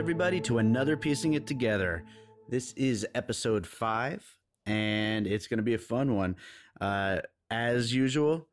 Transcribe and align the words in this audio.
Everybody, 0.00 0.40
to 0.40 0.56
another 0.56 0.96
Piecing 0.96 1.34
It 1.34 1.46
Together. 1.46 2.04
This 2.48 2.72
is 2.72 3.06
episode 3.14 3.66
five, 3.66 4.24
and 4.64 5.26
it's 5.26 5.46
going 5.46 5.58
to 5.58 5.62
be 5.62 5.74
a 5.74 5.78
fun 5.78 6.16
one. 6.16 6.36
Uh, 6.80 7.18
as 7.50 7.92
usual, 7.94 8.48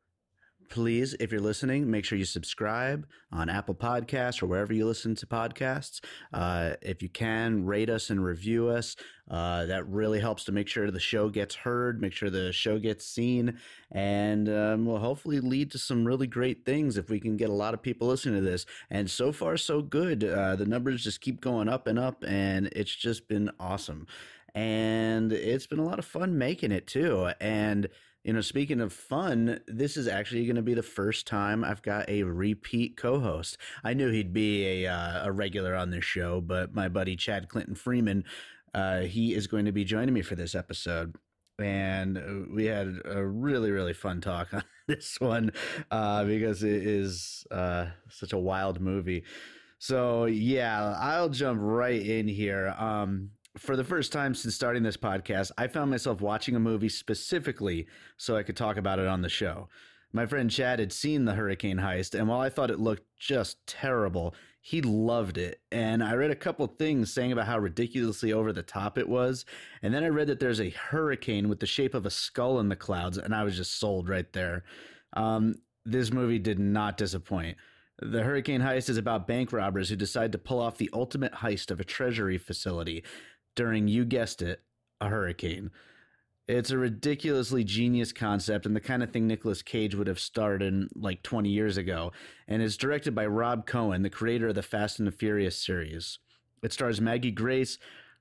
please, 0.68 1.14
if 1.20 1.32
you're 1.32 1.40
listening, 1.40 1.90
make 1.90 2.04
sure 2.04 2.18
you 2.18 2.24
subscribe 2.24 3.06
on 3.32 3.48
Apple 3.48 3.74
Podcasts 3.74 4.42
or 4.42 4.46
wherever 4.46 4.72
you 4.72 4.86
listen 4.86 5.14
to 5.16 5.26
podcasts. 5.26 6.00
Uh, 6.32 6.74
if 6.82 7.02
you 7.02 7.08
can, 7.08 7.64
rate 7.64 7.90
us 7.90 8.10
and 8.10 8.24
review 8.24 8.68
us. 8.68 8.96
Uh, 9.30 9.66
that 9.66 9.86
really 9.88 10.20
helps 10.20 10.44
to 10.44 10.52
make 10.52 10.68
sure 10.68 10.90
the 10.90 10.98
show 10.98 11.28
gets 11.28 11.54
heard, 11.54 12.00
make 12.00 12.12
sure 12.12 12.30
the 12.30 12.52
show 12.52 12.78
gets 12.78 13.04
seen, 13.04 13.58
and 13.92 14.48
um, 14.48 14.86
will 14.86 14.98
hopefully 14.98 15.40
lead 15.40 15.70
to 15.70 15.78
some 15.78 16.04
really 16.04 16.26
great 16.26 16.64
things 16.64 16.96
if 16.96 17.10
we 17.10 17.20
can 17.20 17.36
get 17.36 17.50
a 17.50 17.52
lot 17.52 17.74
of 17.74 17.82
people 17.82 18.08
listening 18.08 18.42
to 18.42 18.50
this. 18.50 18.64
And 18.90 19.10
so 19.10 19.32
far, 19.32 19.56
so 19.56 19.82
good. 19.82 20.24
Uh, 20.24 20.56
the 20.56 20.66
numbers 20.66 21.04
just 21.04 21.20
keep 21.20 21.40
going 21.40 21.68
up 21.68 21.86
and 21.86 21.98
up, 21.98 22.24
and 22.26 22.68
it's 22.68 22.94
just 22.94 23.28
been 23.28 23.50
awesome. 23.60 24.06
And 24.54 25.32
it's 25.32 25.66
been 25.66 25.78
a 25.78 25.84
lot 25.84 25.98
of 25.98 26.04
fun 26.04 26.38
making 26.38 26.72
it 26.72 26.86
too. 26.86 27.30
And 27.40 27.88
you 28.28 28.34
know, 28.34 28.42
speaking 28.42 28.82
of 28.82 28.92
fun, 28.92 29.58
this 29.66 29.96
is 29.96 30.06
actually 30.06 30.44
going 30.44 30.56
to 30.56 30.62
be 30.62 30.74
the 30.74 30.82
first 30.82 31.26
time 31.26 31.64
I've 31.64 31.80
got 31.80 32.06
a 32.10 32.24
repeat 32.24 32.94
co-host. 32.94 33.56
I 33.82 33.94
knew 33.94 34.10
he'd 34.10 34.34
be 34.34 34.84
a 34.84 34.92
uh, 34.92 35.28
a 35.28 35.32
regular 35.32 35.74
on 35.74 35.88
this 35.88 36.04
show, 36.04 36.42
but 36.42 36.74
my 36.74 36.90
buddy 36.90 37.16
Chad 37.16 37.48
Clinton 37.48 37.74
Freeman, 37.74 38.24
uh, 38.74 39.00
he 39.00 39.32
is 39.32 39.46
going 39.46 39.64
to 39.64 39.72
be 39.72 39.82
joining 39.82 40.12
me 40.12 40.20
for 40.20 40.34
this 40.34 40.54
episode. 40.54 41.16
And 41.58 42.18
uh, 42.18 42.52
we 42.54 42.66
had 42.66 43.00
a 43.06 43.24
really, 43.24 43.70
really 43.70 43.94
fun 43.94 44.20
talk 44.20 44.48
on 44.52 44.62
this 44.86 45.18
one 45.18 45.52
uh, 45.90 46.24
because 46.24 46.62
it 46.62 46.86
is 46.86 47.46
uh, 47.50 47.86
such 48.10 48.34
a 48.34 48.38
wild 48.38 48.78
movie. 48.78 49.24
So 49.78 50.26
yeah, 50.26 50.98
I'll 51.00 51.30
jump 51.30 51.60
right 51.62 52.02
in 52.02 52.28
here. 52.28 52.74
Um, 52.78 53.30
for 53.56 53.76
the 53.76 53.84
first 53.84 54.12
time 54.12 54.34
since 54.34 54.54
starting 54.54 54.82
this 54.82 54.96
podcast, 54.96 55.50
I 55.56 55.66
found 55.66 55.90
myself 55.90 56.20
watching 56.20 56.54
a 56.54 56.60
movie 56.60 56.88
specifically 56.88 57.86
so 58.16 58.36
I 58.36 58.42
could 58.42 58.56
talk 58.56 58.76
about 58.76 58.98
it 58.98 59.06
on 59.06 59.22
the 59.22 59.28
show. 59.28 59.68
My 60.12 60.26
friend 60.26 60.50
Chad 60.50 60.78
had 60.78 60.92
seen 60.92 61.24
the 61.24 61.34
hurricane 61.34 61.78
heist, 61.78 62.18
and 62.18 62.28
while 62.28 62.40
I 62.40 62.48
thought 62.48 62.70
it 62.70 62.80
looked 62.80 63.04
just 63.18 63.66
terrible, 63.66 64.34
he 64.60 64.80
loved 64.80 65.36
it. 65.36 65.60
And 65.70 66.02
I 66.02 66.14
read 66.14 66.30
a 66.30 66.36
couple 66.36 66.66
things 66.66 67.12
saying 67.12 67.32
about 67.32 67.46
how 67.46 67.58
ridiculously 67.58 68.32
over 68.32 68.52
the 68.52 68.62
top 68.62 68.96
it 68.96 69.08
was. 69.08 69.44
And 69.82 69.92
then 69.92 70.04
I 70.04 70.08
read 70.08 70.28
that 70.28 70.40
there's 70.40 70.60
a 70.60 70.70
hurricane 70.70 71.48
with 71.48 71.60
the 71.60 71.66
shape 71.66 71.94
of 71.94 72.06
a 72.06 72.10
skull 72.10 72.58
in 72.58 72.68
the 72.68 72.76
clouds, 72.76 73.18
and 73.18 73.34
I 73.34 73.44
was 73.44 73.56
just 73.56 73.78
sold 73.78 74.08
right 74.08 74.30
there. 74.32 74.64
Um, 75.14 75.56
this 75.84 76.12
movie 76.12 76.38
did 76.38 76.58
not 76.58 76.96
disappoint. 76.96 77.56
The 78.00 78.22
Hurricane 78.22 78.60
Heist 78.60 78.88
is 78.88 78.96
about 78.96 79.26
bank 79.26 79.52
robbers 79.52 79.88
who 79.88 79.96
decide 79.96 80.30
to 80.32 80.38
pull 80.38 80.60
off 80.60 80.78
the 80.78 80.90
ultimate 80.92 81.32
heist 81.32 81.70
of 81.70 81.80
a 81.80 81.84
treasury 81.84 82.38
facility 82.38 83.02
during, 83.58 83.88
you 83.88 84.04
guessed 84.04 84.40
it, 84.40 84.62
a 85.00 85.08
hurricane. 85.08 85.72
It's 86.46 86.70
a 86.70 86.78
ridiculously 86.78 87.64
genius 87.64 88.12
concept 88.12 88.66
and 88.66 88.76
the 88.76 88.80
kind 88.80 89.02
of 89.02 89.10
thing 89.10 89.26
Nicolas 89.26 89.62
Cage 89.62 89.96
would 89.96 90.06
have 90.06 90.20
started 90.20 90.68
in 90.68 90.88
like 90.94 91.24
20 91.24 91.48
years 91.48 91.76
ago. 91.76 92.12
And 92.46 92.62
it's 92.62 92.76
directed 92.76 93.16
by 93.16 93.26
Rob 93.26 93.66
Cohen, 93.66 94.02
the 94.02 94.10
creator 94.10 94.46
of 94.46 94.54
the 94.54 94.62
Fast 94.62 95.00
and 95.00 95.08
the 95.08 95.12
Furious 95.12 95.56
series. 95.56 96.20
It 96.62 96.72
stars 96.72 97.00
Maggie 97.00 97.32
Grace, 97.32 97.78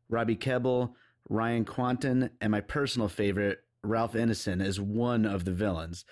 Robbie 0.10 0.36
Kebbell, 0.36 0.94
Ryan 1.30 1.66
Kwanten, 1.66 2.32
and 2.42 2.52
my 2.52 2.62
personal 2.62 3.08
favorite, 3.08 3.60
Ralph 3.84 4.14
Ineson, 4.14 4.60
as 4.60 4.80
one 4.80 5.24
of 5.24 5.46
the 5.46 5.54
villains. 5.54 6.04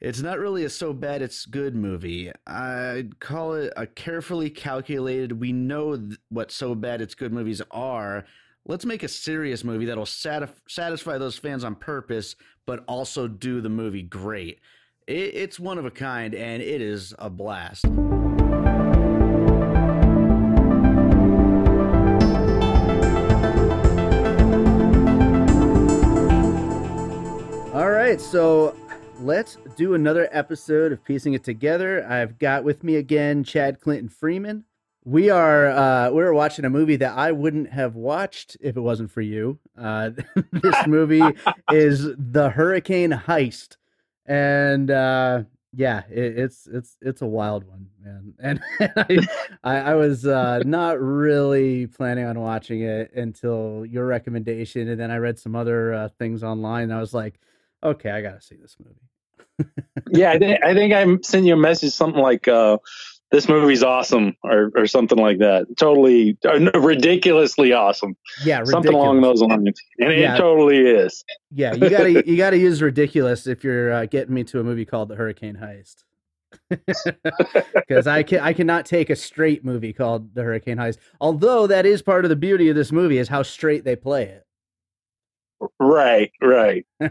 It's 0.00 0.22
not 0.22 0.38
really 0.38 0.64
a 0.64 0.70
so 0.70 0.92
bad 0.92 1.20
it's 1.20 1.46
good 1.46 1.74
movie. 1.74 2.30
I'd 2.46 3.18
call 3.18 3.54
it 3.54 3.72
a 3.76 3.88
carefully 3.88 4.50
calculated, 4.50 5.40
we 5.40 5.52
know 5.52 5.96
th- 5.96 6.18
what 6.28 6.52
so 6.52 6.76
bad 6.76 7.02
it's 7.02 7.16
good 7.16 7.32
movies 7.32 7.60
are 7.72 8.24
let's 8.66 8.84
make 8.84 9.02
a 9.02 9.08
serious 9.08 9.64
movie 9.64 9.86
that'll 9.86 10.04
satisf- 10.04 10.60
satisfy 10.68 11.18
those 11.18 11.36
fans 11.38 11.64
on 11.64 11.74
purpose, 11.74 12.36
but 12.66 12.84
also 12.86 13.26
do 13.28 13.60
the 13.60 13.68
movie 13.68 14.02
great. 14.02 14.60
It- 15.06 15.34
it's 15.34 15.58
one 15.58 15.78
of 15.78 15.84
a 15.84 15.90
kind, 15.90 16.34
and 16.34 16.62
it 16.62 16.80
is 16.80 17.14
a 17.18 17.28
blast. 17.28 17.86
All 27.74 27.90
right, 27.90 28.20
so 28.20 28.76
let's 29.18 29.56
do 29.76 29.94
another 29.94 30.28
episode 30.30 30.92
of 30.92 31.02
Piecing 31.02 31.32
It 31.32 31.42
Together. 31.42 32.04
I've 32.06 32.38
got 32.38 32.64
with 32.64 32.84
me 32.84 32.96
again 32.96 33.44
Chad 33.44 33.80
Clinton 33.80 34.10
Freeman 34.10 34.64
we 35.04 35.30
are 35.30 35.68
uh 35.68 36.10
we 36.10 36.22
are 36.22 36.32
watching 36.32 36.64
a 36.64 36.70
movie 36.70 36.96
that 36.96 37.16
I 37.16 37.32
wouldn't 37.32 37.70
have 37.70 37.96
watched 37.96 38.56
if 38.60 38.76
it 38.76 38.80
wasn't 38.80 39.10
for 39.10 39.20
you. 39.20 39.58
Uh 39.76 40.10
this 40.52 40.86
movie 40.86 41.22
is 41.70 42.08
The 42.16 42.50
Hurricane 42.50 43.10
Heist. 43.10 43.76
And 44.26 44.90
uh 44.90 45.42
yeah, 45.74 46.02
it, 46.10 46.38
it's 46.38 46.66
it's 46.66 46.96
it's 47.00 47.22
a 47.22 47.26
wild 47.26 47.64
one, 47.64 47.88
man. 48.00 48.34
And, 48.38 48.60
and 48.78 49.28
I, 49.64 49.76
I, 49.76 49.94
was 49.94 50.26
uh 50.26 50.60
not 50.64 51.00
really 51.00 51.86
planning 51.86 52.26
on 52.26 52.38
watching 52.38 52.82
it 52.82 53.12
until 53.14 53.84
your 53.86 54.06
recommendation 54.06 54.88
and 54.88 55.00
then 55.00 55.10
I 55.10 55.16
read 55.16 55.38
some 55.38 55.56
other 55.56 55.94
uh, 55.94 56.08
things 56.18 56.44
online 56.44 56.84
and 56.84 56.94
I 56.94 57.00
was 57.00 57.14
like, 57.14 57.40
okay, 57.82 58.10
I 58.10 58.20
got 58.20 58.40
to 58.40 58.46
see 58.46 58.56
this 58.56 58.76
movie. 58.78 59.70
yeah, 60.10 60.30
I 60.30 60.38
think 60.38 60.62
I 60.62 60.74
think 60.74 60.92
I 60.92 61.16
sent 61.22 61.46
you 61.46 61.54
a 61.54 61.56
message 61.56 61.92
something 61.92 62.22
like 62.22 62.46
uh 62.46 62.78
this 63.32 63.48
movie's 63.48 63.82
awesome 63.82 64.36
or, 64.44 64.70
or 64.76 64.86
something 64.86 65.18
like 65.18 65.38
that. 65.38 65.66
Totally 65.78 66.36
uh, 66.44 66.70
ridiculously 66.78 67.72
awesome. 67.72 68.14
Yeah, 68.44 68.58
ridiculous. 68.58 68.70
something 68.70 68.94
along 68.94 69.22
those 69.22 69.40
lines. 69.40 69.80
And 69.98 70.12
yeah. 70.12 70.34
it 70.34 70.38
totally 70.38 70.78
is. 70.78 71.24
Yeah, 71.50 71.74
you 71.74 71.88
gotta 71.88 72.26
you 72.28 72.36
gotta 72.36 72.58
use 72.58 72.82
ridiculous 72.82 73.46
if 73.46 73.64
you're 73.64 73.92
uh, 73.92 74.06
getting 74.06 74.34
me 74.34 74.44
to 74.44 74.60
a 74.60 74.64
movie 74.64 74.84
called 74.84 75.08
The 75.08 75.16
Hurricane 75.16 75.56
Heist. 75.56 76.04
Because 77.74 78.06
I 78.06 78.22
can 78.22 78.40
I 78.40 78.52
cannot 78.52 78.86
take 78.86 79.10
a 79.10 79.16
straight 79.16 79.64
movie 79.64 79.92
called 79.92 80.34
The 80.34 80.42
Hurricane 80.42 80.76
Heist. 80.76 80.98
Although 81.20 81.66
that 81.66 81.86
is 81.86 82.02
part 82.02 82.24
of 82.24 82.28
the 82.28 82.36
beauty 82.36 82.68
of 82.68 82.76
this 82.76 82.92
movie 82.92 83.18
is 83.18 83.28
how 83.28 83.42
straight 83.42 83.84
they 83.84 83.96
play 83.96 84.24
it. 84.24 84.46
Right, 85.78 86.32
right. 86.42 86.86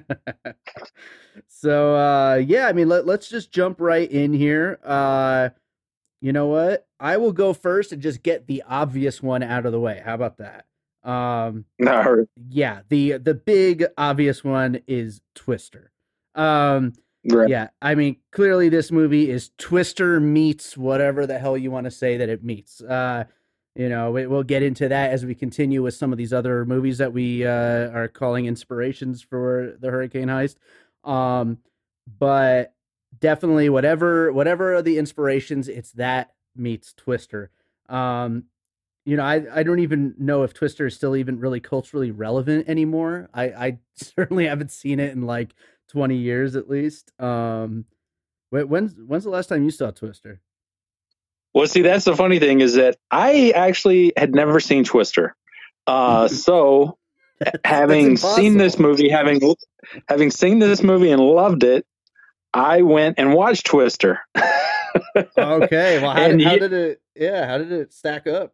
so 1.47 1.95
uh 1.95 2.35
yeah, 2.35 2.67
I 2.67 2.73
mean 2.73 2.89
let, 2.89 3.05
let's 3.05 3.29
just 3.29 3.51
jump 3.51 3.81
right 3.81 4.09
in 4.09 4.33
here. 4.33 4.79
Uh 4.83 5.49
you 6.21 6.31
know 6.31 6.47
what? 6.47 6.87
I 6.99 7.17
will 7.17 7.33
go 7.33 7.53
first 7.53 7.91
and 7.91 8.01
just 8.01 8.23
get 8.23 8.47
the 8.47 8.63
obvious 8.67 9.21
one 9.21 9.43
out 9.43 9.65
of 9.65 9.71
the 9.71 9.79
way. 9.79 10.01
How 10.03 10.13
about 10.13 10.37
that? 10.37 10.65
Um, 11.03 11.65
no. 11.79 12.25
Yeah, 12.49 12.81
the 12.89 13.17
the 13.17 13.33
big 13.33 13.85
obvious 13.97 14.43
one 14.43 14.81
is 14.87 15.21
Twister. 15.33 15.91
Um, 16.35 16.93
right. 17.29 17.49
Yeah, 17.49 17.69
I 17.81 17.95
mean, 17.95 18.17
clearly 18.31 18.69
this 18.69 18.91
movie 18.91 19.29
is 19.29 19.51
Twister 19.57 20.19
meets 20.19 20.77
whatever 20.77 21.25
the 21.25 21.39
hell 21.39 21.57
you 21.57 21.71
want 21.71 21.85
to 21.85 21.91
say 21.91 22.17
that 22.17 22.29
it 22.29 22.43
meets. 22.43 22.81
Uh, 22.81 23.25
you 23.75 23.87
know, 23.87 24.11
we'll 24.11 24.43
get 24.43 24.63
into 24.63 24.89
that 24.89 25.11
as 25.11 25.25
we 25.25 25.33
continue 25.33 25.81
with 25.81 25.93
some 25.93 26.11
of 26.11 26.17
these 26.17 26.33
other 26.33 26.65
movies 26.65 26.97
that 26.97 27.13
we 27.13 27.45
uh, 27.45 27.89
are 27.89 28.09
calling 28.09 28.45
inspirations 28.45 29.21
for 29.21 29.77
the 29.79 29.89
Hurricane 29.89 30.27
Heist. 30.27 30.57
Um, 31.05 31.57
but 32.19 32.73
definitely 33.19 33.69
whatever 33.69 34.31
whatever 34.31 34.75
are 34.75 34.81
the 34.81 34.97
inspirations, 34.97 35.67
it's 35.67 35.91
that 35.93 36.33
meets 36.55 36.93
Twister. 36.93 37.51
Um, 37.89 38.45
you 39.05 39.17
know, 39.17 39.23
I, 39.23 39.43
I 39.53 39.63
don't 39.63 39.79
even 39.79 40.13
know 40.17 40.43
if 40.43 40.53
Twister 40.53 40.85
is 40.85 40.95
still 40.95 41.15
even 41.15 41.39
really 41.39 41.59
culturally 41.59 42.11
relevant 42.11 42.69
anymore. 42.69 43.29
I, 43.33 43.43
I 43.45 43.79
certainly 43.95 44.47
haven't 44.47 44.71
seen 44.71 44.99
it 44.99 45.11
in 45.11 45.23
like 45.23 45.53
20 45.89 46.15
years 46.15 46.55
at 46.55 46.69
least. 46.69 47.11
Um, 47.19 47.85
when's 48.49 48.95
when's 48.95 49.23
the 49.23 49.29
last 49.29 49.47
time 49.47 49.63
you 49.63 49.71
saw 49.71 49.91
Twister? 49.91 50.41
Well, 51.53 51.67
see, 51.67 51.81
that's 51.81 52.05
the 52.05 52.15
funny 52.15 52.39
thing 52.39 52.61
is 52.61 52.75
that 52.75 52.97
I 53.09 53.51
actually 53.55 54.13
had 54.15 54.33
never 54.33 54.59
seen 54.59 54.83
Twister. 54.83 55.35
Uh, 55.85 56.27
so 56.29 56.97
having 57.65 58.17
seen 58.17 58.57
this 58.57 58.79
movie, 58.79 59.09
having 59.09 59.41
having 60.07 60.31
seen 60.31 60.59
this 60.59 60.81
movie 60.81 61.11
and 61.11 61.21
loved 61.21 61.63
it, 61.63 61.85
I 62.53 62.81
went 62.81 63.17
and 63.17 63.33
watched 63.33 63.65
Twister. 63.65 64.19
okay. 65.37 66.01
Well, 66.01 66.11
how, 66.11 66.27
did, 66.27 66.41
how 66.43 66.57
did 66.57 66.73
it? 66.73 67.01
Yeah, 67.15 67.47
how 67.47 67.57
did 67.57 67.71
it 67.71 67.93
stack 67.93 68.27
up? 68.27 68.53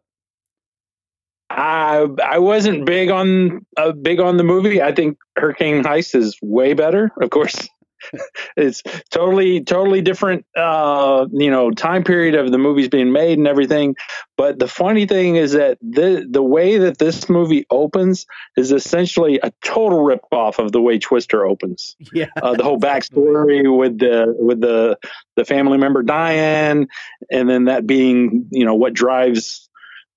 I 1.50 2.06
I 2.22 2.38
wasn't 2.38 2.84
big 2.84 3.10
on 3.10 3.64
uh, 3.76 3.92
big 3.92 4.20
on 4.20 4.36
the 4.36 4.44
movie. 4.44 4.82
I 4.82 4.92
think 4.92 5.18
Hurricane 5.36 5.82
Heist 5.82 6.14
is 6.14 6.38
way 6.42 6.74
better. 6.74 7.10
Of 7.20 7.30
course, 7.30 7.68
it's 8.56 8.82
totally 9.10 9.62
totally 9.62 10.00
different 10.00 10.46
uh 10.56 11.26
you 11.32 11.50
know 11.50 11.70
time 11.70 12.04
period 12.04 12.34
of 12.34 12.50
the 12.50 12.58
movies 12.58 12.88
being 12.88 13.12
made 13.12 13.38
and 13.38 13.46
everything 13.46 13.96
but 14.36 14.58
the 14.58 14.68
funny 14.68 15.06
thing 15.06 15.36
is 15.36 15.52
that 15.52 15.78
the 15.80 16.26
the 16.28 16.42
way 16.42 16.78
that 16.78 16.98
this 16.98 17.28
movie 17.28 17.66
opens 17.70 18.26
is 18.56 18.72
essentially 18.72 19.38
a 19.42 19.52
total 19.64 20.02
rip 20.02 20.20
off 20.32 20.58
of 20.58 20.72
the 20.72 20.80
way 20.80 20.98
twister 20.98 21.46
opens 21.46 21.96
yeah 22.12 22.26
uh, 22.42 22.54
the 22.54 22.64
whole 22.64 22.78
backstory 22.78 23.76
with 23.76 23.98
the 23.98 24.34
with 24.38 24.60
the 24.60 24.98
the 25.36 25.44
family 25.44 25.78
member 25.78 26.02
dying 26.02 26.88
and 27.30 27.48
then 27.48 27.64
that 27.64 27.86
being 27.86 28.46
you 28.50 28.64
know 28.64 28.74
what 28.74 28.92
drives 28.94 29.68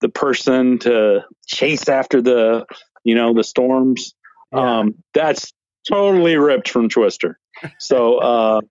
the 0.01 0.09
person 0.09 0.79
to 0.79 1.23
chase 1.45 1.87
after 1.87 2.21
the 2.21 2.65
you 3.03 3.15
know 3.15 3.33
the 3.33 3.43
storms. 3.43 4.13
Yeah. 4.51 4.79
Um, 4.79 4.95
that's 5.13 5.53
totally 5.87 6.35
ripped 6.37 6.69
from 6.69 6.89
Twister. 6.89 7.39
So 7.79 8.17
uh, 8.17 8.61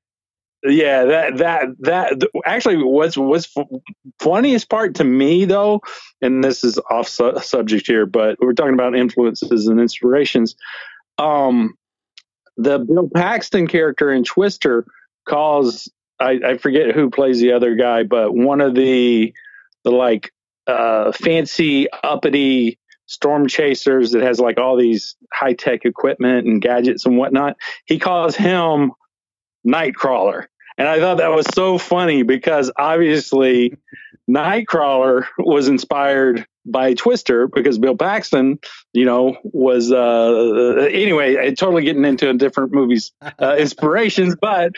yeah, 0.63 1.05
that 1.05 1.37
that 1.39 1.69
that 1.81 2.23
actually 2.45 2.83
what's 2.83 3.17
what's 3.17 3.47
fu- 3.47 3.83
funniest 4.19 4.69
part 4.69 4.97
to 4.97 5.05
me 5.05 5.45
though, 5.45 5.81
and 6.21 6.43
this 6.43 6.65
is 6.65 6.79
off 6.91 7.09
su- 7.09 7.39
subject 7.41 7.87
here, 7.87 8.07
but 8.07 8.37
we're 8.41 8.53
talking 8.53 8.75
about 8.75 8.97
influences 8.97 9.67
and 9.67 9.81
inspirations. 9.81 10.57
Um, 11.19 11.75
the 12.57 12.79
Bill 12.79 13.09
Paxton 13.15 13.69
character 13.69 14.13
in 14.13 14.25
Twister 14.25 14.87
calls 15.27 15.89
I, 16.21 16.39
I 16.45 16.59
forget 16.59 16.95
who 16.95 17.11
plays 17.11 17.41
the 17.41 17.53
other 17.53 17.75
guy, 17.75 18.03
but 18.03 18.35
one 18.35 18.61
of 18.61 18.75
the 18.75 19.33
the 19.85 19.91
like 19.91 20.33
uh, 20.67 21.13
fancy 21.13 21.89
uppity 21.91 22.79
storm 23.11 23.49
chasers 23.49 24.13
that 24.13 24.23
has 24.23 24.39
like 24.39 24.59
all 24.59 24.77
these 24.77 25.17
high 25.33 25.53
tech 25.53 25.85
equipment 25.85 26.47
and 26.47 26.63
gadgets 26.63 27.05
and 27.07 27.19
whatnot. 27.19 27.57
He 27.85 27.99
calls 27.99 28.37
him 28.37 28.93
Nightcrawler. 29.67 30.47
And 30.79 30.89
I 30.89 30.99
thought 31.01 31.19
that 31.19 31.33
was 31.35 31.47
so 31.53 31.77
funny 31.77 32.23
because 32.23 32.71
obviously 32.77 33.77
Nightcrawler 34.31 35.27
was 35.39 35.69
inspired 35.69 36.47
by 36.65 36.95
Twister 36.95 37.49
because 37.49 37.79
Bill 37.79 37.97
Paxton, 37.97 38.59
you 38.93 39.05
know, 39.05 39.37
was 39.43 39.91
uh 39.93 40.89
anyway, 40.91 41.53
totally 41.55 41.83
getting 41.83 42.05
into 42.05 42.33
different 42.35 42.73
movies 42.73 43.13
uh, 43.41 43.57
inspirations, 43.59 44.37
but 44.41 44.73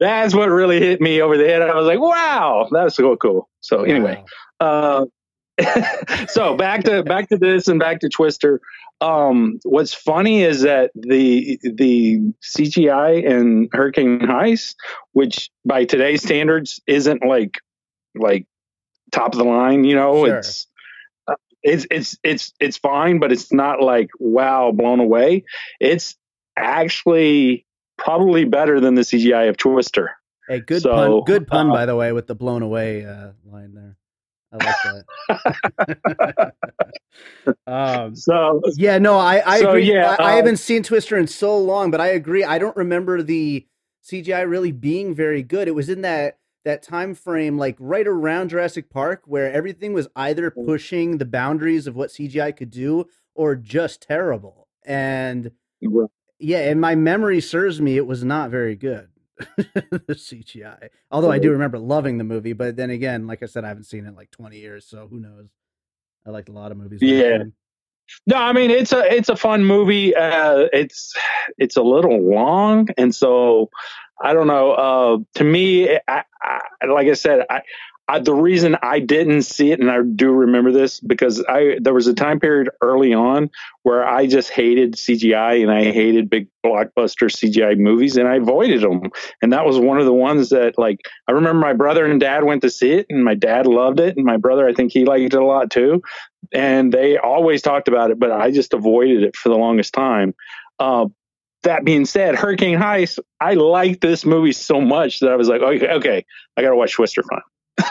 that's 0.00 0.34
what 0.34 0.46
really 0.48 0.80
hit 0.80 1.00
me 1.00 1.20
over 1.20 1.36
the 1.36 1.46
head. 1.46 1.62
I 1.62 1.74
was 1.76 1.86
like, 1.86 2.00
wow, 2.00 2.68
that's 2.72 2.96
so 2.96 3.16
cool. 3.16 3.48
So 3.60 3.82
anyway, 3.82 4.24
Wow. 4.60 4.66
uh, 4.66 5.04
so 6.28 6.56
back 6.56 6.84
to 6.84 7.02
back 7.02 7.28
to 7.28 7.36
this 7.38 7.68
and 7.68 7.78
back 7.78 8.00
to 8.00 8.08
Twister. 8.08 8.60
Um, 9.00 9.58
what's 9.64 9.94
funny 9.94 10.42
is 10.42 10.62
that 10.62 10.90
the 10.94 11.58
the 11.62 12.20
CGI 12.42 13.22
in 13.22 13.68
Hurricane 13.72 14.20
Heist, 14.20 14.76
which 15.12 15.50
by 15.64 15.84
today's 15.84 16.22
standards 16.22 16.80
isn't 16.86 17.24
like 17.24 17.58
like 18.14 18.46
top 19.12 19.32
of 19.32 19.38
the 19.38 19.44
line, 19.44 19.84
you 19.84 19.94
know, 19.94 20.26
Sure. 20.26 20.38
it's 20.38 20.66
uh, 21.28 21.34
it's 21.62 21.86
it's 21.90 22.18
it's 22.22 22.52
it's 22.60 22.76
fine, 22.76 23.18
but 23.18 23.30
it's 23.32 23.52
not 23.52 23.80
like 23.80 24.10
wow, 24.18 24.72
blown 24.72 25.00
away. 25.00 25.44
It's 25.80 26.16
actually 26.56 27.66
probably 27.96 28.44
better 28.44 28.80
than 28.80 28.94
the 28.94 29.02
CGI 29.02 29.48
of 29.48 29.56
Twister. 29.56 30.12
Hey, 30.48 30.60
good 30.60 30.82
So, 30.82 30.90
pun. 30.90 31.24
Good 31.24 31.46
pun, 31.46 31.70
uh, 31.70 31.72
by 31.72 31.86
the 31.86 31.96
way, 31.96 32.12
with 32.12 32.26
the 32.26 32.34
blown 32.34 32.62
away 32.62 33.04
uh, 33.04 33.30
line 33.44 33.74
there. 33.74 33.96
I 34.54 34.58
like 34.58 34.76
that. 34.84 36.52
um, 37.66 38.14
So 38.14 38.62
yeah, 38.76 38.98
no, 38.98 39.16
I, 39.18 39.38
I 39.38 39.58
So, 39.58 39.70
agree. 39.70 39.92
yeah, 39.92 40.16
I, 40.18 40.28
I 40.28 40.32
uh, 40.32 40.36
haven't 40.36 40.58
seen 40.58 40.82
Twister 40.82 41.16
in 41.18 41.26
so 41.26 41.58
long, 41.58 41.90
but 41.90 42.00
I 42.00 42.08
agree. 42.08 42.44
I 42.44 42.58
don't 42.58 42.76
remember 42.76 43.22
the 43.22 43.66
CGI 44.04 44.48
really 44.48 44.72
being 44.72 45.14
very 45.14 45.42
good. 45.42 45.68
It 45.68 45.74
was 45.74 45.88
in 45.88 46.02
that 46.02 46.38
that 46.64 46.82
time 46.82 47.14
frame, 47.14 47.58
like 47.58 47.76
right 47.78 48.06
around 48.06 48.48
Jurassic 48.50 48.88
Park, 48.88 49.22
where 49.26 49.52
everything 49.52 49.92
was 49.92 50.08
either 50.16 50.50
Mm. 50.50 50.66
pushing 50.66 51.18
the 51.18 51.24
boundaries 51.26 51.86
of 51.86 51.94
what 51.96 52.10
CGI 52.10 52.56
could 52.56 52.70
do 52.70 53.06
or 53.34 53.54
just 53.56 54.00
terrible. 54.02 54.68
And 54.86 55.50
yeah, 56.38 56.60
and 56.70 56.80
my 56.80 56.94
memory 56.94 57.40
serves 57.40 57.80
me, 57.80 57.96
it 57.96 58.06
was 58.06 58.24
not 58.24 58.50
very 58.50 58.76
good. 58.76 59.08
the 59.56 60.14
CGI. 60.14 60.88
Although 61.10 61.30
I 61.30 61.38
do 61.38 61.50
remember 61.50 61.78
loving 61.78 62.18
the 62.18 62.24
movie, 62.24 62.52
but 62.52 62.76
then 62.76 62.90
again, 62.90 63.26
like 63.26 63.42
I 63.42 63.46
said, 63.46 63.64
I 63.64 63.68
haven't 63.68 63.84
seen 63.84 64.04
it 64.04 64.08
in 64.08 64.14
like 64.14 64.30
20 64.30 64.58
years, 64.58 64.86
so 64.86 65.08
who 65.08 65.18
knows? 65.20 65.48
I 66.26 66.30
liked 66.30 66.48
a 66.48 66.52
lot 66.52 66.72
of 66.72 66.78
movies. 66.78 67.00
Yeah. 67.02 67.44
No, 68.26 68.36
I 68.36 68.52
mean 68.52 68.70
it's 68.70 68.92
a 68.92 69.00
it's 69.14 69.30
a 69.30 69.36
fun 69.36 69.64
movie. 69.64 70.14
Uh, 70.14 70.66
it's 70.72 71.14
it's 71.56 71.76
a 71.76 71.82
little 71.82 72.20
long, 72.20 72.88
and 72.98 73.14
so 73.14 73.70
I 74.22 74.34
don't 74.34 74.46
know. 74.46 74.72
Uh, 74.72 75.18
to 75.36 75.44
me, 75.44 75.98
I, 76.06 76.24
I, 76.42 76.86
like 76.86 77.08
I 77.08 77.14
said, 77.14 77.46
I, 77.48 77.62
I 78.06 78.18
the 78.18 78.34
reason 78.34 78.76
I 78.82 79.00
didn't 79.00 79.42
see 79.42 79.72
it, 79.72 79.80
and 79.80 79.90
I 79.90 80.02
do 80.02 80.30
remember 80.30 80.72
this 80.72 81.00
because 81.00 81.42
I 81.48 81.78
there 81.80 81.94
was 81.94 82.06
a 82.06 82.14
time 82.14 82.38
period 82.38 82.70
early 82.82 83.14
on 83.14 83.50
where 83.82 84.06
I 84.06 84.26
just 84.26 84.50
hated 84.50 84.94
CGI 84.94 85.62
and 85.62 85.70
I 85.70 85.84
hated 85.90 86.28
big 86.28 86.48
blockbuster 86.64 87.30
CGI 87.30 87.78
movies, 87.78 88.16
and 88.16 88.28
I 88.28 88.36
avoided 88.36 88.82
them. 88.82 89.10
And 89.40 89.52
that 89.52 89.64
was 89.64 89.78
one 89.78 89.98
of 89.98 90.04
the 90.04 90.12
ones 90.12 90.50
that 90.50 90.78
like 90.78 91.00
I 91.28 91.32
remember 91.32 91.60
my 91.60 91.72
brother 91.72 92.04
and 92.04 92.20
dad 92.20 92.44
went 92.44 92.62
to 92.62 92.70
see 92.70 92.92
it, 92.92 93.06
and 93.08 93.24
my 93.24 93.34
dad 93.34 93.66
loved 93.66 94.00
it, 94.00 94.16
and 94.16 94.26
my 94.26 94.36
brother 94.36 94.68
I 94.68 94.74
think 94.74 94.92
he 94.92 95.04
liked 95.04 95.32
it 95.32 95.40
a 95.40 95.44
lot 95.44 95.70
too 95.70 96.02
and 96.52 96.92
they 96.92 97.16
always 97.16 97.62
talked 97.62 97.88
about 97.88 98.10
it, 98.10 98.18
but 98.18 98.30
I 98.30 98.50
just 98.50 98.74
avoided 98.74 99.22
it 99.22 99.36
for 99.36 99.48
the 99.48 99.56
longest 99.56 99.94
time. 99.94 100.34
Uh, 100.78 101.06
that 101.62 101.84
being 101.84 102.04
said, 102.04 102.36
Hurricane 102.36 102.78
Heist, 102.78 103.18
I 103.40 103.54
liked 103.54 104.00
this 104.00 104.24
movie 104.24 104.52
so 104.52 104.80
much 104.80 105.20
that 105.20 105.30
I 105.30 105.36
was 105.36 105.48
like, 105.48 105.62
okay, 105.62 105.88
okay, 105.88 106.26
I 106.56 106.62
got 106.62 106.70
to 106.70 106.76
watch 106.76 106.92
Twister 106.92 107.22
Fun. 107.22 107.40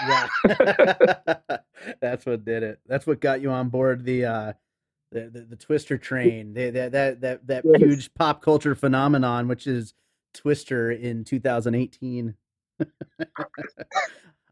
Yeah. 0.07 0.27
That's 2.01 2.25
what 2.25 2.45
did 2.45 2.63
it. 2.63 2.79
That's 2.87 3.05
what 3.05 3.19
got 3.19 3.41
you 3.41 3.51
on 3.51 3.69
board 3.69 4.03
the 4.05 4.25
uh 4.25 4.53
the, 5.11 5.29
the, 5.29 5.41
the 5.41 5.55
Twister 5.55 5.97
train. 5.97 6.53
The, 6.53 6.69
that 6.71 6.91
that 6.91 7.21
that 7.21 7.47
that 7.47 7.63
Yes. 7.65 7.81
huge 7.81 8.13
pop 8.13 8.41
culture 8.41 8.75
phenomenon 8.75 9.47
which 9.47 9.67
is 9.67 9.93
Twister 10.33 10.91
in 10.91 11.23
2018. 11.23 12.33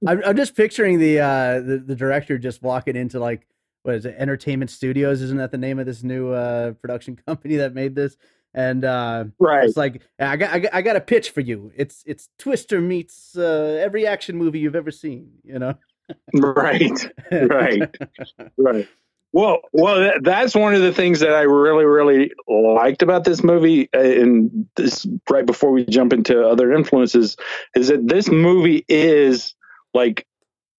I'm, 0.07 0.23
I'm 0.25 0.35
just 0.35 0.55
picturing 0.55 0.99
the 0.99 1.19
uh 1.19 1.59
the, 1.61 1.83
the 1.85 1.95
director 1.95 2.37
just 2.37 2.61
walking 2.61 2.95
into 2.95 3.19
like 3.19 3.47
what 3.83 3.95
is 3.95 4.05
it 4.05 4.15
entertainment 4.17 4.69
studios 4.71 5.21
isn't 5.21 5.37
that 5.37 5.51
the 5.51 5.57
name 5.57 5.79
of 5.79 5.85
this 5.85 6.03
new 6.03 6.31
uh 6.31 6.73
production 6.73 7.15
company 7.15 7.55
that 7.57 7.73
made 7.73 7.95
this 7.95 8.15
and 8.53 8.83
uh 8.85 9.25
Right. 9.39 9.65
it's 9.65 9.77
like 9.77 10.01
I 10.19 10.35
got, 10.37 10.51
I 10.53 10.59
got 10.59 10.73
I 10.73 10.81
got 10.81 10.95
a 10.95 11.01
pitch 11.01 11.29
for 11.31 11.41
you. 11.41 11.71
It's 11.75 12.03
it's 12.05 12.29
Twister 12.37 12.81
meets 12.81 13.37
uh, 13.37 13.79
every 13.81 14.05
action 14.05 14.37
movie 14.37 14.59
you've 14.59 14.75
ever 14.75 14.91
seen. 14.91 15.31
You 15.43 15.59
know, 15.59 15.75
Right. 16.33 17.09
Right. 17.31 17.97
Right. 18.57 18.87
Well, 19.33 19.59
well, 19.71 19.97
that, 20.01 20.23
that's 20.25 20.53
one 20.55 20.75
of 20.75 20.81
the 20.81 20.91
things 20.91 21.21
that 21.21 21.31
I 21.33 21.43
really, 21.43 21.85
really 21.85 22.33
liked 22.49 23.01
about 23.01 23.23
this 23.23 23.41
movie. 23.43 23.87
uh, 23.95 23.99
And 23.99 24.67
this 24.75 25.07
right 25.29 25.45
before 25.45 25.71
we 25.71 25.85
jump 25.85 26.11
into 26.11 26.45
other 26.45 26.73
influences, 26.73 27.37
is 27.73 27.87
that 27.87 28.05
this 28.09 28.29
movie 28.29 28.83
is 28.89 29.55
like 29.93 30.27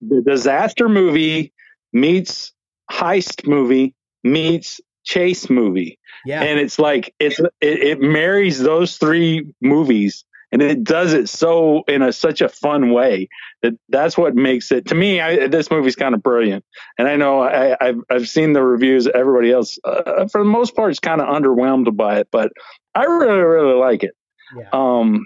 the 0.02 0.21
disaster 0.21 0.87
movie 0.88 1.52
meets 1.95 2.52
heist 2.91 3.47
movie 3.47 3.95
meets 4.23 4.83
chase 5.04 5.50
movie. 5.50 5.99
Yeah, 6.25 6.42
and 6.42 6.61
it's 6.61 6.78
like 6.78 7.14
it's 7.18 7.38
it, 7.38 7.50
it 7.61 8.00
marries 8.00 8.59
those 8.59 8.97
three 8.97 9.52
movies 9.61 10.25
and 10.52 10.61
it 10.61 10.85
does 10.85 11.14
it 11.14 11.28
so 11.28 11.82
in 11.88 12.02
a 12.02 12.12
such 12.12 12.42
a 12.42 12.49
fun 12.49 12.92
way 12.92 13.28
that 13.62 13.73
that's 13.88 14.16
what 14.16 14.35
makes 14.37 14.71
it 14.71 14.87
to 14.87 14.94
me 14.94 15.21
I, 15.21 15.49
this 15.49 15.71
movie's 15.71 15.97
kind 15.97 16.14
of 16.14 16.23
brilliant. 16.23 16.64
And 16.99 17.09
i 17.09 17.16
know 17.16 17.40
I, 17.42 17.76
I've, 17.80 18.00
I've 18.11 18.28
seen 18.28 18.52
the 18.52 18.62
reviews 18.62 19.09
everybody 19.09 19.50
else 19.50 19.78
uh, 19.85 20.28
for 20.28 20.42
the 20.42 20.50
most 20.50 20.76
part 20.76 20.92
is 20.92 21.00
kind 21.00 21.21
of 21.21 21.28
underwhelmed 21.28 21.97
by 21.97 22.21
it 22.21 22.28
but 22.30 22.52
i 22.94 23.02
really 23.04 23.40
really 23.40 23.75
like 23.75 24.04
it. 24.04 24.14
Yeah. 24.56 24.68
um 24.73 25.25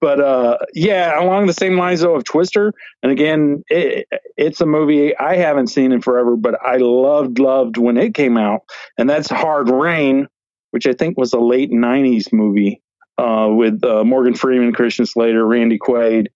but 0.00 0.20
uh 0.20 0.58
yeah 0.72 1.20
along 1.20 1.46
the 1.46 1.52
same 1.52 1.76
lines 1.76 2.00
though 2.00 2.14
of 2.14 2.24
twister. 2.24 2.72
And 3.02 3.10
again 3.12 3.64
it, 3.68 4.06
it's 4.36 4.60
a 4.60 4.66
movie 4.66 5.16
i 5.16 5.36
haven't 5.36 5.68
seen 5.68 5.92
in 5.92 6.00
forever 6.00 6.36
but 6.36 6.60
i 6.64 6.76
loved 6.76 7.38
loved 7.38 7.76
when 7.76 7.96
it 7.96 8.14
came 8.14 8.36
out. 8.36 8.62
And 8.98 9.08
that's 9.08 9.30
hard 9.30 9.70
rain 9.70 10.28
which 10.70 10.86
i 10.86 10.92
think 10.92 11.18
was 11.18 11.32
a 11.32 11.40
late 11.40 11.70
90s 11.70 12.32
movie 12.32 12.82
uh 13.18 13.48
with 13.50 13.82
uh, 13.84 14.04
morgan 14.04 14.34
freeman 14.34 14.72
christian 14.72 15.06
slater 15.06 15.46
randy 15.46 15.78
quaid. 15.78 16.26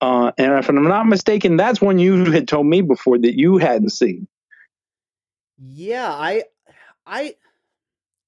Uh 0.00 0.32
and 0.38 0.52
if 0.58 0.68
i'm 0.68 0.82
not 0.82 1.06
mistaken 1.06 1.56
that's 1.56 1.80
one 1.80 1.98
you 1.98 2.30
had 2.30 2.48
told 2.48 2.66
me 2.66 2.80
before 2.80 3.18
that 3.18 3.38
you 3.38 3.58
hadn't 3.58 3.90
seen. 3.90 4.26
Yeah, 5.64 6.10
I, 6.10 6.44
I, 7.06 7.36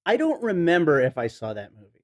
I 0.05 0.17
don't 0.17 0.41
remember 0.41 1.01
if 1.01 1.17
I 1.17 1.27
saw 1.27 1.53
that 1.53 1.71
movie. 1.75 1.94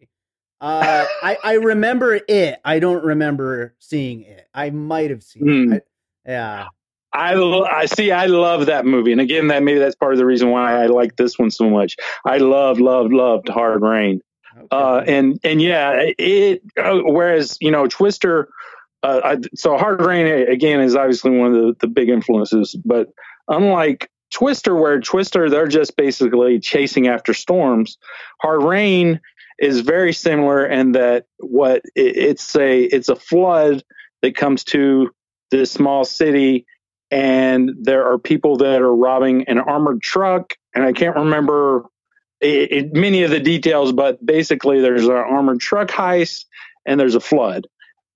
Uh, 0.61 1.05
I 1.23 1.37
I 1.43 1.53
remember 1.55 2.19
it. 2.27 2.59
I 2.63 2.79
don't 2.79 3.03
remember 3.03 3.75
seeing 3.79 4.21
it. 4.21 4.47
I 4.53 4.69
might 4.69 5.09
have 5.09 5.23
seen 5.23 5.43
Hmm. 5.67 5.73
it. 5.73 5.87
I, 6.25 6.31
yeah, 6.31 6.67
I, 7.13 7.33
I 7.35 7.85
see. 7.87 8.11
I 8.11 8.27
love 8.27 8.67
that 8.67 8.85
movie, 8.85 9.11
and 9.11 9.19
again, 9.19 9.47
that 9.47 9.63
maybe 9.63 9.79
that's 9.79 9.95
part 9.95 10.13
of 10.13 10.19
the 10.19 10.25
reason 10.25 10.49
why 10.51 10.81
I 10.81 10.85
like 10.85 11.15
this 11.17 11.37
one 11.37 11.49
so 11.51 11.69
much. 11.69 11.97
I 12.25 12.37
love, 12.37 12.79
love, 12.79 13.11
loved 13.11 13.49
Hard 13.49 13.81
Rain. 13.81 14.21
okay. 14.55 14.67
uh, 14.71 14.99
and 15.07 15.39
and 15.43 15.61
yeah, 15.61 15.93
it. 16.17 16.61
Uh, 16.77 16.99
whereas 17.03 17.57
you 17.59 17.71
know 17.71 17.87
Twister, 17.87 18.49
uh, 19.03 19.19
I, 19.23 19.37
so 19.55 19.77
Hard 19.77 20.01
Rain 20.01 20.27
again 20.47 20.79
is 20.79 20.95
obviously 20.95 21.31
one 21.31 21.53
of 21.55 21.61
the, 21.61 21.75
the 21.81 21.87
big 21.87 22.07
influences, 22.09 22.75
but 22.85 23.09
unlike 23.47 24.09
Twister, 24.31 24.75
where 24.75 24.99
Twister 25.01 25.49
they're 25.49 25.67
just 25.67 25.97
basically 25.97 26.59
chasing 26.59 27.07
after 27.07 27.33
storms, 27.33 27.97
Hard 28.41 28.63
Rain 28.63 29.19
is 29.59 29.81
very 29.81 30.13
similar 30.13 30.65
in 30.65 30.93
that 30.93 31.25
what 31.39 31.83
it, 31.95 32.17
it's 32.17 32.55
a 32.55 32.81
it's 32.81 33.09
a 33.09 33.15
flood 33.15 33.83
that 34.21 34.35
comes 34.35 34.63
to 34.65 35.11
this 35.51 35.71
small 35.71 36.05
city 36.05 36.65
and 37.11 37.71
there 37.81 38.09
are 38.09 38.17
people 38.17 38.57
that 38.57 38.81
are 38.81 38.95
robbing 38.95 39.43
an 39.49 39.59
armored 39.59 40.01
truck, 40.01 40.53
and 40.73 40.85
I 40.85 40.93
can't 40.93 41.17
remember 41.17 41.85
it, 42.39 42.71
it, 42.71 42.93
many 42.93 43.23
of 43.23 43.31
the 43.31 43.39
details, 43.39 43.91
but 43.91 44.25
basically 44.25 44.79
there's 44.79 45.05
an 45.05 45.11
armored 45.11 45.59
truck 45.59 45.89
heist 45.89 46.45
and 46.85 46.99
there's 46.99 47.15
a 47.15 47.19
flood, 47.19 47.67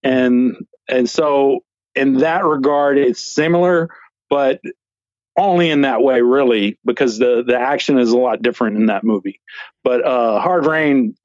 and 0.02 0.56
and 0.88 1.10
so 1.10 1.60
in 1.94 2.20
that 2.20 2.46
regard, 2.46 2.98
it's 2.98 3.20
similar, 3.20 3.90
but 4.30 4.62
only 5.38 5.70
in 5.70 5.82
that 5.82 6.02
way, 6.02 6.22
really, 6.22 6.80
because 6.86 7.18
the 7.20 7.44
the 7.46 7.58
action 7.58 8.00
is 8.00 8.12
a 8.12 8.18
lot 8.18 8.42
different 8.42 8.78
in 8.78 8.86
that 8.86 9.04
movie. 9.04 9.42
But 9.84 10.06
uh, 10.06 10.40
Hard 10.40 10.66
Rain, 10.66 11.16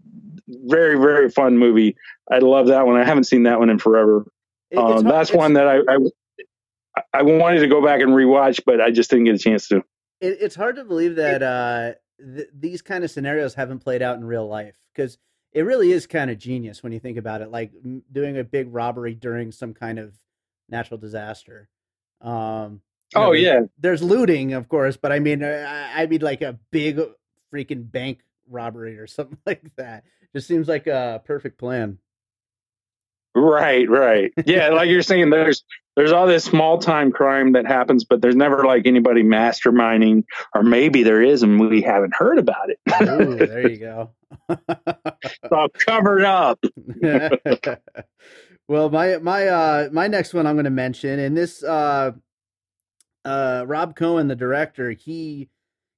very 0.64 0.99
very 0.99 1.30
fun 1.30 1.59
movie. 1.59 1.97
I 2.30 2.38
love 2.38 2.69
that 2.69 2.87
one. 2.87 2.97
I 2.97 3.04
haven't 3.04 3.25
seen 3.25 3.45
that 3.45 3.59
one 3.59 3.71
in 3.71 3.78
forever. 3.78 4.26
Um, 4.76 5.04
that's 5.04 5.33
one 5.33 5.54
that 5.54 5.66
I, 5.66 5.78
I, 5.88 5.99
I 7.12 7.23
wanted 7.23 7.61
to 7.61 7.66
go 7.66 7.85
back 7.85 8.00
and 8.00 8.11
rewatch, 8.11 8.61
but 8.64 8.80
I 8.80 8.90
just 8.90 9.11
didn't 9.11 9.25
get 9.25 9.35
a 9.35 9.38
chance 9.38 9.69
to. 9.69 9.78
It, 10.21 10.38
it's 10.40 10.54
hard 10.54 10.76
to 10.76 10.85
believe 10.85 11.16
that 11.16 11.42
uh, 11.42 11.92
th- 12.19 12.49
these 12.57 12.83
kind 12.83 13.02
of 13.02 13.11
scenarios 13.11 13.54
haven't 13.54 13.80
played 13.80 14.02
out 14.02 14.16
in 14.16 14.25
real 14.25 14.47
life 14.47 14.76
because 14.95 15.19
it 15.52 15.62
really 15.62 15.90
is 15.90 16.07
kind 16.07 16.30
of 16.30 16.38
genius 16.38 16.83
when 16.83 16.92
you 16.92 17.00
think 17.00 17.19
about 17.19 17.42
it. 17.42 17.50
Like 17.50 17.73
doing 18.12 18.38
a 18.38 18.45
big 18.45 18.73
robbery 18.73 19.14
during 19.14 19.50
some 19.50 19.75
kind 19.75 19.99
of 19.99 20.14
natural 20.69 20.99
disaster. 20.99 21.69
Um, 22.21 22.83
oh 23.16 23.26
know, 23.26 23.33
yeah, 23.33 23.61
there's 23.78 24.02
looting, 24.02 24.52
of 24.52 24.69
course, 24.69 24.97
but 24.97 25.11
I 25.11 25.19
mean, 25.19 25.42
uh, 25.42 25.90
I, 25.97 26.02
I 26.02 26.07
mean 26.07 26.21
like 26.21 26.42
a 26.42 26.59
big 26.71 27.00
freaking 27.52 27.90
bank 27.90 28.21
robbery 28.49 28.99
or 28.99 29.07
something 29.07 29.38
like 29.47 29.75
that. 29.76 30.04
Just 30.35 30.47
seems 30.47 30.69
like 30.69 30.87
a 30.87 31.23
perfect 31.25 31.59
plan. 31.59 31.99
Right, 33.35 33.89
right. 33.89 34.33
Yeah, 34.45 34.71
like 34.71 34.89
you're 34.89 35.03
saying, 35.03 35.31
there's 35.31 35.65
there's 35.97 36.13
all 36.13 36.27
this 36.27 36.45
small 36.45 36.79
time 36.79 37.13
crime 37.13 37.53
that 37.53 37.67
happens, 37.67 38.05
but 38.05 38.21
there's 38.23 38.37
never 38.37 38.65
like 38.65 38.87
anybody 38.87 39.23
masterminding, 39.23 40.25
or 40.55 40.63
maybe 40.63 41.03
there 41.03 41.23
is, 41.23 41.43
and 41.43 41.61
we 41.61 41.83
haven't 41.83 42.15
heard 42.15 42.39
about 42.39 42.71
it. 42.71 42.79
Ooh, 43.03 43.37
there 43.37 43.69
you 43.69 43.79
go. 43.79 44.11
it's 44.49 45.53
all 45.53 45.69
covered 45.69 46.25
up. 46.25 46.59
well, 48.69 48.91
my 48.91 49.19
my 49.19 49.47
uh 49.49 49.89
my 49.93 50.07
next 50.07 50.33
one 50.33 50.47
I'm 50.47 50.55
going 50.55 50.65
to 50.65 50.71
mention, 50.71 51.19
and 51.19 51.37
this 51.37 51.63
uh 51.63 52.13
uh 53.25 53.65
Rob 53.67 53.95
Cohen, 53.95 54.29
the 54.29 54.37
director, 54.37 54.93
he 54.93 55.49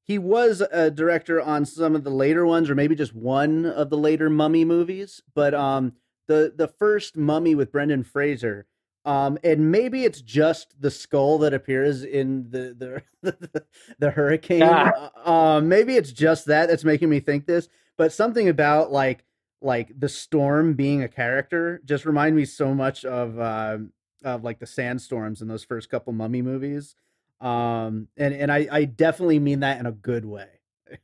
he 0.04 0.18
was 0.18 0.60
a 0.60 0.90
director 0.90 1.40
on 1.40 1.64
some 1.64 1.94
of 1.94 2.04
the 2.04 2.10
later 2.10 2.44
ones, 2.44 2.68
or 2.68 2.74
maybe 2.74 2.94
just 2.94 3.14
one 3.14 3.64
of 3.64 3.90
the 3.90 3.96
later 3.96 4.28
Mummy 4.28 4.64
movies. 4.64 5.22
But 5.34 5.54
um, 5.54 5.92
the 6.26 6.52
the 6.54 6.68
first 6.68 7.16
Mummy 7.16 7.54
with 7.54 7.70
Brendan 7.70 8.02
Fraser, 8.02 8.66
um, 9.04 9.38
and 9.44 9.70
maybe 9.70 10.04
it's 10.04 10.20
just 10.20 10.80
the 10.80 10.90
skull 10.90 11.38
that 11.38 11.54
appears 11.54 12.02
in 12.02 12.50
the 12.50 12.74
the 12.76 13.02
the, 13.40 13.64
the 13.98 14.10
hurricane. 14.10 14.60
Yeah. 14.60 14.90
Uh, 15.24 15.30
um, 15.30 15.68
maybe 15.68 15.96
it's 15.96 16.12
just 16.12 16.46
that 16.46 16.68
that's 16.68 16.84
making 16.84 17.08
me 17.08 17.20
think 17.20 17.46
this. 17.46 17.68
But 17.96 18.12
something 18.12 18.48
about 18.48 18.90
like 18.90 19.24
like 19.60 19.92
the 19.96 20.08
storm 20.08 20.74
being 20.74 21.02
a 21.02 21.08
character 21.08 21.80
just 21.84 22.04
remind 22.04 22.34
me 22.34 22.44
so 22.44 22.74
much 22.74 23.04
of 23.04 23.38
uh, 23.38 23.78
of 24.24 24.42
like 24.42 24.58
the 24.58 24.66
sandstorms 24.66 25.40
in 25.40 25.48
those 25.48 25.64
first 25.64 25.88
couple 25.88 26.12
mummy 26.12 26.42
movies 26.42 26.96
um 27.42 28.06
and 28.16 28.32
and 28.32 28.52
i 28.52 28.68
i 28.70 28.84
definitely 28.84 29.38
mean 29.38 29.60
that 29.60 29.78
in 29.80 29.86
a 29.86 29.92
good 29.92 30.24
way. 30.24 30.46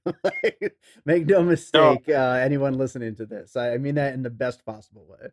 Make 1.06 1.26
no 1.26 1.42
mistake 1.42 2.08
no. 2.08 2.14
Uh, 2.14 2.34
anyone 2.34 2.74
listening 2.74 3.16
to 3.16 3.26
this 3.26 3.56
I, 3.56 3.72
I, 3.72 3.78
mean 3.78 3.94
that 3.96 4.14
in 4.14 4.22
the 4.22 4.30
best 4.30 4.64
possible 4.64 5.06
way. 5.08 5.30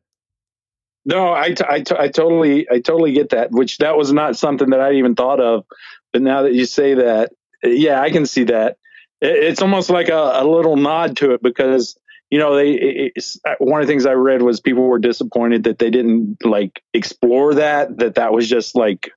No 1.05 1.33
I, 1.33 1.51
t- 1.51 1.65
I, 1.67 1.81
t- 1.81 1.95
I 1.97 2.07
totally 2.07 2.67
i 2.71 2.79
totally 2.79 3.11
get 3.11 3.29
that 3.29 3.51
which 3.51 3.77
that 3.79 3.97
was 3.97 4.13
not 4.13 4.37
something 4.37 4.69
that 4.69 4.79
i 4.79 4.93
even 4.93 5.13
thought 5.13 5.41
of 5.41 5.65
but 6.13 6.21
now 6.21 6.43
that 6.43 6.53
you 6.53 6.65
say 6.65 6.95
that 6.95 7.33
yeah 7.63 8.01
i 8.01 8.09
can 8.09 8.25
see 8.25 8.45
that. 8.45 8.77
It, 9.21 9.35
it's 9.43 9.61
almost 9.61 9.89
like 9.89 10.09
a, 10.09 10.31
a 10.35 10.47
little 10.47 10.77
nod 10.77 11.17
to 11.17 11.31
it 11.33 11.43
because 11.43 11.97
you 12.29 12.39
know 12.39 12.55
they 12.55 13.11
uh, 13.45 13.55
one 13.59 13.81
of 13.81 13.87
the 13.87 13.91
things 13.91 14.05
i 14.05 14.13
read 14.13 14.41
was 14.41 14.59
people 14.61 14.83
were 14.83 14.99
disappointed 14.99 15.65
that 15.65 15.79
they 15.79 15.89
didn't 15.89 16.37
like 16.43 16.81
explore 16.93 17.55
that 17.55 17.97
that 17.97 18.15
that 18.15 18.33
was 18.33 18.49
just 18.49 18.75
like 18.75 19.11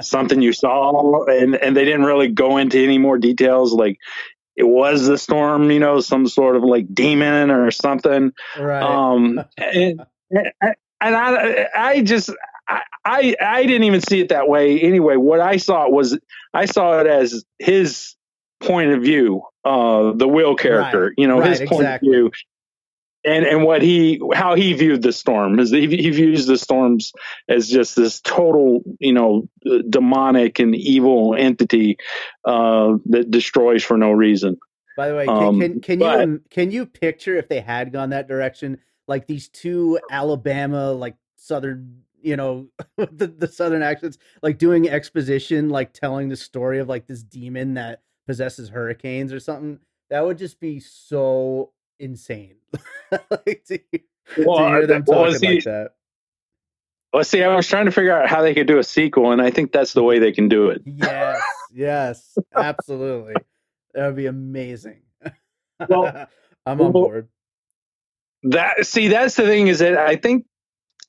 something 0.00 0.40
you 0.40 0.52
saw 0.52 1.24
and 1.26 1.56
and 1.56 1.76
they 1.76 1.84
didn't 1.84 2.04
really 2.04 2.28
go 2.28 2.56
into 2.56 2.78
any 2.78 2.98
more 2.98 3.18
details 3.18 3.72
like 3.72 3.98
it 4.56 4.64
was 4.64 5.06
the 5.06 5.18
storm 5.18 5.70
you 5.70 5.80
know 5.80 6.00
some 6.00 6.28
sort 6.28 6.56
of 6.56 6.62
like 6.62 6.92
demon 6.94 7.50
or 7.50 7.70
something 7.70 8.32
right 8.58 8.82
um 8.82 9.44
and, 9.58 10.00
and 10.30 10.52
i 11.00 11.66
i 11.76 12.02
just 12.02 12.30
I, 13.04 13.34
I 13.40 13.64
didn't 13.64 13.84
even 13.84 14.00
see 14.00 14.20
it 14.20 14.30
that 14.30 14.48
way 14.48 14.80
anyway. 14.80 15.16
What 15.16 15.40
I 15.40 15.58
saw 15.58 15.88
was 15.88 16.18
I 16.54 16.64
saw 16.64 17.00
it 17.00 17.06
as 17.06 17.44
his 17.58 18.14
point 18.60 18.92
of 18.92 19.02
view, 19.02 19.42
uh, 19.64 20.12
the 20.12 20.26
Will 20.26 20.56
character, 20.56 21.06
right. 21.06 21.12
you 21.18 21.28
know, 21.28 21.40
right, 21.40 21.50
his 21.50 21.58
point 21.68 21.82
exactly. 21.82 22.08
of 22.08 22.14
view, 22.14 22.30
and 23.24 23.44
and 23.44 23.64
what 23.64 23.82
he 23.82 24.20
how 24.34 24.54
he 24.54 24.72
viewed 24.72 25.02
the 25.02 25.12
storm 25.12 25.58
is 25.58 25.70
he, 25.70 25.86
he 25.88 26.10
views 26.10 26.46
the 26.46 26.58
storms 26.58 27.12
as 27.48 27.68
just 27.68 27.96
this 27.96 28.20
total, 28.20 28.82
you 28.98 29.12
know, 29.12 29.48
demonic 29.88 30.58
and 30.58 30.74
evil 30.74 31.34
entity 31.34 31.96
uh, 32.44 32.94
that 33.06 33.30
destroys 33.30 33.82
for 33.82 33.96
no 33.96 34.10
reason. 34.10 34.58
By 34.96 35.08
the 35.08 35.16
way, 35.16 35.26
can 35.26 35.36
um, 35.36 35.60
can, 35.60 35.80
can 35.80 35.98
but, 35.98 36.20
you 36.20 36.42
can 36.50 36.70
you 36.70 36.86
picture 36.86 37.36
if 37.36 37.48
they 37.48 37.60
had 37.60 37.92
gone 37.92 38.10
that 38.10 38.28
direction, 38.28 38.78
like 39.08 39.26
these 39.26 39.48
two 39.48 39.98
Alabama 40.10 40.92
like 40.92 41.16
southern 41.36 42.02
you 42.22 42.36
know 42.36 42.68
the, 42.96 43.26
the 43.26 43.48
southern 43.48 43.82
accents 43.82 44.16
like 44.42 44.56
doing 44.56 44.88
exposition 44.88 45.68
like 45.68 45.92
telling 45.92 46.30
the 46.30 46.36
story 46.36 46.78
of 46.78 46.88
like 46.88 47.06
this 47.06 47.22
demon 47.22 47.74
that 47.74 48.00
possesses 48.26 48.70
hurricanes 48.70 49.32
or 49.32 49.40
something, 49.40 49.78
that 50.10 50.24
would 50.24 50.38
just 50.38 50.60
be 50.60 50.80
so 50.80 51.70
insane. 51.98 52.56
like 53.30 53.64
to, 53.66 53.78
well, 54.38 54.58
to 54.58 54.68
hear 54.68 54.86
them 54.86 55.04
talking 55.04 55.40
he, 55.40 55.54
like 55.56 55.64
that. 55.64 55.90
Well, 57.12 57.22
see, 57.22 57.42
I 57.44 57.54
was 57.54 57.68
trying 57.68 57.84
to 57.84 57.92
figure 57.92 58.12
out 58.12 58.28
how 58.28 58.42
they 58.42 58.54
could 58.54 58.66
do 58.66 58.78
a 58.78 58.82
sequel, 58.82 59.30
and 59.30 59.40
I 59.40 59.50
think 59.50 59.70
that's 59.70 59.92
the 59.92 60.02
way 60.02 60.18
they 60.18 60.32
can 60.32 60.48
do 60.48 60.70
it. 60.70 60.82
Yes, 60.84 61.40
yes, 61.72 62.38
absolutely. 62.56 63.34
That 63.94 64.06
would 64.06 64.16
be 64.16 64.26
amazing. 64.26 65.02
Well, 65.88 66.26
I'm 66.66 66.80
on 66.80 66.90
board. 66.90 67.28
That 68.42 68.84
see, 68.84 69.08
that's 69.08 69.36
the 69.36 69.44
thing 69.44 69.68
is 69.68 69.78
that 69.78 69.96
I 69.96 70.16
think, 70.16 70.44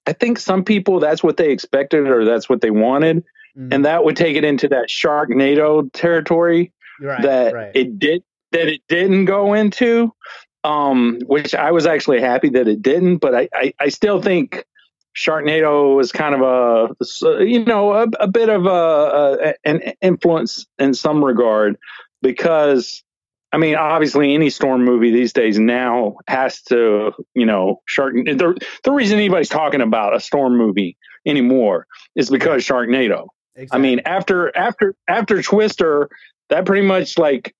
I 0.05 0.13
think 0.13 0.37
some 0.37 0.63
people 0.63 0.99
that's 0.99 1.23
what 1.23 1.37
they 1.37 1.51
expected 1.51 2.07
or 2.07 2.23
that's 2.23 2.47
what 2.47 2.61
they 2.61 2.69
wanted, 2.69 3.23
mm. 3.57 3.73
and 3.73 3.85
that 3.85 4.05
would 4.05 4.15
take 4.15 4.37
it 4.37 4.43
into 4.43 4.67
that 4.67 4.89
Sharknado 4.89 5.89
territory 5.91 6.71
right, 7.01 7.21
that 7.23 7.53
right. 7.53 7.71
it 7.73 7.97
did 7.97 8.23
that 8.51 8.67
it 8.67 8.81
didn't 8.87 9.25
go 9.25 9.53
into, 9.53 10.13
um, 10.65 11.19
which 11.27 11.53
I 11.53 11.71
was 11.71 11.85
actually 11.85 12.21
happy 12.21 12.49
that 12.49 12.67
it 12.67 12.81
didn't. 12.81 13.17
But 13.17 13.35
I, 13.35 13.49
I, 13.53 13.73
I 13.79 13.89
still 13.89 14.19
think 14.19 14.65
Sharknado 15.15 15.95
was 15.95 16.11
kind 16.11 16.33
of 16.35 16.41
a 16.41 17.45
you 17.45 17.63
know 17.63 17.93
a, 17.93 18.07
a 18.19 18.27
bit 18.27 18.49
of 18.49 18.65
a, 18.65 18.69
a, 18.69 19.53
an 19.63 19.93
influence 20.01 20.65
in 20.79 20.93
some 20.93 21.23
regard 21.23 21.77
because 22.21 23.03
I 23.53 23.57
mean 23.57 23.75
obviously 23.75 24.33
any 24.33 24.49
storm 24.49 24.83
movie 24.83 25.11
these 25.11 25.33
days 25.33 25.59
now 25.59 26.17
has 26.27 26.63
to 26.63 27.11
you 27.35 27.45
know 27.45 27.81
shark 27.85 28.15
the 28.15 28.57
the 28.83 28.91
reason 28.91 29.19
anybody's 29.19 29.49
talking 29.49 29.81
about 29.81 30.15
a 30.15 30.19
storm 30.19 30.57
movie 30.57 30.97
anymore 31.25 31.85
is 32.15 32.29
because 32.29 32.63
Sharknado. 32.63 33.27
Exactly. 33.55 33.77
I 33.77 33.81
mean 33.81 34.01
after 34.05 34.57
after 34.57 34.95
after 35.07 35.41
Twister 35.43 36.09
that 36.49 36.65
pretty 36.65 36.85
much 36.85 37.17
like 37.17 37.53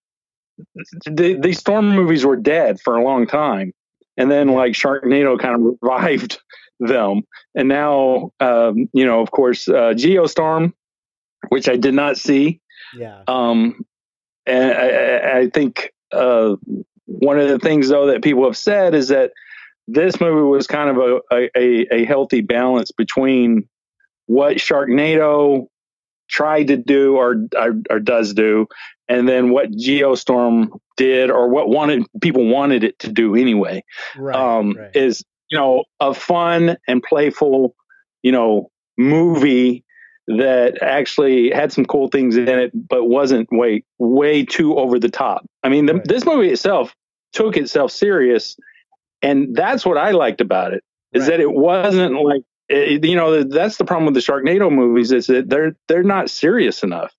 the, 1.06 1.38
these 1.42 1.60
storm 1.60 1.90
movies 1.90 2.26
were 2.26 2.36
dead 2.36 2.80
for 2.80 2.96
a 2.96 3.04
long 3.04 3.28
time. 3.28 3.74
And 4.18 4.32
then 4.32 4.50
like 4.50 4.74
sharknado 4.74 5.38
kind 5.40 5.56
of 5.56 5.78
revived 5.82 6.40
them. 6.80 7.24
And 7.54 7.68
now 7.70 8.32
um, 8.40 8.90
you 8.94 9.06
know 9.06 9.22
of 9.22 9.32
course 9.32 9.68
uh, 9.68 9.94
geostorm 9.94 10.74
which 11.50 11.70
i 11.70 11.76
did 11.76 11.94
not 11.94 12.18
see. 12.18 12.60
Yeah. 12.96 13.22
Um 13.28 13.86
and 14.46 14.72
i, 14.72 15.40
I 15.40 15.50
think 15.50 15.92
uh, 16.12 16.56
one 17.06 17.40
of 17.40 17.50
the 17.50 17.60
things 17.60 17.90
though 17.90 18.08
that 18.08 18.24
people 18.24 18.46
have 18.46 18.58
said 18.58 18.96
is 18.96 19.10
that 19.10 19.32
this 19.88 20.20
movie 20.20 20.42
was 20.42 20.68
kind 20.68 20.90
of 20.90 20.98
a, 20.98 21.50
a, 21.56 21.94
a 21.94 22.06
healthy 22.06 22.42
balance 22.42 22.92
between 22.92 23.68
what 24.26 24.58
Sharknado 24.58 25.68
tried 26.28 26.68
to 26.68 26.78
do 26.78 27.18
or, 27.18 27.36
or, 27.56 27.74
or 27.90 28.00
does 28.00 28.34
do, 28.34 28.68
and 29.08 29.28
then 29.28 29.52
what 29.52 29.72
Geostorm 29.72 30.70
did 30.98 31.30
or 31.30 31.50
what 31.50 31.70
wanted 31.70 32.06
people 32.22 32.46
wanted 32.46 32.84
it 32.84 32.98
to 33.00 33.12
do 33.12 33.36
anyway. 33.36 33.84
Right, 34.18 34.36
um, 34.36 34.74
right. 34.74 34.96
Is 34.96 35.24
you 35.50 35.58
know 35.58 35.84
a 36.00 36.14
fun 36.14 36.78
and 36.88 37.04
playful, 37.04 37.76
you 38.24 38.32
know, 38.32 38.72
movie 38.98 39.84
that 40.28 40.82
actually 40.82 41.52
had 41.52 41.72
some 41.72 41.86
cool 41.86 42.08
things 42.08 42.36
in 42.36 42.48
it, 42.50 42.72
but 42.74 43.06
wasn't 43.06 43.48
way 43.52 43.84
way 44.00 44.44
too 44.44 44.78
over 44.78 45.00
the 45.00 45.10
top. 45.10 45.46
I 45.64 45.70
mean, 45.70 45.86
the, 45.86 45.96
right. 45.96 46.08
this 46.08 46.26
movie 46.26 46.50
itself 46.50 46.96
took 47.34 47.58
itself 47.58 47.92
serious, 47.92 48.58
and 49.22 49.56
that's 49.56 49.86
what 49.86 49.98
I 49.98 50.12
liked 50.12 50.42
about 50.42 50.74
it. 50.74 50.84
Is 51.14 51.28
that 51.28 51.40
it 51.40 51.52
wasn't 51.52 52.22
like 52.24 52.42
it, 52.70 53.06
you 53.06 53.16
know 53.16 53.44
that's 53.44 53.78
the 53.78 53.86
problem 53.86 54.06
with 54.06 54.16
the 54.16 54.20
Sharknado 54.32 54.72
movies 54.72 55.12
is 55.12 55.28
that 55.28 55.50
they're 55.50 55.76
they're 55.88 56.04
not 56.04 56.32
serious 56.32 56.82
enough 56.82 57.14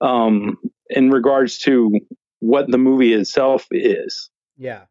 um, 0.00 0.58
in 0.90 1.10
regards 1.10 1.58
to 1.58 1.98
what 2.40 2.70
the 2.70 2.78
movie 2.78 3.12
itself 3.12 3.66
is. 3.70 4.30
Yeah, 4.56 4.84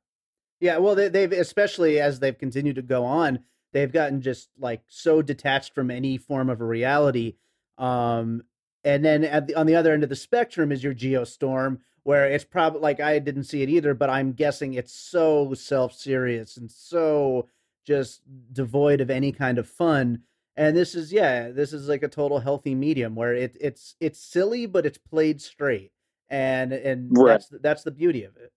yeah. 0.59 0.77
Well, 0.77 0.95
they, 0.95 1.09
they've 1.09 1.31
especially 1.31 1.99
as 1.99 2.19
they've 2.19 2.37
continued 2.37 2.75
to 2.77 2.81
go 2.81 3.05
on, 3.05 3.39
they've 3.73 3.91
gotten 3.91 4.21
just 4.21 4.49
like 4.57 4.81
so 4.87 5.21
detached 5.21 5.73
from 5.73 5.91
any 5.91 6.17
form 6.17 6.49
of 6.49 6.61
a 6.61 6.65
reality. 6.65 7.35
Um, 7.77 8.43
and 8.83 9.03
then 9.03 9.21
the, 9.21 9.55
on 9.55 9.65
the 9.65 9.75
other 9.75 9.93
end 9.93 10.03
of 10.03 10.09
the 10.09 10.15
spectrum 10.15 10.71
is 10.71 10.83
your 10.83 10.93
Geostorm, 10.93 11.79
where 12.03 12.29
it's 12.29 12.45
probably 12.45 12.81
like 12.81 12.99
I 12.99 13.19
didn't 13.19 13.43
see 13.43 13.61
it 13.61 13.69
either, 13.69 13.93
but 13.93 14.09
I'm 14.09 14.33
guessing 14.33 14.73
it's 14.73 14.93
so 14.93 15.53
self 15.53 15.93
serious 15.93 16.57
and 16.57 16.71
so 16.71 17.47
just 17.85 18.21
devoid 18.53 19.01
of 19.01 19.09
any 19.09 19.31
kind 19.31 19.57
of 19.57 19.67
fun. 19.67 20.23
And 20.57 20.75
this 20.75 20.95
is 20.95 21.11
yeah, 21.11 21.49
this 21.49 21.73
is 21.73 21.87
like 21.87 22.03
a 22.03 22.07
total 22.07 22.39
healthy 22.39 22.75
medium 22.75 23.15
where 23.15 23.33
it 23.33 23.55
it's 23.59 23.95
it's 23.99 24.19
silly 24.19 24.65
but 24.65 24.85
it's 24.85 24.97
played 24.97 25.41
straight. 25.41 25.91
And 26.29 26.73
and 26.73 27.09
right. 27.17 27.33
that's 27.33 27.49
that's 27.61 27.83
the 27.83 27.91
beauty 27.91 28.23
of 28.23 28.35
it. 28.37 28.51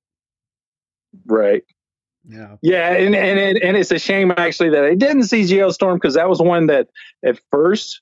Right. 1.26 1.64
Yeah. 2.28 2.56
Yeah, 2.62 2.92
and 2.92 3.14
and 3.14 3.58
and 3.58 3.76
it's 3.76 3.90
a 3.90 3.98
shame 3.98 4.32
actually 4.36 4.70
that 4.70 4.84
I 4.84 4.94
didn't 4.94 5.24
see 5.24 5.42
Geostorm 5.42 5.94
because 5.94 6.14
that 6.14 6.28
was 6.28 6.40
one 6.40 6.66
that 6.66 6.88
at 7.24 7.40
first 7.50 8.00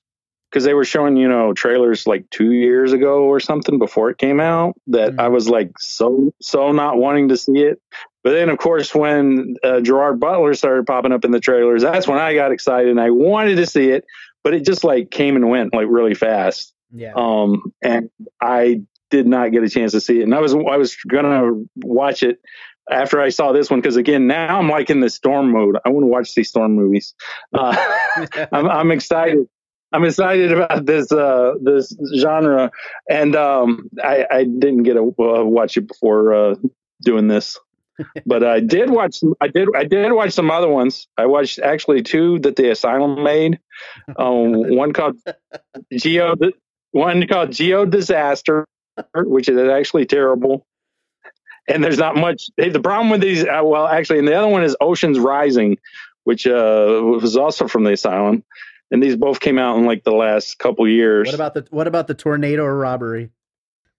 because 0.51 0.65
they 0.65 0.73
were 0.73 0.83
showing 0.83 1.15
you 1.15 1.27
know 1.27 1.53
trailers 1.53 2.05
like 2.05 2.29
two 2.29 2.51
years 2.51 2.91
ago 2.91 3.23
or 3.23 3.39
something 3.39 3.79
before 3.79 4.09
it 4.09 4.17
came 4.17 4.39
out 4.39 4.75
that 4.87 5.11
mm-hmm. 5.11 5.19
I 5.19 5.29
was 5.29 5.49
like 5.49 5.71
so 5.79 6.33
so 6.41 6.71
not 6.71 6.97
wanting 6.97 7.29
to 7.29 7.37
see 7.37 7.59
it. 7.59 7.81
But 8.23 8.31
then 8.31 8.49
of 8.49 8.57
course 8.57 8.93
when 8.93 9.55
uh, 9.63 9.81
Gerard 9.81 10.19
Butler 10.19 10.53
started 10.53 10.85
popping 10.85 11.11
up 11.11 11.25
in 11.25 11.31
the 11.31 11.39
trailers, 11.39 11.81
that's 11.81 12.07
when 12.07 12.19
I 12.19 12.33
got 12.35 12.51
excited 12.51 12.91
and 12.91 12.99
I 12.99 13.09
wanted 13.09 13.55
to 13.55 13.65
see 13.65 13.89
it, 13.89 14.05
but 14.43 14.53
it 14.53 14.65
just 14.65 14.83
like 14.83 15.09
came 15.09 15.35
and 15.35 15.49
went 15.49 15.73
like 15.73 15.87
really 15.89 16.13
fast. 16.13 16.73
Yeah. 16.91 17.13
Um, 17.15 17.73
and 17.81 18.09
I 18.41 18.81
did 19.09 19.27
not 19.27 19.51
get 19.51 19.63
a 19.63 19.69
chance 19.69 19.93
to 19.93 20.01
see 20.01 20.19
it, 20.19 20.23
and 20.23 20.35
I 20.35 20.39
was 20.39 20.53
I 20.53 20.77
was 20.77 20.95
gonna 21.07 21.63
watch 21.77 22.23
it 22.23 22.39
after 22.89 23.21
I 23.21 23.29
saw 23.29 23.53
this 23.53 23.69
one 23.69 23.79
because 23.79 23.95
again 23.95 24.27
now 24.27 24.59
I'm 24.59 24.69
like 24.69 24.89
in 24.89 24.99
the 24.99 25.09
storm 25.09 25.51
mode. 25.51 25.77
I 25.85 25.89
want 25.89 26.03
to 26.03 26.07
watch 26.07 26.35
these 26.35 26.49
storm 26.49 26.73
movies. 26.73 27.13
Uh, 27.53 27.75
I'm, 28.51 28.69
I'm 28.69 28.91
excited. 28.91 29.47
I'm 29.91 30.05
excited 30.05 30.51
about 30.53 30.85
this 30.85 31.11
uh, 31.11 31.53
this 31.61 31.95
genre, 32.17 32.71
and 33.09 33.35
um, 33.35 33.89
I, 34.01 34.25
I, 34.31 34.43
didn't 34.45 34.83
get 34.83 34.93
to 34.93 35.13
uh, 35.19 35.43
watch 35.43 35.75
it 35.75 35.87
before 35.87 36.33
uh, 36.33 36.55
doing 37.01 37.27
this, 37.27 37.59
but 38.25 38.43
I 38.43 38.61
did 38.61 38.89
watch. 38.89 39.17
I 39.41 39.49
did. 39.49 39.67
I 39.75 39.83
did 39.83 40.13
watch 40.13 40.31
some 40.31 40.49
other 40.49 40.69
ones. 40.69 41.07
I 41.17 41.25
watched 41.25 41.59
actually 41.59 42.03
two 42.03 42.39
that 42.39 42.55
the 42.55 42.71
Asylum 42.71 43.23
made. 43.23 43.59
Um, 44.15 44.75
one 44.75 44.93
called 44.93 45.17
Geo. 45.91 46.35
One 46.91 47.25
called 47.25 47.51
Geo 47.51 47.83
Disaster, 47.83 48.67
which 49.15 49.49
is 49.49 49.57
actually 49.57 50.05
terrible. 50.05 50.67
And 51.67 51.83
there's 51.83 51.97
not 51.97 52.15
much. 52.15 52.43
Hey, 52.57 52.69
the 52.69 52.79
problem 52.79 53.09
with 53.09 53.21
these, 53.21 53.43
uh, 53.43 53.61
well, 53.63 53.87
actually, 53.87 54.19
and 54.19 54.27
the 54.27 54.35
other 54.35 54.49
one 54.49 54.63
is 54.63 54.77
Oceans 54.79 55.17
Rising, 55.17 55.79
which 56.25 56.45
uh, 56.45 57.01
was 57.01 57.35
also 57.35 57.67
from 57.67 57.83
the 57.85 57.93
Asylum 57.93 58.43
and 58.91 59.01
these 59.01 59.15
both 59.15 59.39
came 59.39 59.57
out 59.57 59.77
in 59.77 59.85
like 59.85 60.03
the 60.03 60.11
last 60.11 60.59
couple 60.59 60.87
years. 60.87 61.27
What 61.27 61.35
about 61.35 61.53
the 61.53 61.67
What 61.71 61.87
about 61.87 62.07
the 62.07 62.13
tornado 62.13 62.65
robbery? 62.65 63.31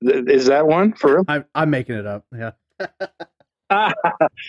Is 0.02 0.46
that 0.46 0.66
one 0.66 0.92
for 0.94 1.14
real? 1.14 1.24
I'm, 1.28 1.44
I'm 1.54 1.70
making 1.70 1.96
it 1.96 2.06
up. 2.06 2.26
Yeah. 2.36 2.52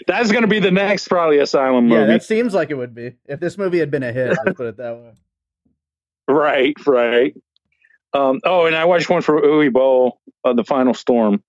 That's 0.08 0.32
going 0.32 0.42
to 0.42 0.48
be 0.48 0.60
the 0.60 0.72
next 0.72 1.08
probably 1.08 1.38
Asylum 1.38 1.88
movie. 1.88 2.02
Yeah, 2.02 2.08
that 2.08 2.24
seems 2.24 2.54
like 2.54 2.72
it 2.72 2.76
would 2.76 2.94
be 2.94 3.14
if 3.26 3.40
this 3.40 3.58
movie 3.58 3.80
had 3.80 3.90
been 3.90 4.04
a 4.04 4.12
hit. 4.12 4.38
let's 4.44 4.58
put 4.58 4.68
it 4.68 4.78
that 4.78 4.98
way. 4.98 5.12
Right, 6.28 6.74
right. 6.88 7.36
Um, 8.14 8.40
oh, 8.46 8.66
and 8.66 8.78
I 8.78 8.86
watched 8.86 9.10
one 9.10 9.22
for 9.22 9.42
Uwe 9.42 9.74
Boll, 9.74 10.22
uh, 10.46 10.54
The 10.54 10.64
Final 10.64 10.94
Storm. 10.94 11.44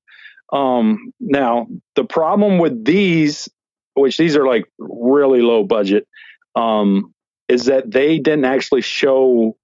Um, 0.53 1.13
now, 1.21 1.69
the 1.95 2.03
problem 2.03 2.59
with 2.59 2.85
these, 2.85 3.49
which 3.95 4.17
these 4.17 4.37
are 4.37 4.45
like 4.45 4.65
really 4.79 5.43
low 5.43 5.63
budget, 5.63 6.09
um, 6.57 7.14
is 7.49 7.67
that 7.67 7.91
they 7.91 8.19
didn't 8.19 8.45
actually 8.45 8.81
show 8.81 9.57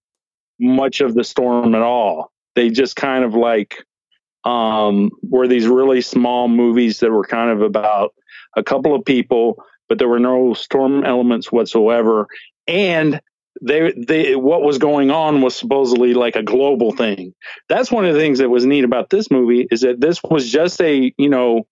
much 0.59 1.01
of 1.01 1.15
the 1.15 1.25
storm 1.25 1.75
at 1.75 1.83
all. 1.83 2.31
They 2.55 2.71
just 2.71 2.97
kind 2.97 3.25
of 3.25 3.35
like 3.35 3.85
um, 4.45 5.11
were 5.23 5.49
these 5.49 5.67
really 5.67 6.01
small 6.01 6.49
movies 6.49 7.01
that 7.01 7.11
were 7.11 7.25
kind 7.25 7.51
of 7.51 7.63
about 7.63 8.15
a 8.57 8.63
couple 8.63 8.95
of 8.95 9.05
people, 9.05 9.63
but 9.89 9.99
there 9.99 10.09
were 10.09 10.19
no 10.19 10.55
storm 10.55 11.05
elements 11.05 11.51
whatsoever. 11.51 12.27
And 12.67 13.21
they 13.63 13.93
they 13.93 14.37
what 14.37 14.63
was 14.63 14.79
going 14.79 15.11
on 15.11 15.43
was 15.43 15.57
supposedly 15.57 16.15
like 16.15 16.37
a 16.37 16.43
global 16.43 16.93
thing. 16.93 17.35
That's 17.69 17.91
one 17.91 18.05
of 18.05 18.15
the 18.15 18.21
things 18.21 18.39
that 18.39 18.49
was 18.49 18.65
neat 18.65 18.85
about 18.85 19.11
this 19.11 19.31
movie 19.31 19.67
is 19.71 19.81
that 19.83 20.01
this 20.01 20.23
was 20.23 20.49
just 20.51 20.81
a 20.81 21.13
you 21.19 21.29
know 21.29 21.67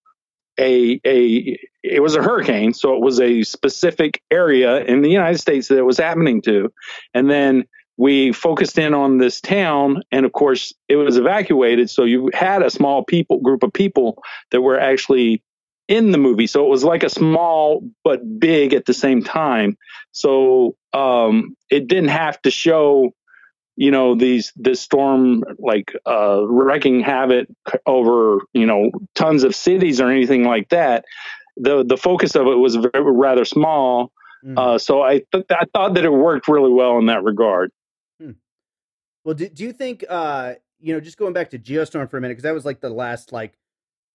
a 0.58 1.00
a 1.04 1.58
it 1.82 2.02
was 2.02 2.16
a 2.16 2.22
hurricane, 2.22 2.74
so 2.74 2.94
it 2.94 3.00
was 3.00 3.20
a 3.20 3.42
specific 3.42 4.22
area 4.30 4.78
in 4.84 5.02
the 5.02 5.10
United 5.10 5.38
States 5.38 5.68
that 5.68 5.78
it 5.78 5.86
was 5.86 5.98
happening 5.98 6.42
to, 6.42 6.72
and 7.14 7.30
then 7.30 7.64
we 7.96 8.32
focused 8.32 8.78
in 8.78 8.94
on 8.94 9.18
this 9.18 9.40
town, 9.40 10.02
and 10.12 10.24
of 10.24 10.32
course 10.32 10.72
it 10.88 10.96
was 10.96 11.16
evacuated. 11.16 11.90
So 11.90 12.04
you 12.04 12.30
had 12.32 12.62
a 12.62 12.70
small 12.70 13.04
people 13.04 13.40
group 13.40 13.62
of 13.62 13.72
people 13.72 14.22
that 14.50 14.60
were 14.60 14.78
actually 14.78 15.42
in 15.88 16.12
the 16.12 16.18
movie, 16.18 16.46
so 16.46 16.64
it 16.64 16.68
was 16.68 16.84
like 16.84 17.02
a 17.02 17.08
small 17.08 17.82
but 18.04 18.38
big 18.38 18.74
at 18.74 18.86
the 18.86 18.94
same 18.94 19.22
time. 19.22 19.76
So 20.12 20.76
um, 20.92 21.56
it 21.70 21.88
didn't 21.88 22.10
have 22.10 22.40
to 22.42 22.50
show 22.50 23.12
you 23.78 23.92
know 23.92 24.16
these 24.16 24.52
this 24.56 24.80
storm 24.80 25.44
like 25.60 25.94
uh, 26.04 26.44
wrecking 26.44 26.98
havoc 26.98 27.46
over 27.86 28.40
you 28.52 28.66
know 28.66 28.90
tons 29.14 29.44
of 29.44 29.54
cities 29.54 30.00
or 30.00 30.10
anything 30.10 30.42
like 30.42 30.68
that. 30.70 31.04
The 31.56 31.84
the 31.84 31.96
focus 31.96 32.34
of 32.34 32.48
it 32.48 32.56
was 32.56 32.74
very, 32.74 32.90
rather 33.12 33.44
small, 33.44 34.10
mm. 34.44 34.58
uh, 34.58 34.78
so 34.78 35.02
I 35.02 35.22
th- 35.32 35.46
I 35.50 35.64
thought 35.72 35.94
that 35.94 36.04
it 36.04 36.10
worked 36.10 36.48
really 36.48 36.72
well 36.72 36.98
in 36.98 37.06
that 37.06 37.22
regard. 37.22 37.70
Hmm. 38.20 38.32
Well, 39.24 39.36
do, 39.36 39.48
do 39.48 39.62
you 39.62 39.72
think 39.72 40.04
uh, 40.08 40.54
you 40.80 40.92
know 40.92 40.98
just 40.98 41.16
going 41.16 41.32
back 41.32 41.50
to 41.50 41.58
Geostorm 41.58 42.10
for 42.10 42.18
a 42.18 42.20
minute 42.20 42.32
because 42.32 42.42
that 42.42 42.54
was 42.54 42.64
like 42.64 42.80
the 42.80 42.90
last 42.90 43.32
like 43.32 43.56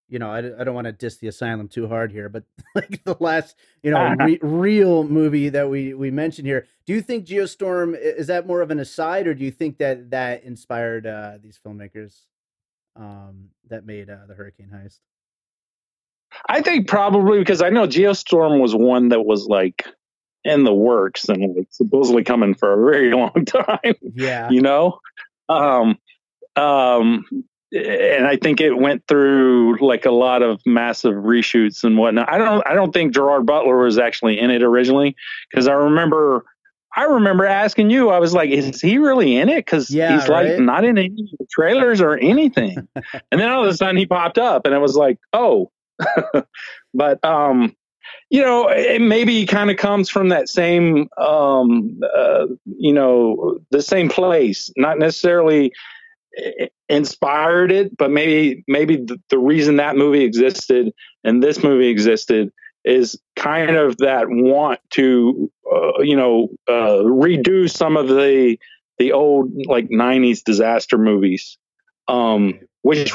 you 0.08 0.18
know, 0.18 0.30
I, 0.30 0.38
I 0.38 0.64
don't 0.64 0.74
want 0.74 0.86
to 0.86 0.92
diss 0.92 1.16
the 1.16 1.28
asylum 1.28 1.68
too 1.68 1.88
hard 1.88 2.12
here, 2.12 2.28
but 2.28 2.44
like 2.74 3.02
the 3.04 3.16
last, 3.20 3.56
you 3.82 3.90
know, 3.90 4.14
re- 4.20 4.38
real 4.42 5.04
movie 5.04 5.48
that 5.48 5.68
we 5.68 5.94
we 5.94 6.10
mentioned 6.10 6.46
here. 6.46 6.66
Do 6.86 6.92
you 6.92 7.00
think 7.00 7.26
Geostorm 7.26 7.98
is 7.98 8.26
that 8.26 8.46
more 8.46 8.60
of 8.60 8.70
an 8.70 8.78
aside, 8.78 9.26
or 9.26 9.34
do 9.34 9.44
you 9.44 9.50
think 9.50 9.78
that 9.78 10.10
that 10.10 10.44
inspired 10.44 11.06
uh, 11.06 11.38
these 11.42 11.58
filmmakers 11.64 12.26
um, 12.96 13.50
that 13.68 13.86
made 13.86 14.10
uh, 14.10 14.26
the 14.28 14.34
Hurricane 14.34 14.70
Heist? 14.72 14.98
I 16.48 16.60
think 16.60 16.88
probably 16.88 17.38
because 17.38 17.62
I 17.62 17.70
know 17.70 17.86
Geostorm 17.86 18.60
was 18.60 18.74
one 18.74 19.10
that 19.10 19.24
was 19.24 19.46
like 19.46 19.86
in 20.44 20.64
the 20.64 20.74
works 20.74 21.28
and 21.28 21.56
like 21.56 21.68
supposedly 21.70 22.24
coming 22.24 22.54
for 22.54 22.72
a 22.72 22.90
very 22.90 23.12
long 23.16 23.44
time. 23.46 23.94
Yeah, 24.14 24.50
you 24.50 24.60
know. 24.60 24.98
Um, 25.48 25.98
um, 26.56 27.24
and 27.74 28.26
I 28.26 28.36
think 28.36 28.60
it 28.60 28.74
went 28.74 29.06
through 29.08 29.78
like 29.84 30.06
a 30.06 30.10
lot 30.10 30.42
of 30.42 30.60
massive 30.64 31.14
reshoots 31.14 31.82
and 31.82 31.98
whatnot. 31.98 32.32
I 32.32 32.38
don't 32.38 32.66
I 32.66 32.74
don't 32.74 32.92
think 32.92 33.12
Gerard 33.12 33.46
Butler 33.46 33.76
was 33.78 33.98
actually 33.98 34.38
in 34.38 34.50
it 34.50 34.62
originally 34.62 35.16
because 35.50 35.66
I 35.66 35.72
remember 35.72 36.44
I 36.96 37.04
remember 37.04 37.44
asking 37.44 37.90
you. 37.90 38.10
I 38.10 38.20
was 38.20 38.32
like, 38.32 38.50
"Is 38.50 38.80
he 38.80 38.98
really 38.98 39.36
in 39.36 39.48
it?" 39.48 39.64
Because 39.64 39.90
yeah, 39.90 40.14
he's 40.18 40.28
right? 40.28 40.50
like 40.50 40.60
not 40.60 40.84
in 40.84 40.96
any 40.96 41.32
trailers 41.50 42.00
or 42.00 42.16
anything. 42.16 42.76
and 42.94 43.40
then 43.40 43.50
all 43.50 43.64
of 43.64 43.68
a 43.68 43.76
sudden 43.76 43.96
he 43.96 44.06
popped 44.06 44.38
up, 44.38 44.64
and 44.64 44.74
it 44.74 44.78
was 44.78 44.94
like, 44.94 45.18
"Oh." 45.32 45.72
but 46.94 47.24
um, 47.24 47.74
you 48.30 48.42
know, 48.42 48.68
it 48.68 49.00
maybe 49.00 49.44
kind 49.46 49.70
of 49.70 49.76
comes 49.76 50.08
from 50.08 50.28
that 50.28 50.48
same 50.48 51.08
um, 51.18 52.00
uh, 52.16 52.46
you 52.78 52.92
know, 52.92 53.58
the 53.70 53.82
same 53.82 54.08
place, 54.08 54.70
not 54.76 54.98
necessarily 54.98 55.72
inspired 56.88 57.72
it, 57.72 57.96
but 57.96 58.10
maybe 58.10 58.64
maybe 58.66 58.96
the, 58.96 59.20
the, 59.30 59.38
reason 59.38 59.76
that 59.76 59.96
movie 59.96 60.24
existed 60.24 60.92
and 61.22 61.42
this 61.42 61.62
movie 61.62 61.88
existed 61.88 62.50
is 62.84 63.18
kind 63.36 63.76
of 63.76 63.96
that 63.98 64.26
want 64.28 64.80
to 64.90 65.50
uh, 65.72 66.00
you 66.00 66.16
know 66.16 66.48
uh, 66.68 67.02
redo 67.02 67.70
some 67.70 67.96
of 67.96 68.08
the 68.08 68.58
the 68.98 69.12
old 69.12 69.50
like 69.66 69.88
90s 69.88 70.42
disaster 70.42 70.98
movies. 70.98 71.58
Um, 72.06 72.60
which 72.82 73.14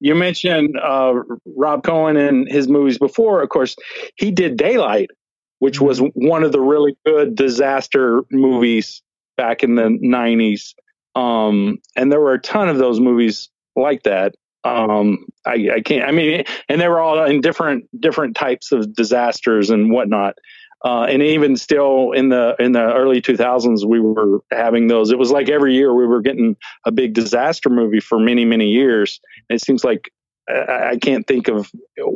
you 0.00 0.14
mentioned 0.16 0.76
uh, 0.76 1.14
Rob 1.46 1.84
Cohen 1.84 2.16
and 2.16 2.50
his 2.50 2.66
movies 2.66 2.98
before. 2.98 3.42
Of 3.42 3.48
course 3.48 3.76
he 4.16 4.32
did 4.32 4.56
Daylight 4.56 5.10
which 5.58 5.80
was 5.80 6.00
mm-hmm. 6.00 6.26
one 6.26 6.44
of 6.44 6.52
the 6.52 6.60
really 6.60 6.96
good 7.04 7.34
disaster 7.34 8.22
movies 8.30 9.02
back 9.36 9.62
in 9.62 9.74
the 9.74 9.82
90s 9.82 10.74
um, 11.18 11.78
and 11.96 12.12
there 12.12 12.20
were 12.20 12.34
a 12.34 12.40
ton 12.40 12.68
of 12.68 12.78
those 12.78 13.00
movies 13.00 13.48
like 13.74 14.04
that. 14.04 14.34
Um, 14.62 15.26
I, 15.44 15.68
I 15.76 15.80
can't, 15.80 16.04
I 16.04 16.12
mean, 16.12 16.44
and 16.68 16.80
they 16.80 16.88
were 16.88 17.00
all 17.00 17.24
in 17.24 17.40
different, 17.40 17.88
different 18.00 18.36
types 18.36 18.70
of 18.70 18.94
disasters 18.94 19.70
and 19.70 19.90
whatnot. 19.90 20.36
Uh, 20.84 21.06
and 21.08 21.22
even 21.22 21.56
still 21.56 22.12
in 22.12 22.28
the 22.28 22.54
in 22.60 22.70
the 22.70 22.94
early 22.94 23.20
2000s, 23.20 23.84
we 23.84 23.98
were 23.98 24.38
having 24.52 24.86
those. 24.86 25.10
It 25.10 25.18
was 25.18 25.32
like 25.32 25.48
every 25.48 25.74
year 25.74 25.92
we 25.92 26.06
were 26.06 26.20
getting 26.20 26.56
a 26.84 26.92
big 26.92 27.14
disaster 27.14 27.68
movie 27.68 27.98
for 27.98 28.20
many 28.20 28.44
many 28.44 28.68
years. 28.68 29.18
And 29.50 29.56
it 29.56 29.60
seems 29.60 29.82
like 29.82 30.12
I, 30.48 30.90
I 30.90 30.96
can't 30.96 31.26
think 31.26 31.48
of. 31.48 31.68